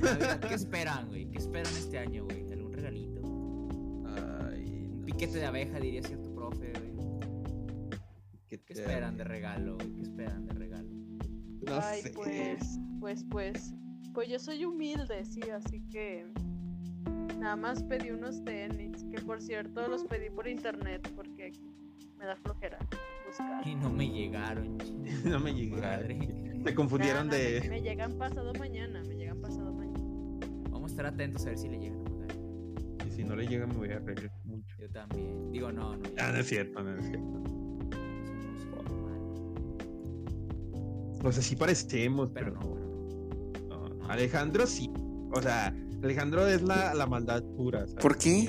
Navidad, 0.00 0.40
¿Qué 0.48 0.54
esperan, 0.54 1.08
güey? 1.08 1.28
¿Qué 1.30 1.38
esperan 1.38 1.72
este 1.76 1.98
año, 1.98 2.24
güey? 2.24 2.50
¿Algún 2.52 2.72
regalito? 2.72 3.20
Ay, 4.06 4.64
Un 4.90 5.00
no 5.00 5.06
piquete 5.06 5.38
de 5.38 5.46
abeja, 5.46 5.78
diría 5.78 6.02
cierto 6.02 6.34
profe, 6.34 6.72
güey. 6.72 6.92
¿Qué, 8.48 8.58
¿Qué 8.58 8.74
te- 8.74 8.80
esperan 8.80 9.16
de 9.16 9.24
regalo, 9.24 9.76
güey? 9.76 9.92
¿Qué 9.94 10.02
esperan 10.02 10.46
de 10.46 10.54
regalo? 10.54 10.88
No 11.66 11.78
Ay, 11.80 12.02
sé. 12.02 12.10
pues, 12.10 12.78
pues, 13.00 13.24
pues, 13.30 13.74
pues 14.12 14.28
yo 14.28 14.38
soy 14.38 14.64
humilde, 14.64 15.24
sí, 15.24 15.40
así 15.50 15.82
que 15.90 16.26
nada 17.38 17.56
más 17.56 17.82
pedí 17.82 18.10
unos 18.10 18.42
tenis, 18.44 19.04
que 19.10 19.20
por 19.22 19.40
cierto 19.42 19.86
los 19.88 20.04
pedí 20.04 20.30
por 20.30 20.46
internet 20.48 21.08
porque 21.16 21.46
aquí 21.46 21.70
me 22.18 22.26
da 22.26 22.36
flojera 22.36 22.78
buscar. 23.26 23.66
Y 23.66 23.74
no 23.74 23.90
me 23.90 24.08
llegaron, 24.08 24.78
No 25.24 25.40
me 25.40 25.52
llegaron. 25.54 25.80
madre. 26.18 26.62
Se 26.64 26.74
confundieron 26.74 27.26
No, 27.26 27.32
no, 27.32 27.38
de. 27.38 27.60
Me, 27.62 27.68
me 27.70 27.82
llegan 27.82 28.12
pasado 28.18 28.52
mañana, 28.54 29.02
me 29.02 29.16
llegan 29.16 29.40
pasado 29.40 29.72
mañana. 29.72 29.98
Vamos 30.70 30.90
a 30.90 30.92
estar 30.92 31.06
atentos 31.06 31.44
a 31.46 31.48
ver 31.50 31.58
si 31.58 31.68
le 31.68 31.78
llegan 31.78 32.00
a 32.06 32.10
mandar. 32.10 32.36
Y 33.06 33.10
si 33.10 33.24
no 33.24 33.34
le 33.34 33.46
llega, 33.46 33.66
me 33.66 33.74
voy 33.74 33.90
a 33.90 33.98
reír 33.98 34.30
mucho. 34.44 34.76
Yo 34.78 34.88
también. 34.90 35.50
Digo, 35.50 35.72
no, 35.72 35.96
no. 35.96 36.02
Ah, 36.18 36.30
no 36.32 36.38
es 36.38 36.46
cierto, 36.46 36.82
no 36.82 36.96
es 36.98 37.04
cierto. 37.06 37.42
O 41.24 41.30
sea, 41.30 41.42
sí 41.42 41.54
parecemos, 41.56 42.30
Pero 42.34 42.52
pero 42.52 42.60
no, 42.60 42.74
pero 42.74 43.68
no. 43.68 43.88
no. 43.88 44.04
Alejandro 44.08 44.66
sí. 44.66 44.90
O 45.32 45.40
sea, 45.40 45.74
Alejandro 46.02 46.46
es 46.46 46.62
la, 46.62 46.94
la 46.94 47.06
maldad 47.06 47.42
pura. 47.56 47.80
¿sabes? 47.86 47.94
¿Por 48.02 48.18
qué? 48.18 48.30
Sí, 48.30 48.46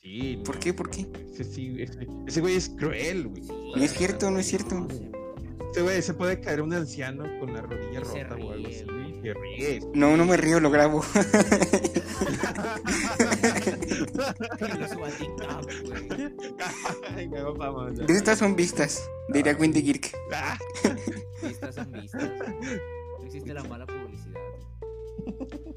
sí, 0.00 0.36
Sí. 0.36 0.42
¿Por 0.44 0.56
no, 0.56 0.60
qué? 0.60 0.74
¿Por 0.74 0.90
qué? 0.90 1.06
Ese, 1.32 1.44
sí, 1.44 1.74
ese, 1.78 2.06
ese 2.26 2.40
güey 2.40 2.56
es 2.56 2.68
cruel, 2.70 3.28
güey. 3.28 3.42
sí. 3.44 3.52
No 3.76 3.82
es 3.82 3.92
cierto, 3.92 4.30
no 4.30 4.38
es 4.38 4.46
cierto. 4.46 4.86
Ese 5.72 5.80
güey 5.82 6.02
se 6.02 6.12
puede 6.12 6.38
caer 6.40 6.60
un 6.60 6.74
anciano 6.74 7.24
con 7.40 7.54
la 7.54 7.62
rodilla 7.62 8.00
Y 8.00 8.02
rota 8.02 8.34
o 8.34 8.52
algo 8.52 8.52
ríe, 8.54 8.66
así. 8.76 8.84
güey. 8.84 9.10
Y 9.10 9.22
se 9.22 9.34
ríe. 9.34 9.80
No, 9.94 10.16
no 10.16 10.24
me 10.26 10.36
río, 10.36 10.60
lo 10.60 10.70
grabo. 10.70 11.02
Vistas 18.06 18.38
son 18.38 18.54
vistas, 18.56 19.08
diría 19.28 19.56
Wendy 19.58 19.82
Girk. 19.82 20.12
Ah, 20.32 20.56
Vistas 21.42 21.74
son 21.74 21.90
vistas. 21.92 22.22
No 23.18 23.24
existe 23.26 23.54
la 23.54 23.62
mala. 23.64 23.86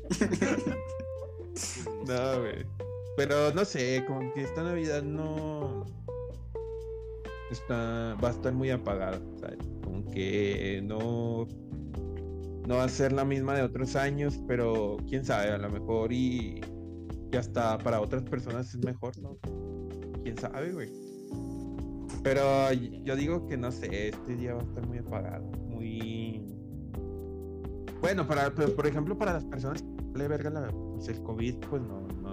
No, 2.08 2.40
güey. 2.40 2.66
Pero 3.18 3.54
no 3.54 3.66
sé, 3.66 4.04
como 4.06 4.34
que 4.34 4.44
esta 4.44 4.64
Navidad 4.64 5.04
no. 5.04 5.86
Está, 7.52 8.16
va 8.24 8.30
a 8.30 8.32
estar 8.32 8.54
muy 8.54 8.70
apagada, 8.70 9.20
¿sabes? 9.40 9.58
Como 9.84 10.06
que 10.12 10.82
no. 10.84 11.48
No 12.68 12.78
va 12.78 12.84
a 12.84 12.90
ser 12.90 13.12
la 13.12 13.26
misma 13.26 13.54
de 13.56 13.62
otros 13.62 13.96
años, 13.96 14.40
pero 14.48 14.98
quién 15.08 15.24
sabe, 15.24 15.52
a 15.52 15.58
lo 15.58 15.70
mejor 15.70 16.12
y. 16.12 16.62
Y 17.32 17.38
hasta 17.38 17.78
para 17.80 18.00
otras 18.02 18.24
personas 18.24 18.74
es 18.74 18.84
mejor, 18.84 19.18
¿no? 19.20 19.38
Quién 20.24 20.38
sabe, 20.38 20.72
güey. 20.72 20.90
Pero 22.24 22.72
yo 22.74 23.16
digo 23.16 23.46
que 23.48 23.58
no 23.58 23.72
sé, 23.72 24.10
este 24.10 24.36
día 24.36 24.54
va 24.54 24.62
a 24.62 24.64
estar 24.64 24.88
muy 24.88 24.98
apagado, 25.00 25.46
muy. 25.70 26.15
Bueno, 28.02 28.28
para, 28.28 28.54
pero, 28.54 28.76
por 28.76 28.86
ejemplo, 28.88 29.18
para 29.18 29.34
las 29.34 29.46
personas 29.46 29.82
que 29.82 29.88
le 30.20 30.28
verga 30.28 30.50
la, 30.50 30.68
pues, 30.70 31.08
el 31.10 31.22
COVID, 31.24 31.56
pues 31.70 31.82
no, 31.82 32.02
no, 32.22 32.32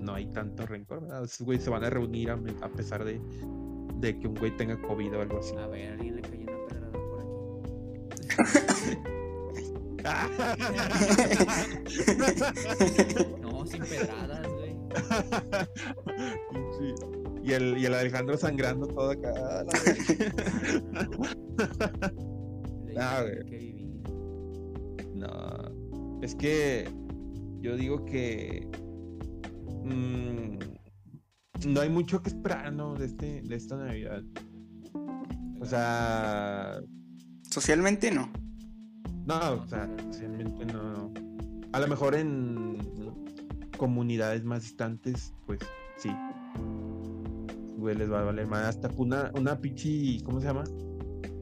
no 0.00 0.14
hay 0.14 0.26
tanto 0.32 0.66
rencor, 0.66 1.02
¿verdad? 1.02 1.26
Se 1.26 1.70
van 1.70 1.84
a 1.84 1.90
reunir 1.90 2.30
a, 2.30 2.34
a 2.62 2.68
pesar 2.68 3.04
de, 3.04 3.20
de 4.00 4.18
que 4.18 4.26
un 4.28 4.34
güey 4.34 4.54
tenga 4.56 4.80
COVID 4.82 5.16
o 5.16 5.20
algo 5.22 5.38
así. 5.38 5.54
A 5.56 5.66
ver, 5.68 5.92
alguien 5.92 6.16
le 6.16 6.22
cayó 6.22 6.42
una 6.44 6.66
pedrada 6.66 6.92
por 6.92 7.20
aquí. 7.20 7.30
No, 13.40 13.66
sin 13.66 13.82
pedradas, 13.84 14.46
güey. 14.54 14.76
Sí. 16.78 16.94
Y 17.42 17.52
el, 17.52 17.78
y 17.78 17.86
el 17.86 17.94
Alejandro 17.94 18.36
sangrando 18.36 18.86
todo 18.88 19.10
acá. 19.12 19.32
la 22.92 22.98
Ah, 22.98 23.24
dije 23.42 23.42
güey. 23.48 23.75
No, 25.16 26.20
es 26.22 26.34
que 26.34 26.88
yo 27.60 27.76
digo 27.76 28.04
que 28.04 28.68
mm, 29.84 30.58
no 31.68 31.80
hay 31.80 31.88
mucho 31.88 32.22
que 32.22 32.28
esperar, 32.28 32.72
¿no? 32.72 32.94
De, 32.94 33.06
este, 33.06 33.42
de 33.42 33.56
esta 33.56 33.76
Navidad. 33.76 34.22
O 35.60 35.64
sea, 35.64 36.80
Socialmente 37.50 38.10
no. 38.10 38.30
no, 39.24 39.62
o 39.62 39.66
sea, 39.66 39.88
realmente 40.18 40.66
no. 40.66 41.10
A 41.72 41.80
lo 41.80 41.88
mejor 41.88 42.14
en 42.14 42.76
comunidades 43.78 44.44
más 44.44 44.62
distantes, 44.62 45.32
pues 45.46 45.60
sí. 45.96 46.10
Güey, 47.78 47.96
les 47.96 48.12
va 48.12 48.20
a 48.20 48.24
valer 48.24 48.46
más. 48.46 48.64
Hasta 48.66 48.90
una, 48.96 49.30
una 49.34 49.58
pichi, 49.58 50.20
¿cómo 50.22 50.40
se 50.40 50.48
llama? 50.48 50.64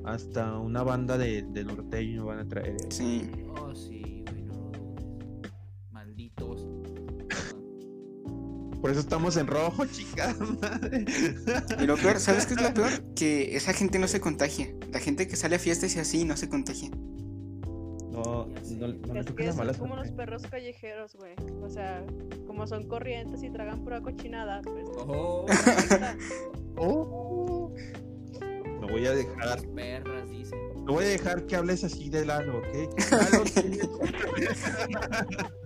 Hasta 0.04 0.58
una 0.58 0.82
banda 0.82 1.16
de, 1.18 1.42
de 1.42 1.64
norteño 1.64 2.26
van 2.26 2.40
a 2.40 2.48
traer. 2.48 2.76
eh. 2.76 2.86
Sí. 2.90 3.30
Oh, 3.60 3.74
sí, 3.74 4.22
güey, 4.30 4.42
no. 4.42 4.70
Malditos. 5.90 6.66
Por 8.80 8.90
eso 8.90 9.00
estamos 9.00 9.36
en 9.38 9.46
rojo, 9.46 9.86
chica 9.92 10.34
madre. 10.60 11.06
Y 11.80 11.86
lo 11.86 11.96
peor, 11.96 12.20
¿sabes 12.20 12.44
qué 12.46 12.52
es 12.54 12.62
lo 12.62 12.74
peor? 12.74 12.90
Que 13.14 13.56
esa 13.56 13.72
gente 13.72 13.98
no 13.98 14.06
se 14.08 14.20
contagia. 14.20 14.68
La 14.92 15.00
gente 15.00 15.26
que 15.26 15.36
sale 15.36 15.56
a 15.56 15.58
fiestas 15.58 15.96
y 15.96 16.00
así 16.00 16.24
no 16.26 16.36
se 16.36 16.50
contagia. 16.50 16.90
No, 18.10 18.46
no, 18.46 18.88
no 18.88 19.20
Es 19.20 19.26
que 19.32 19.52
son 19.52 19.74
como 19.78 19.96
los 19.96 20.06
suerte. 20.06 20.12
perros 20.12 20.42
callejeros, 20.42 21.16
güey. 21.16 21.32
O 21.62 21.68
sea, 21.70 22.04
como 22.46 22.66
son 22.66 22.86
corrientes 22.86 23.42
y 23.42 23.50
tragan 23.50 23.82
pura 23.82 24.02
cochinada, 24.02 24.60
pues. 24.62 24.84
Oh. 24.98 25.46
Oh. 26.76 27.23
Voy 28.94 29.06
a 29.06 29.10
dejar, 29.12 29.60
perras, 29.74 30.24
voy 30.84 31.02
a 31.04 31.08
dejar 31.08 31.46
que 31.46 31.56
hables 31.56 31.82
así 31.82 32.10
de 32.10 32.24
Lalo, 32.24 32.58
¿ok? 32.58 33.00
Lalo 33.10 33.44
tiene- 33.54 33.78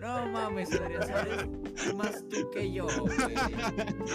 No 0.01 0.27
mames, 0.29 0.73
Adrián, 0.73 1.07
sabes 1.07 1.95
más 1.95 2.25
tú 2.31 2.51
que 2.51 2.73
yo, 2.73 2.87
güey. 2.87 3.17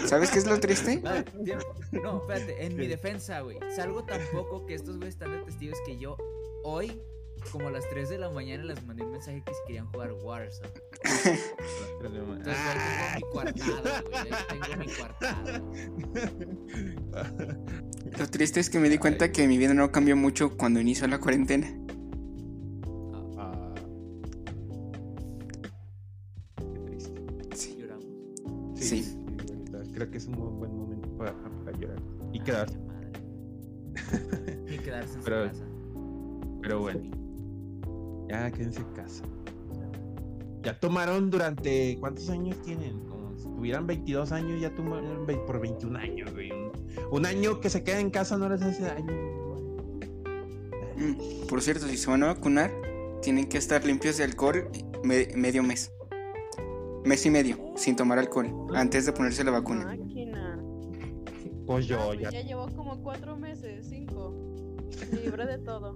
¿Sabes 0.08 0.32
qué 0.32 0.38
es 0.40 0.46
lo 0.46 0.58
triste? 0.58 1.00
A 1.06 1.12
ver, 1.12 1.24
tiempo. 1.44 1.64
No, 1.92 2.18
espérate, 2.22 2.66
en 2.66 2.76
mi 2.76 2.88
defensa, 2.88 3.40
güey. 3.42 3.58
Salgo 3.76 4.04
tan 4.04 4.20
poco 4.32 4.66
que 4.66 4.74
estos 4.74 4.96
güeyes 4.96 5.14
están 5.14 5.30
de 5.30 5.44
testigos 5.44 5.78
que 5.86 5.96
yo 5.96 6.16
hoy 6.64 7.00
como 7.50 7.68
a 7.68 7.70
las 7.70 7.88
3 7.88 8.08
de 8.08 8.18
la 8.18 8.30
mañana 8.30 8.64
les 8.64 8.84
mandé 8.84 9.04
un 9.04 9.12
mensaje 9.12 9.42
que 9.44 9.52
si 9.52 9.60
querían 9.66 9.86
jugar 9.86 10.12
Warzone. 10.12 10.70
Entonces 12.02 12.56
ahí 12.64 12.80
tengo 12.80 13.14
mi 13.14 13.22
coartada, 13.32 14.02
güey. 14.02 14.32
Ahí 14.48 14.60
tengo 14.60 14.84
mi 14.84 14.92
coartada. 14.92 15.62
Lo 18.18 18.30
triste 18.30 18.60
es 18.60 18.70
que 18.70 18.78
me 18.78 18.88
di 18.88 18.98
cuenta 18.98 19.32
que 19.32 19.46
mi 19.46 19.58
vida 19.58 19.74
no 19.74 19.90
cambió 19.92 20.16
mucho 20.16 20.56
cuando 20.56 20.80
inició 20.80 21.06
la 21.06 21.18
cuarentena. 21.18 21.83
Quédense 38.54 38.80
en 38.80 38.92
casa. 38.94 39.24
Ya 40.62 40.78
tomaron 40.80 41.30
durante. 41.30 41.96
¿Cuántos 42.00 42.30
años 42.30 42.60
tienen? 42.62 43.00
Como 43.06 43.36
si 43.36 43.44
tuvieran 43.44 43.86
22 43.86 44.32
años, 44.32 44.60
ya 44.60 44.74
tomaron 44.74 45.26
por 45.46 45.60
21 45.60 45.98
años, 45.98 46.32
güey. 46.32 46.50
Un, 46.52 46.72
un 47.10 47.26
año 47.26 47.60
que 47.60 47.68
se 47.68 47.84
queda 47.84 48.00
en 48.00 48.10
casa 48.10 48.38
no 48.38 48.48
les 48.48 48.62
hace 48.62 48.82
daño. 48.82 49.12
Mm, 50.96 51.46
Por 51.48 51.60
cierto, 51.60 51.86
si 51.86 51.96
se 51.96 52.08
van 52.10 52.22
a 52.22 52.26
vacunar, 52.28 52.70
tienen 53.20 53.46
que 53.48 53.58
estar 53.58 53.84
limpios 53.84 54.16
de 54.18 54.24
alcohol 54.24 54.68
me- 55.02 55.28
medio 55.34 55.62
mes. 55.62 55.92
Mes 57.04 57.26
y 57.26 57.30
medio, 57.30 57.58
sin 57.76 57.96
tomar 57.96 58.18
alcohol, 58.18 58.66
antes 58.74 59.04
de 59.04 59.12
ponerse 59.12 59.44
la 59.44 59.50
vacuna. 59.50 59.84
Máquina. 59.84 60.58
Pues 61.66 61.84
Ah, 61.86 61.88
yo 61.88 62.06
pues 62.06 62.20
ya. 62.20 62.30
ya 62.30 62.40
llevo 62.42 62.66
como 62.74 63.02
cuatro 63.02 63.36
meses, 63.36 63.86
cinco. 63.90 64.34
Libre 65.12 65.44
de 65.46 65.58
todo. 65.58 65.92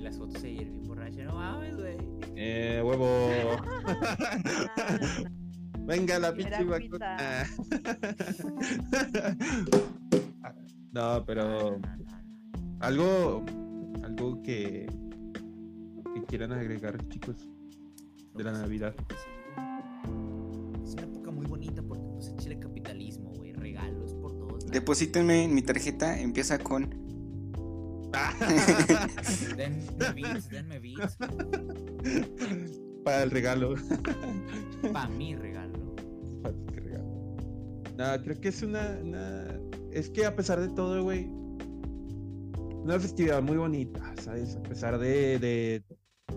Las 0.00 0.16
fotos 0.16 0.42
ayer 0.42 0.70
bien 0.70 0.84
borracha. 0.84 1.24
No 1.24 1.34
mames, 1.34 1.76
güey. 1.76 1.96
Eh, 2.36 2.80
huevo. 2.82 3.06
Venga 5.80 6.18
la 6.18 6.34
pinche 6.34 6.64
vacuna. 6.64 7.18
no, 10.92 11.22
pero. 11.26 11.78
Algo. 12.80 13.44
Algo 14.02 14.42
que. 14.42 14.86
Que 16.14 16.24
quieran 16.24 16.52
agregar, 16.52 16.96
chicos. 17.08 17.36
De 18.34 18.44
la 18.44 18.52
Navidad. 18.52 18.94
Es 20.82 20.94
una 20.94 21.02
época 21.02 21.30
muy 21.30 21.44
bonita 21.46 21.82
porque 21.82 22.06
pues 22.14 22.34
Chile 22.36 22.58
capitalismo, 22.58 23.34
güey. 23.34 23.52
Regalos 23.52 24.14
por 24.14 24.32
todos 24.32 24.52
lados. 24.52 24.70
Deposítenme 24.70 25.44
en 25.44 25.54
mi 25.54 25.60
tarjeta, 25.60 26.18
empieza 26.18 26.58
con 26.58 27.09
Denme 29.56 30.12
beats, 30.14 30.48
denme 30.50 30.78
beats. 30.80 31.16
Para 33.04 33.22
el 33.22 33.30
regalo. 33.30 33.74
Pa' 34.92 35.08
mi 35.08 35.34
regalo. 35.36 35.94
Para 36.42 36.54
que 36.72 36.80
regalo. 36.80 37.36
No, 37.96 38.22
creo 38.24 38.40
que 38.40 38.48
es 38.48 38.62
una, 38.62 38.98
una- 39.02 39.58
Es 39.92 40.10
que 40.10 40.26
a 40.26 40.34
pesar 40.34 40.60
de 40.60 40.68
todo, 40.68 41.02
güey. 41.02 41.28
Una 42.82 42.98
festividad 42.98 43.42
muy 43.42 43.56
bonita, 43.58 44.00
¿sabes? 44.22 44.56
A 44.56 44.62
pesar 44.62 44.98
de, 44.98 45.38
de 45.38 45.82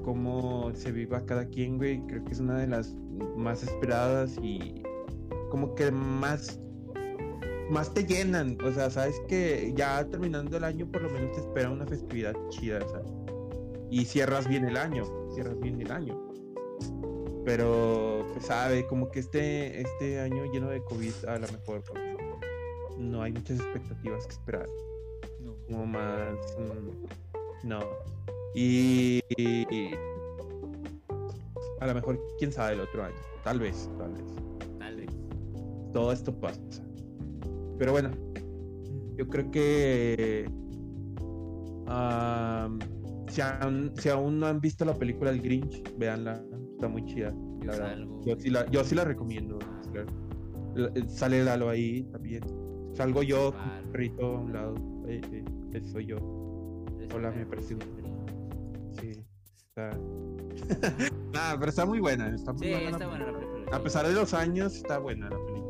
cómo 0.03 0.71
se 0.75 0.91
viva 0.91 1.25
cada 1.25 1.45
quien, 1.45 1.77
güey. 1.77 2.01
Creo 2.07 2.23
que 2.25 2.33
es 2.33 2.39
una 2.39 2.57
de 2.59 2.67
las 2.67 2.93
más 3.37 3.63
esperadas 3.63 4.37
y 4.41 4.83
como 5.49 5.73
que 5.75 5.89
más 5.91 6.59
más 7.69 7.93
te 7.93 8.03
llenan, 8.05 8.57
o 8.63 8.71
sea, 8.71 8.89
sabes 8.89 9.19
que 9.27 9.73
ya 9.75 10.05
terminando 10.09 10.57
el 10.57 10.63
año 10.63 10.85
por 10.91 11.01
lo 11.03 11.09
menos 11.09 11.31
te 11.33 11.41
espera 11.41 11.69
una 11.69 11.85
festividad 11.85 12.33
chida, 12.49 12.79
¿sabes? 12.89 13.11
Y 13.89 14.05
cierras 14.05 14.47
bien 14.47 14.65
el 14.65 14.77
año, 14.77 15.05
cierras 15.33 15.59
bien 15.59 15.79
el 15.81 15.91
año. 15.91 16.19
Pero, 17.45 18.25
pues 18.33 18.45
sabe, 18.45 18.87
como 18.87 19.09
que 19.11 19.19
este, 19.19 19.81
este 19.81 20.19
año 20.21 20.45
lleno 20.51 20.69
de 20.69 20.81
COVID 20.83 21.25
a 21.27 21.39
lo 21.39 21.47
mejor 21.47 21.83
no 22.97 23.21
hay 23.21 23.33
muchas 23.33 23.59
expectativas 23.59 24.25
que 24.27 24.33
esperar, 24.33 24.67
No. 25.41 25.55
como 25.67 25.85
más... 25.85 26.35
mm, 26.57 27.67
no. 27.67 27.81
Y, 28.55 29.19
y- 29.37 29.93
a 31.79 31.87
lo 31.87 31.93
mejor, 31.95 32.17
quién 32.39 32.51
sabe 32.53 32.73
el 32.75 32.79
otro 32.81 33.03
año, 33.03 33.15
tal 33.43 33.59
vez, 33.59 33.89
tal 33.97 34.13
vez. 34.13 34.23
Tal 34.79 34.95
vez. 34.95 35.09
Todo 35.91 36.11
esto 36.13 36.33
pasa. 36.39 36.61
Pero 37.77 37.91
bueno, 37.91 38.11
yo 39.17 39.27
creo 39.27 39.49
que 39.51 40.45
am, 41.87 42.79
si, 43.27 43.41
aún, 43.41 43.91
si 43.97 44.09
aún 44.09 44.39
no 44.39 44.47
han 44.47 44.59
visto 44.61 44.85
la 44.85 44.93
película 44.93 45.31
El 45.31 45.41
Grinch, 45.41 45.83
véanla, 45.97 46.43
está 46.73 46.87
muy 46.87 47.03
chida. 47.05 47.33
Yo 47.61 47.71
la 47.71 47.95
sí 48.39 48.49
la, 48.49 48.69
yo 48.71 48.83
sí 48.83 48.95
la 48.95 49.05
recomiendo. 49.05 49.57
eh, 50.75 51.03
sale 51.07 51.43
Lalo 51.43 51.69
ahí 51.69 52.03
también. 52.11 52.43
Salgo 52.93 53.23
yo, 53.23 53.51
Vale. 53.51 53.87
perrito 53.91 54.25
a 54.37 54.39
un 54.41 54.53
lado. 54.53 54.75
eh, 55.07 55.21
eh, 55.31 55.43
ese 55.73 55.89
soy 55.89 56.05
yo. 56.07 56.17
Hola, 57.15 57.31
me 57.31 57.45
presento. 57.45 57.85
Sí. 58.99 59.11
Está. 59.55 59.89
ah, 61.35 61.55
pero 61.59 61.69
está 61.69 61.85
muy 61.85 61.99
buena. 61.99 62.33
Está 62.33 62.53
muy 62.53 62.67
Sí, 62.67 62.71
buena 62.71 62.89
está 62.91 63.07
buena 63.07 63.31
la 63.31 63.39
película. 63.39 63.77
A 63.77 63.83
pesar 63.83 64.07
de 64.07 64.13
los 64.13 64.33
años, 64.33 64.75
está 64.75 64.99
buena 64.99 65.29
la 65.29 65.37
película. 65.37 65.62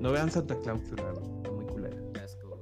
No 0.00 0.12
vean 0.12 0.30
Santa 0.30 0.58
Claus. 0.60 0.82
Está 0.82 1.50
muy 1.52 1.64
culera. 1.66 1.96
Asco. 2.24 2.58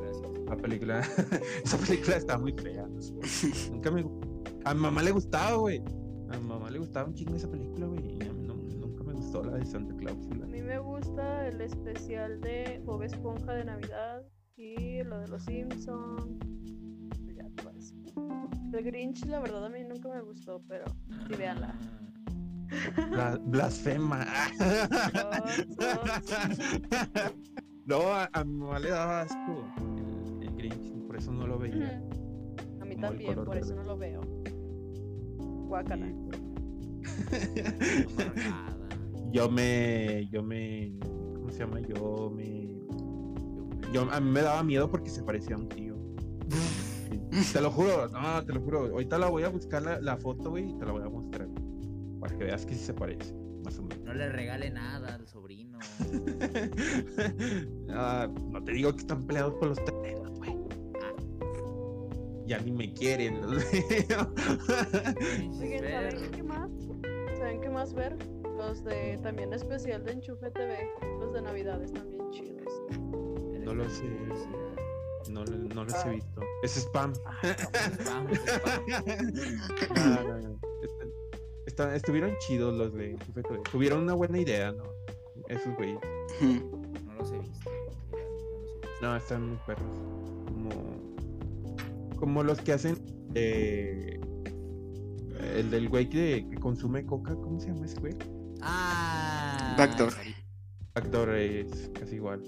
Gracias. 0.00 0.32
La 0.46 0.56
película. 0.56 1.00
esa 1.64 1.76
película 1.78 2.16
está 2.16 2.38
muy 2.38 2.52
fea. 2.52 2.86
no 2.86 3.00
sé. 3.00 3.70
Nunca 3.72 3.90
me. 3.90 4.04
A 4.64 4.74
mi 4.74 4.80
mamá 4.80 5.02
le 5.02 5.10
gustaba, 5.12 5.56
güey. 5.56 5.82
A 6.30 6.36
mi 6.38 6.46
mamá 6.46 6.70
le 6.70 6.78
gustaba 6.78 7.08
un 7.08 7.14
chingo 7.14 7.34
esa 7.36 7.50
película, 7.50 7.86
güey. 7.86 8.00
Y 8.20 8.26
a 8.26 8.32
mí 8.32 8.46
no- 8.46 8.54
nunca 8.54 9.02
me 9.04 9.14
gustó 9.14 9.42
la 9.42 9.54
de 9.56 9.64
Santa 9.64 9.94
Claus. 9.96 10.18
A 10.42 10.46
mí 10.46 10.60
me 10.62 10.78
gusta 10.78 11.46
el 11.48 11.60
especial 11.60 12.40
de 12.40 12.80
Bob 12.84 13.02
Esponja 13.02 13.52
de 13.54 13.64
Navidad 13.64 14.22
y 14.56 15.02
lo 15.04 15.18
de 15.20 15.28
los 15.28 15.44
Simpsons. 15.44 16.38
Ya, 17.34 17.46
eso. 17.78 17.94
El 18.72 18.84
Grinch, 18.84 19.24
la 19.26 19.40
verdad, 19.40 19.64
a 19.66 19.68
mí 19.70 19.82
nunca 19.84 20.08
me 20.10 20.20
gustó, 20.20 20.60
pero 20.68 20.84
sí, 21.28 21.34
véanla. 21.36 21.74
Bla- 23.10 23.38
blasfema. 23.44 24.26
no, 27.86 28.00
a, 28.12 28.28
a 28.32 28.44
mi 28.44 28.54
mamá 28.56 28.78
le 28.78 28.90
daba 28.90 29.22
asco 29.22 29.64
el, 30.40 30.42
el 30.48 30.54
Grinch. 30.56 31.06
Por 31.06 31.16
eso 31.16 31.32
no 31.32 31.46
lo 31.46 31.58
veía. 31.58 32.02
A 32.80 32.84
mí 32.84 32.94
Como 32.94 33.06
también, 33.06 33.34
por 33.44 33.56
eso 33.56 33.74
no 33.74 33.82
lo 33.84 33.96
veo. 33.96 34.20
Guácala. 35.68 36.06
Amargada. 38.16 38.76
yo 39.32 39.50
me. 39.50 40.28
Yo 40.30 40.42
me. 40.42 40.92
¿Cómo 41.34 41.50
se 41.50 41.58
llama? 41.60 41.80
Yo 41.80 42.30
me. 42.34 42.68
Yo, 43.92 44.02
a 44.10 44.20
mí 44.20 44.30
me 44.30 44.42
daba 44.42 44.62
miedo 44.62 44.90
porque 44.90 45.08
se 45.10 45.22
parecía 45.22 45.56
a 45.56 45.58
un 45.58 45.68
tío. 45.68 45.96
Te 47.52 47.60
lo 47.60 47.70
juro, 47.70 48.08
no, 48.08 48.44
te 48.44 48.52
lo 48.52 48.60
juro. 48.60 48.80
Ahorita 48.86 49.18
la 49.18 49.28
voy 49.28 49.42
a 49.44 49.48
buscar 49.50 49.82
la, 49.82 50.00
la 50.00 50.16
foto, 50.16 50.50
güey, 50.50 50.70
y 50.70 50.74
te 50.78 50.84
la 50.86 50.92
voy 50.92 51.02
a 51.02 51.08
mostrar. 51.08 51.17
Para 52.28 52.38
que 52.38 52.44
veas 52.44 52.66
que 52.66 52.74
sí 52.74 52.84
se 52.84 52.92
parece, 52.94 53.32
más 53.64 53.78
o 53.78 53.82
menos. 53.82 54.04
No 54.04 54.12
le 54.14 54.28
regale 54.28 54.70
nada 54.70 55.14
al 55.14 55.26
sobrino. 55.26 55.78
Ah, 57.90 58.28
no 58.50 58.62
te 58.62 58.72
digo 58.72 58.92
que 58.92 58.98
están 58.98 59.26
peleados 59.26 59.54
por 59.54 59.68
los 59.68 59.82
terrenos, 59.84 60.38
güey. 60.38 60.54
Ya 62.46 62.58
ni 62.60 62.70
me 62.70 62.92
quieren. 62.94 63.40
los. 63.40 63.64
Oigan, 65.60 65.84
¿saben 65.90 66.30
qué 66.30 66.42
más? 66.42 66.70
¿Saben 67.38 67.60
qué 67.60 67.68
más 67.70 67.92
ver? 67.94 68.16
Los 68.56 68.84
de 68.84 69.18
también 69.22 69.52
especial 69.52 70.04
de 70.04 70.12
Enchufe 70.12 70.50
TV. 70.50 70.88
Los 71.20 71.32
de 71.32 71.42
Navidad 71.42 71.82
están 71.82 72.08
bien 72.10 72.30
chidos. 72.30 72.72
No 72.90 73.74
lo 73.74 73.82
una 73.84 73.90
sé. 73.90 74.02
publicidad. 74.04 74.76
No, 75.30 75.44
lo- 75.44 75.56
no 75.74 75.84
los 75.84 75.94
he 75.94 75.98
Ah. 75.98 76.10
visto. 76.10 76.40
Es 76.62 76.76
spam. 76.76 77.12
Spam. 77.14 78.26
No, 79.94 80.22
no, 80.22 80.38
no. 80.38 80.38
Están- 80.38 80.47
estuvieron 81.94 82.32
chidos 82.46 82.74
los 82.76 82.94
de. 82.94 83.16
Tuvieron 83.70 84.02
una 84.02 84.14
buena 84.14 84.38
idea, 84.38 84.72
¿no? 84.72 84.84
Esos 85.48 85.74
güeyes. 85.76 85.98
No 86.40 87.14
los 87.14 87.32
he 87.32 87.38
visto. 87.38 87.70
no 89.02 89.16
están 89.16 89.48
muy 89.48 89.58
perros. 89.66 89.86
Como, 90.46 90.70
como 92.16 92.42
los 92.42 92.60
que 92.60 92.72
hacen 92.72 92.96
eh, 93.34 94.20
el 95.56 95.70
del 95.70 95.88
güey 95.88 96.08
que, 96.08 96.46
que 96.50 96.56
consume 96.58 97.04
coca, 97.06 97.34
¿cómo 97.34 97.60
se 97.60 97.68
llama 97.68 97.86
ese 97.86 98.00
güey? 98.00 98.14
Ah, 98.60 99.74
Backdoor. 99.78 100.12
Actor 100.94 101.34
es 101.36 101.90
casi 101.94 102.16
igual. 102.16 102.42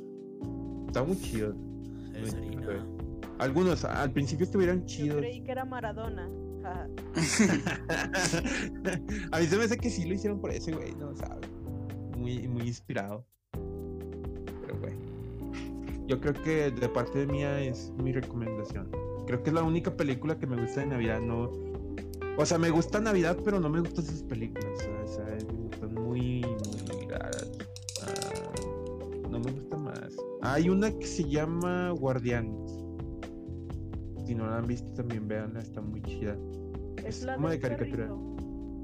Está 0.88 1.04
muy 1.04 1.16
chido. 1.20 1.54
es 2.14 2.34
harina. 2.34 2.84
Algunos 3.38 3.84
al 3.84 4.10
principio 4.12 4.44
estuvieron 4.44 4.80
Yo 4.80 4.86
chidos. 4.86 5.18
creí 5.18 5.42
que 5.42 5.52
era 5.52 5.64
Maradona. 5.64 6.28
A 9.32 9.38
mí 9.38 9.46
se 9.46 9.56
me 9.56 9.64
hace 9.64 9.78
que 9.78 9.88
sí 9.90 10.04
lo 10.04 10.14
hicieron 10.14 10.40
por 10.40 10.50
ese 10.50 10.72
güey, 10.72 10.94
no 10.94 11.14
sabes. 11.16 11.48
Muy, 12.16 12.48
muy 12.48 12.66
inspirado. 12.66 13.24
Pero 13.52 14.78
güey. 14.78 14.94
yo 16.06 16.20
creo 16.20 16.34
que 16.34 16.70
de 16.70 16.88
parte 16.88 17.18
de 17.20 17.26
mía 17.26 17.60
es 17.60 17.92
mi 18.02 18.12
recomendación. 18.12 18.90
Creo 19.26 19.42
que 19.42 19.50
es 19.50 19.54
la 19.54 19.62
única 19.62 19.96
película 19.96 20.38
que 20.38 20.46
me 20.46 20.60
gusta 20.60 20.80
de 20.80 20.86
Navidad, 20.86 21.20
no. 21.20 21.50
O 22.36 22.46
sea, 22.46 22.58
me 22.58 22.70
gusta 22.70 23.00
Navidad, 23.00 23.36
pero 23.44 23.60
no 23.60 23.68
me 23.68 23.80
gustan 23.80 24.04
sus 24.04 24.22
películas. 24.22 24.88
O 25.04 25.08
sea, 25.08 25.24
me 25.24 25.68
gustan 25.68 25.94
muy, 25.94 26.40
muy 26.40 27.06
raras. 27.08 27.50
Ah, 28.02 28.50
no 29.30 29.38
me 29.38 29.52
gusta 29.52 29.76
más. 29.76 30.16
Hay 30.42 30.68
una 30.68 30.90
que 30.90 31.06
se 31.06 31.28
llama 31.28 31.90
Guardianes. 31.90 32.59
Si 34.30 34.36
no 34.36 34.46
la 34.46 34.58
han 34.58 34.66
visto, 34.68 34.88
también 34.92 35.26
veanla, 35.26 35.58
está 35.58 35.80
muy 35.80 36.00
chida. 36.02 36.36
Es 36.98 37.04
Es 37.18 37.22
la 37.24 37.34
como 37.34 37.48
de 37.50 37.58
caricatura. 37.58 38.06
perrito. 38.06 38.36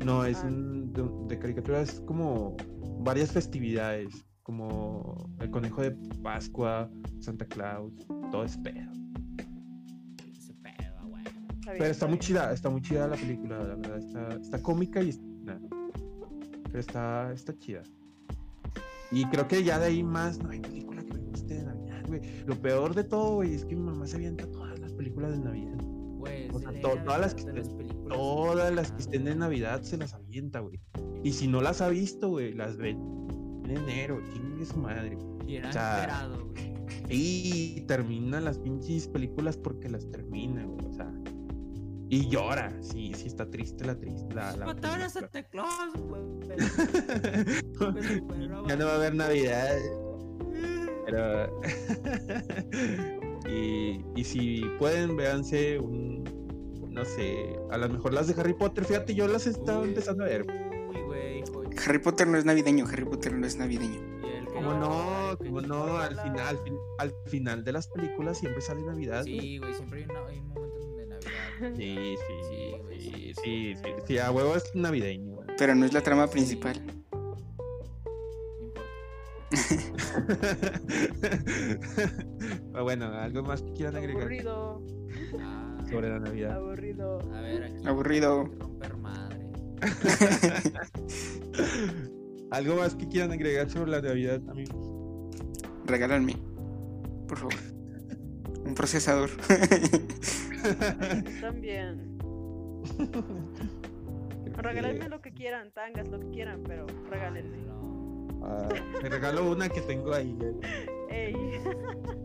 No, 0.04 0.24
es 0.24 0.38
Ah. 0.42 0.46
un- 0.48 0.92
de, 0.92 1.08
de 1.28 1.38
caricatura, 1.38 1.82
es 1.82 2.00
como 2.00 2.56
varias 2.98 3.30
festividades, 3.30 4.26
como 4.42 5.30
el 5.38 5.48
conejo 5.52 5.82
de 5.82 5.92
Pascua, 6.24 6.90
Santa 7.20 7.44
Claus, 7.46 7.92
todo 8.32 8.42
es 8.42 8.56
pedo. 8.58 8.90
Ese 10.36 10.52
pedo, 10.54 11.06
güey. 11.08 11.22
Está 11.24 11.70
bien, 11.70 11.78
Pero 11.78 11.84
está 11.92 12.06
muy 12.08 12.18
chida, 12.18 12.52
está 12.52 12.68
muy 12.68 12.80
chida 12.82 13.06
la 13.06 13.14
película, 13.16 13.58
la 13.62 13.76
verdad, 13.76 13.98
está, 13.98 14.28
está 14.34 14.60
cómica 14.60 15.00
y 15.00 15.12
nah, 15.44 15.60
pero 16.64 16.80
está, 16.80 17.32
está 17.32 17.56
chida. 17.56 17.84
Y 19.12 19.24
creo 19.26 19.46
que 19.46 19.62
ya 19.62 19.78
de 19.78 19.86
ahí 19.86 20.02
más 20.02 20.42
no 20.42 20.50
hay 20.50 20.58
película 20.58 21.04
que 21.04 21.12
me 21.14 21.20
guste 21.20 21.54
de 21.54 21.62
Navidad, 21.66 22.02
güey. 22.08 22.20
Lo 22.46 22.60
peor 22.60 22.96
de 22.96 23.04
todo, 23.04 23.36
güey, 23.36 23.54
es 23.54 23.64
que 23.64 23.76
mi 23.76 23.82
mamá 23.82 24.08
se 24.08 24.16
avienta 24.16 24.44
las 24.44 24.56
películas 24.96 25.32
de 25.32 25.38
Navidad. 25.38 25.76
O 26.52 26.58
sea, 26.58 26.72
to- 26.80 26.98
todas 27.04 27.20
las 27.20 27.34
que 27.34 27.44
de 27.44 27.60
estén- 27.60 27.76
películas 27.76 28.18
Todas 28.18 28.72
las 28.74 28.86
que 28.90 28.94
mexicanas, 28.94 29.00
estén 29.00 29.24
de 29.24 29.34
Navidad 29.36 29.82
se 29.82 29.96
las 29.96 30.14
avienta, 30.14 30.60
güey. 30.60 30.80
Y 31.22 31.32
si 31.32 31.46
no 31.46 31.60
las 31.60 31.80
ha 31.80 31.88
visto, 31.88 32.28
güey, 32.30 32.52
las 32.52 32.76
ve 32.76 32.90
en 32.90 33.70
enero, 33.70 34.20
chingue 34.32 34.64
su 34.64 34.76
madre. 34.78 35.16
Y 35.46 35.56
era 35.56 35.68
o 35.68 35.72
sea, 35.72 36.00
esperado, 36.00 36.46
güey. 36.48 36.74
Y 37.08 37.80
termina 37.82 38.40
las 38.40 38.58
pinches 38.58 39.06
películas 39.06 39.56
porque 39.56 39.88
las 39.88 40.10
termina, 40.10 40.64
güey. 40.64 40.84
O 40.86 40.92
sea. 40.92 41.12
Y 42.08 42.28
llora. 42.28 42.72
Sí, 42.80 43.12
sí 43.14 43.26
está 43.28 43.48
triste 43.50 43.84
la 43.84 43.96
triste. 43.98 44.34
La, 44.34 44.56
la 44.56 44.66
Mataron 44.66 45.02
a. 45.02 45.08
Santa 45.08 45.42
Claus, 45.44 45.92
güey. 45.96 46.22
ya 48.68 48.76
no 48.76 48.86
va 48.86 48.92
a 48.92 48.96
haber 48.96 49.14
Navidad. 49.14 49.76
Pero. 51.06 51.60
y, 53.48 54.04
y 54.14 54.24
si 54.24 54.62
pueden, 54.78 55.16
véanse 55.16 55.78
un. 55.78 56.24
No 56.90 57.04
sé. 57.04 57.56
A 57.70 57.76
lo 57.78 57.88
mejor 57.88 58.12
las 58.14 58.26
de 58.26 58.40
Harry 58.40 58.54
Potter. 58.54 58.84
Fíjate, 58.84 59.14
yo 59.14 59.28
las 59.28 59.46
estaba 59.46 59.80
Uy, 59.80 59.88
empezando 59.88 60.24
a 60.24 60.28
ver. 60.28 60.46
Joya. 60.46 61.80
Harry 61.86 61.98
Potter 61.98 62.26
no 62.26 62.38
es 62.38 62.44
navideño, 62.44 62.86
Harry 62.86 63.04
Potter 63.04 63.32
no 63.34 63.46
es 63.46 63.56
navideño. 63.56 64.00
Y 64.22 64.26
el 64.38 64.46
que 64.46 64.52
¿Cómo 64.54 64.72
no? 64.74 65.36
¿Cómo 65.38 65.60
no? 65.60 65.98
Al 65.98 66.18
final, 66.20 66.40
al, 66.40 66.58
fin- 66.58 66.78
al 66.98 67.12
final 67.26 67.62
de 67.64 67.72
las 67.72 67.88
películas 67.88 68.38
siempre 68.38 68.62
sale 68.62 68.80
Navidad. 68.82 69.24
Sí, 69.24 69.58
güey, 69.58 69.74
siempre 69.74 70.00
hay, 70.00 70.04
una- 70.10 70.26
hay 70.26 70.38
un 70.38 70.48
momento 70.48 70.96
de 70.96 71.06
Navidad. 71.06 71.74
Sí, 71.76 72.14
sí, 72.16 72.34
Sí, 72.48 72.74
güey, 72.82 73.00
sí, 73.00 73.10
sí, 73.10 73.34
sí, 73.44 73.74
sí, 73.76 73.90
sí, 74.06 74.18
a 74.18 74.30
huevo 74.30 74.56
es 74.56 74.74
navideño. 74.74 75.34
güey. 75.36 75.48
Pero 75.58 75.74
no 75.74 75.84
es 75.84 75.92
la 75.92 76.00
trama 76.00 76.26
Sí. 76.26 76.32
principal. 76.32 76.82
Pero 82.72 82.82
bueno, 82.84 83.06
algo 83.06 83.42
más 83.42 83.62
que 83.62 83.72
quieran 83.72 83.96
agregar 83.96 84.22
Aburrido, 84.22 84.82
Ah, 85.40 85.78
sobre 85.88 86.08
la 86.10 86.18
Navidad. 86.20 86.56
aburrido. 86.56 87.18
a 87.32 87.40
ver, 87.40 87.64
aquí. 87.64 87.86
Aburrido. 87.86 88.44
Romper 88.58 88.96
madre. 88.96 89.46
Algo 92.50 92.76
más 92.76 92.94
que 92.94 93.08
quieran 93.08 93.32
agregar 93.32 93.68
sobre 93.70 93.90
la 93.90 94.00
Navidad, 94.00 94.40
amigos. 94.48 94.86
Regálanme, 95.84 96.36
por 97.28 97.38
favor. 97.38 97.54
Un 98.64 98.74
procesador. 98.74 99.30
También. 101.40 102.16
Regálenme 104.56 105.08
lo 105.08 105.20
que 105.20 105.32
quieran, 105.32 105.70
tangas, 105.72 106.08
lo 106.08 106.18
que 106.20 106.30
quieran, 106.30 106.62
pero 106.66 106.86
regálenme. 107.10 107.58
No. 108.46 108.52
ah, 108.52 108.68
te 109.00 109.08
regalo 109.08 109.50
una 109.50 109.68
que 109.68 109.80
tengo 109.82 110.12
ahí. 110.12 110.36
eh, 110.40 110.54
Ey, 111.08 111.34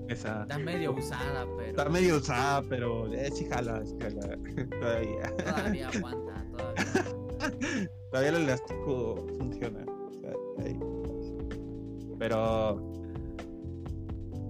Esa. 0.07 0.41
Está 0.43 0.57
medio 0.59 0.93
usada, 0.93 1.45
pero. 1.57 1.69
Está 1.69 1.89
medio 1.89 2.17
usada, 2.17 2.61
pero 2.67 3.07
eh, 3.13 3.29
sí 3.31 3.45
jala, 3.49 3.85
sí 3.85 3.95
jala. 3.99 4.37
Todavía. 4.79 5.35
Todavía 5.37 5.89
aguanta, 5.89 6.45
todavía. 6.51 7.89
Todavía 8.11 8.29
el 8.29 8.35
elástico 8.43 9.25
funciona. 9.37 9.85
o 9.85 10.13
sea, 10.13 10.31
ahí. 10.65 10.79
Pero. 12.19 12.75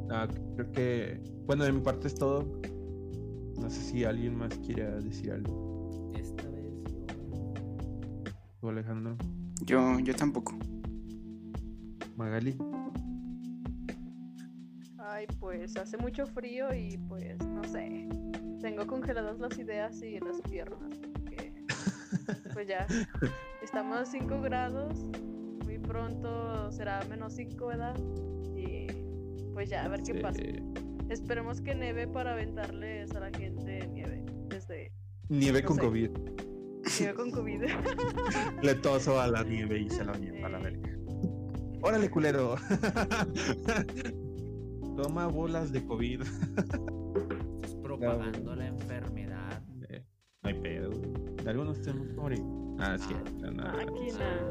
no, 0.07 0.27
creo 0.55 0.71
que. 0.71 1.21
Bueno, 1.45 1.63
de 1.63 1.71
mi 1.71 1.81
parte 1.81 2.07
es 2.07 2.15
todo. 2.15 2.45
No 3.59 3.69
sé 3.69 3.81
si 3.81 4.03
alguien 4.03 4.35
más 4.35 4.57
quiera 4.65 4.89
decir 5.01 5.31
algo. 5.31 6.11
Esta 6.15 6.43
vez 6.49 6.73
yo. 6.85 7.05
¿Tú, 8.59 8.69
Alejandro? 8.69 9.15
Yo, 9.65 9.99
yo 9.99 10.15
tampoco. 10.15 10.55
Magali. 12.21 12.57
ay, 14.97 15.25
pues 15.39 15.75
hace 15.77 15.97
mucho 15.97 16.25
frío 16.27 16.73
y 16.73 16.97
pues 17.09 17.37
no 17.45 17.63
sé. 17.63 18.07
Tengo 18.61 18.85
congeladas 18.85 19.39
las 19.39 19.57
ideas 19.57 20.01
y 20.03 20.19
las 20.19 20.39
piernas. 20.41 20.99
porque, 21.13 21.53
pues 22.53 22.67
ya, 22.67 22.85
estamos 23.63 23.97
a 23.97 24.05
5 24.05 24.39
grados. 24.41 25.03
Muy 25.65 25.79
pronto 25.79 26.71
será 26.71 27.03
menos 27.09 27.33
5, 27.33 27.65
¿verdad? 27.67 27.95
Y 28.55 28.87
pues 29.53 29.69
ya, 29.69 29.85
a 29.85 29.87
ver 29.87 30.03
qué 30.03 30.15
pasa. 30.15 30.41
Esperemos 31.09 31.59
que 31.59 31.75
neve 31.75 32.07
para 32.07 32.33
aventarles 32.33 33.11
a 33.15 33.19
la 33.19 33.31
gente 33.31 33.85
nieve. 33.87 34.23
Desde 34.47 34.91
Nieve 35.29 35.61
No 35.61 35.67
con 35.67 35.75
sé. 35.77 35.81
COVID. 35.81 36.09
nieve 36.99 37.13
con 37.15 37.31
COVID. 37.31 37.61
Le 38.63 38.75
toso 38.75 39.19
a 39.19 39.27
la 39.27 39.43
nieve 39.43 39.79
y 39.79 39.89
se 39.89 40.05
la 40.05 40.13
nieva 40.17 40.47
a 40.47 40.51
la 40.51 40.59
verga. 40.59 40.89
Órale, 41.81 42.09
culero. 42.09 42.55
Toma 44.97 45.27
bolas 45.27 45.71
de 45.71 45.85
COVID. 45.85 46.21
Estás 46.21 47.75
propagando 47.81 48.55
la 48.55 48.67
enfermedad. 48.67 49.61
Eh, 49.89 50.03
No 50.43 50.49
hay 50.49 50.59
pedo. 50.61 50.89
De 50.91 51.49
algunos 51.49 51.81
tenemos 51.81 52.13
morir. 52.15 52.43
Ah, 52.79 52.95
es 52.95 53.05
cierto, 53.07 53.51
no. 53.51 53.63
Máquina. 53.63 54.41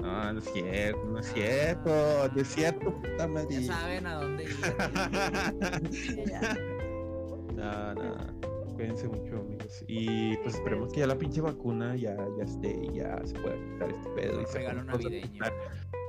No, 0.00 0.32
no 0.32 0.38
es 0.38 0.44
cierto, 0.52 1.04
no 1.04 1.18
es 1.18 1.26
cierto, 1.32 1.90
no 2.34 2.40
es 2.40 2.48
cierto, 2.48 2.94
puta 3.02 3.28
madre. 3.28 3.62
Ya 3.62 3.74
saben 3.74 4.06
a 4.06 4.14
dónde 4.14 4.44
ir. 4.44 4.50
No, 7.54 7.94
no. 7.94 8.16
Cuídense 8.74 9.06
mucho, 9.08 9.36
amigos. 9.36 9.84
Y 9.86 10.34
pues 10.38 10.54
esperemos 10.54 10.90
que 10.94 11.00
ya 11.00 11.06
la 11.06 11.18
pinche 11.18 11.42
vacuna 11.42 11.94
ya, 11.96 12.16
ya 12.38 12.44
esté 12.44 12.80
y 12.86 12.94
ya 12.94 13.20
se 13.26 13.34
pueda 13.34 13.54
quitar 13.56 13.90
este 13.90 14.08
pedo. 14.16 14.40
y 14.40 14.44
Un 14.46 14.52
regalo 14.54 14.84
navideño. 14.84 15.44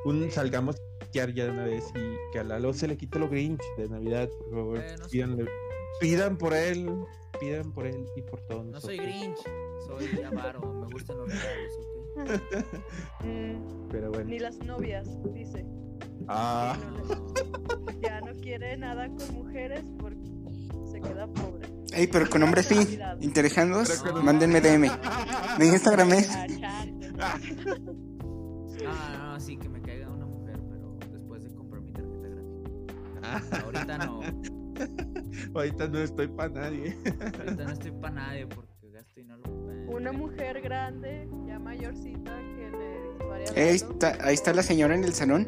Un, 0.06 0.32
salgamos 0.32 0.76
a 0.76 1.06
quitar 1.06 1.34
ya 1.34 1.46
de 1.46 1.52
una 1.52 1.66
vez 1.66 1.84
y 1.96 2.32
que 2.32 2.40
a 2.40 2.44
Lalo 2.44 2.74
se 2.74 2.88
le 2.88 2.98
quite 2.98 3.20
lo 3.20 3.30
Grinch 3.30 3.62
de 3.78 3.88
Navidad, 3.90 4.30
por 4.30 4.52
favor. 4.52 4.84
Sí. 5.10 5.18
Pídanle- 5.20 5.50
pidan 6.00 6.38
por 6.38 6.54
él, 6.54 6.90
pidan 7.40 7.72
por 7.72 7.86
él 7.86 8.06
y 8.16 8.22
por 8.24 8.42
todos 8.42 8.66
No 8.66 8.80
soy. 8.82 8.98
Grinch, 8.98 9.38
soy 9.86 10.24
avaro. 10.24 10.62
Me 10.74 10.88
gustan 10.94 11.18
los 11.18 11.28
regalos, 11.30 11.74
¿ok? 11.80 13.26
Mm, 13.26 13.88
Pero 13.92 14.10
bueno. 14.12 14.30
Ni 14.30 14.40
las 14.40 14.58
novias, 14.60 15.08
dice. 15.34 15.66
Ah, 16.28 16.78
no 17.08 18.00
ya 18.02 18.22
no 18.22 18.34
quiere 18.42 18.78
nada 18.78 19.08
con 19.08 19.34
mujeres 19.36 19.84
porque 20.00 20.30
se 20.92 21.02
queda 21.02 21.28
pobre. 21.28 21.68
Ey, 21.94 22.08
pero 22.08 22.30
con 22.30 22.42
hombres 22.44 22.68
sí. 22.68 23.00
Interesados, 23.20 23.90
con- 24.02 24.24
mándenme 24.24 24.62
DM. 24.62 24.90
Mi 25.60 25.66
Instagram 25.68 26.14
es. 26.14 26.30
Ah, 26.32 26.48
¿no? 26.48 27.76
No, 28.82 28.94
no, 28.94 29.34
no, 29.34 29.40
sí, 29.40 29.58
que 29.58 29.68
me 29.70 29.81
Ahorita 33.66 33.98
no. 34.00 34.22
ahorita 35.56 35.88
no 35.88 36.00
estoy 36.00 36.28
para 36.28 36.50
nadie. 36.50 36.98
Ahorita 37.40 37.64
no 37.66 37.72
estoy 37.72 37.92
para 37.92 38.14
nadie 38.16 38.48
porque 38.48 38.90
gasto 38.92 39.20
y 39.20 39.24
no 39.26 39.38
lo 39.38 39.50
Una 39.92 40.12
mujer 40.12 40.62
grande, 40.62 41.28
ya 41.48 41.60
mayorcita, 41.60 42.38
que 42.56 42.70
le 42.72 43.02
dispare 43.10 43.44
al 43.44 43.48
gato. 43.48 43.60
está, 43.60 44.18
ahí 44.26 44.34
está 44.34 44.54
la 44.54 44.64
señora 44.64 44.96
en 44.96 45.04
el 45.04 45.14
salón. 45.14 45.48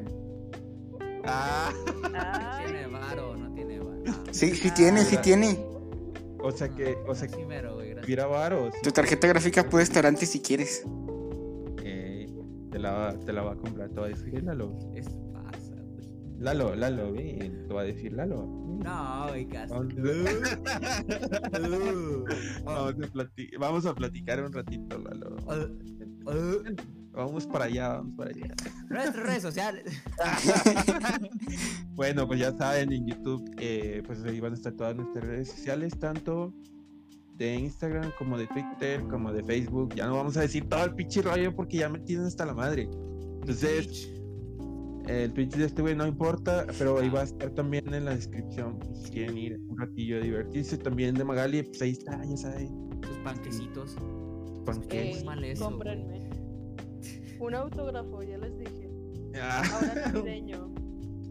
Ah, 1.26 1.72
Ay, 2.14 2.66
Tiene 2.66 2.88
varo, 2.88 3.36
no 3.38 3.54
tiene 3.54 3.80
varo. 3.80 4.04
Ah, 4.08 4.24
Sí, 4.32 4.52
sí 4.56 4.72
tiene, 4.72 5.04
sí 5.06 5.18
tiene. 5.18 5.58
o 6.42 6.52
sea 6.52 6.68
que, 6.70 6.98
o 7.08 7.16
sea 7.16 7.30
sí, 7.30 7.36
que 7.38 7.46
hubiera 7.46 8.26
varos. 8.28 8.74
Tu 8.84 8.92
tarjeta 8.92 9.28
gráfica 9.28 9.64
puede 9.64 9.84
estar 9.86 10.06
antes 10.06 10.30
si 10.30 10.42
quieres. 10.42 10.84
Eh, 11.82 12.28
te, 12.72 12.80
la, 12.80 12.92
va- 12.92 13.14
te 13.20 13.32
la 13.32 13.42
va 13.44 13.54
a 13.54 13.56
comprar, 13.56 13.90
te 13.90 14.00
va 14.02 14.08
a 14.08 14.10
decir 14.10 14.44
Lalo. 14.44 14.78
Es. 14.94 15.08
Lalo, 16.44 16.76
Lalo, 16.76 17.14
ven, 17.14 17.66
te 17.68 17.74
va 17.74 17.82
a 17.82 17.86
decir 17.86 18.12
Lalo. 18.12 18.46
No, 18.84 19.28
casi. 19.50 19.74
Vamos, 19.74 19.96
vamos 22.66 22.96
a, 22.96 23.60
vamos 23.60 23.86
a 23.86 23.96
platicar 23.96 24.44
un 24.44 24.52
ratito, 24.52 25.00
Lalo. 25.00 25.38
Vamos 27.14 27.48
para 27.48 27.66
allá, 27.66 27.90
vamos 27.94 28.16
para 28.18 28.32
allá. 28.32 28.54
Nuestras 28.90 29.26
redes 29.26 29.42
sociales. 29.42 30.04
Bueno, 31.96 32.26
pues 32.28 32.40
ya 32.40 32.52
saben, 32.58 32.92
en 32.92 33.06
YouTube, 33.06 33.56
eh, 33.60 34.02
pues 34.04 34.24
ahí 34.24 34.40
van 34.40 34.54
a 34.54 34.56
estar 34.56 34.74
todas 34.74 34.96
nuestras 34.96 35.24
redes 35.26 35.52
sociales, 35.52 35.94
tanto 36.00 36.52
de 37.38 37.54
Instagram 37.54 38.12
como 38.18 38.36
de 38.36 38.48
Twitter, 38.48 39.00
como 39.10 39.32
de 39.32 39.44
Facebook. 39.44 39.94
Ya 39.94 40.08
no 40.08 40.16
vamos 40.16 40.36
a 40.36 40.42
decir 40.42 40.68
todo 40.68 40.84
el 40.86 40.96
pinche 40.96 41.22
rollo 41.22 41.56
porque 41.56 41.78
ya 41.78 41.90
me 41.90 42.00
tienen 42.00 42.26
hasta 42.26 42.48
la 42.48 42.56
madre. 42.56 42.90
Entonces, 43.42 44.10
el 45.08 45.34
Twitch 45.34 45.56
de 45.56 45.66
este 45.66 45.82
güey 45.82 45.96
no 45.96 46.08
importa, 46.08 46.66
pero 46.78 47.00
ahí 47.00 47.10
va 47.10 47.22
a 47.22 47.24
estar 47.24 47.50
también 47.52 47.94
en 47.94 48.06
la 48.06 48.16
descripción. 48.16 48.80
pues, 48.80 49.04
si 49.04 49.12
quieren 49.12 49.38
ir 49.38 49.60
un 49.68 49.78
ratillo 49.78 50.18
a 50.18 50.20
divertirse. 50.22 50.78
También 50.78 51.16
de 51.16 51.24
Magali, 51.24 51.64
pues 51.64 51.82
ahí 51.82 51.92
está, 51.92 52.24
ya 52.24 52.38
saben. 52.38 52.68
Sus 53.06 53.18
panquecitos. 53.18 53.96
panqueques. 54.66 55.18
Muy 55.18 55.26
mal 55.26 55.44
eso, 55.44 55.66
cómprenme. 55.66 56.30
Un 57.40 57.56
autógrafo, 57.56 58.24
ya 58.24 58.38
les 58.38 58.58
dije. 58.58 58.90
Ah. 59.36 59.64
Ahora 59.74 60.12
navideño. 60.14 60.73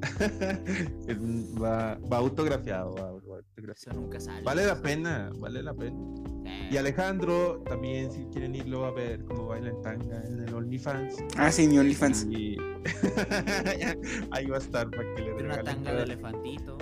Va, 1.62 1.98
va 2.11 2.16
autografiado, 2.16 2.92
va, 2.94 3.12
va 3.12 3.36
autografiado. 3.36 3.98
Eso 3.98 4.00
nunca 4.00 4.20
sale. 4.20 4.42
Vale 4.42 4.66
la 4.66 4.80
pena, 4.80 5.30
vale 5.38 5.62
la 5.62 5.74
pena. 5.74 5.96
Eh, 6.44 6.70
Y 6.72 6.76
Alejandro, 6.76 7.62
también 7.68 8.11
si 8.11 8.24
quieren 8.26 8.55
irlo 8.55 8.84
a 8.84 8.90
ver 8.90 9.24
cómo 9.24 9.46
baila 9.46 9.70
en 9.70 9.82
tanga 9.82 10.22
en 10.26 10.40
el 10.40 10.55
OnlyFans. 10.55 11.16
Ah, 11.36 11.53
sí, 11.53 11.68
mi 11.68 11.78
OnlyFans. 11.78 12.26
Y... 12.30 12.57
ahí 14.32 14.46
va 14.46 14.57
a 14.57 14.61
estar 14.61 14.90
para 14.90 15.14
que 15.14 15.22
le 15.22 15.32
tiene 15.34 15.44
una 15.44 15.57
regalen 15.57 15.76
tanga 15.84 15.94
de 15.94 16.03
elefantito. 16.03 16.78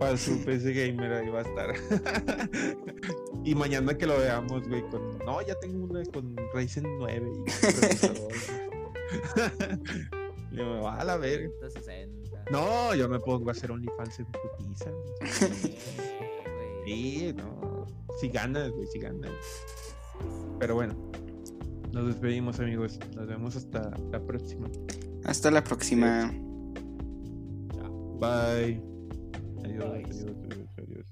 para 0.00 0.16
su 0.16 0.42
PC 0.44 0.72
gamer, 0.72 1.12
ahí 1.12 1.28
va 1.28 1.40
a 1.40 1.42
estar. 1.42 1.74
y 3.44 3.54
mañana 3.54 3.96
que 3.96 4.06
lo 4.06 4.18
veamos, 4.18 4.66
güey, 4.68 4.82
con... 4.88 5.18
No, 5.18 5.42
ya 5.46 5.54
tengo 5.60 5.84
una 5.84 6.02
con 6.06 6.34
Ryzen 6.54 6.84
9 6.98 7.30
y 10.52 10.56
me 10.56 10.80
va 10.80 10.96
a 10.96 11.04
la 11.04 11.16
verga. 11.16 11.50
160. 11.70 12.25
No, 12.50 12.94
yo 12.94 13.08
me 13.08 13.18
pongo 13.18 13.48
a 13.48 13.52
hacer 13.52 13.70
OnlyFans 13.70 14.20
en 14.20 14.26
putiza. 14.26 14.90
Sí, 16.86 17.34
no. 17.36 17.84
Si 18.20 18.28
ganas, 18.28 18.70
güey, 18.70 18.86
si 18.86 19.00
ganas. 19.00 19.32
Pero 20.60 20.76
bueno, 20.76 20.94
nos 21.92 22.06
despedimos, 22.06 22.60
amigos. 22.60 23.00
Nos 23.16 23.26
vemos 23.26 23.56
hasta 23.56 23.90
la 24.12 24.24
próxima. 24.24 24.68
Hasta 25.24 25.50
la 25.50 25.64
próxima. 25.64 26.30
Bye. 28.20 28.80
adiós, 29.64 29.84
adiós, 29.84 30.36
adiós, 30.44 30.68
adiós. 30.78 31.06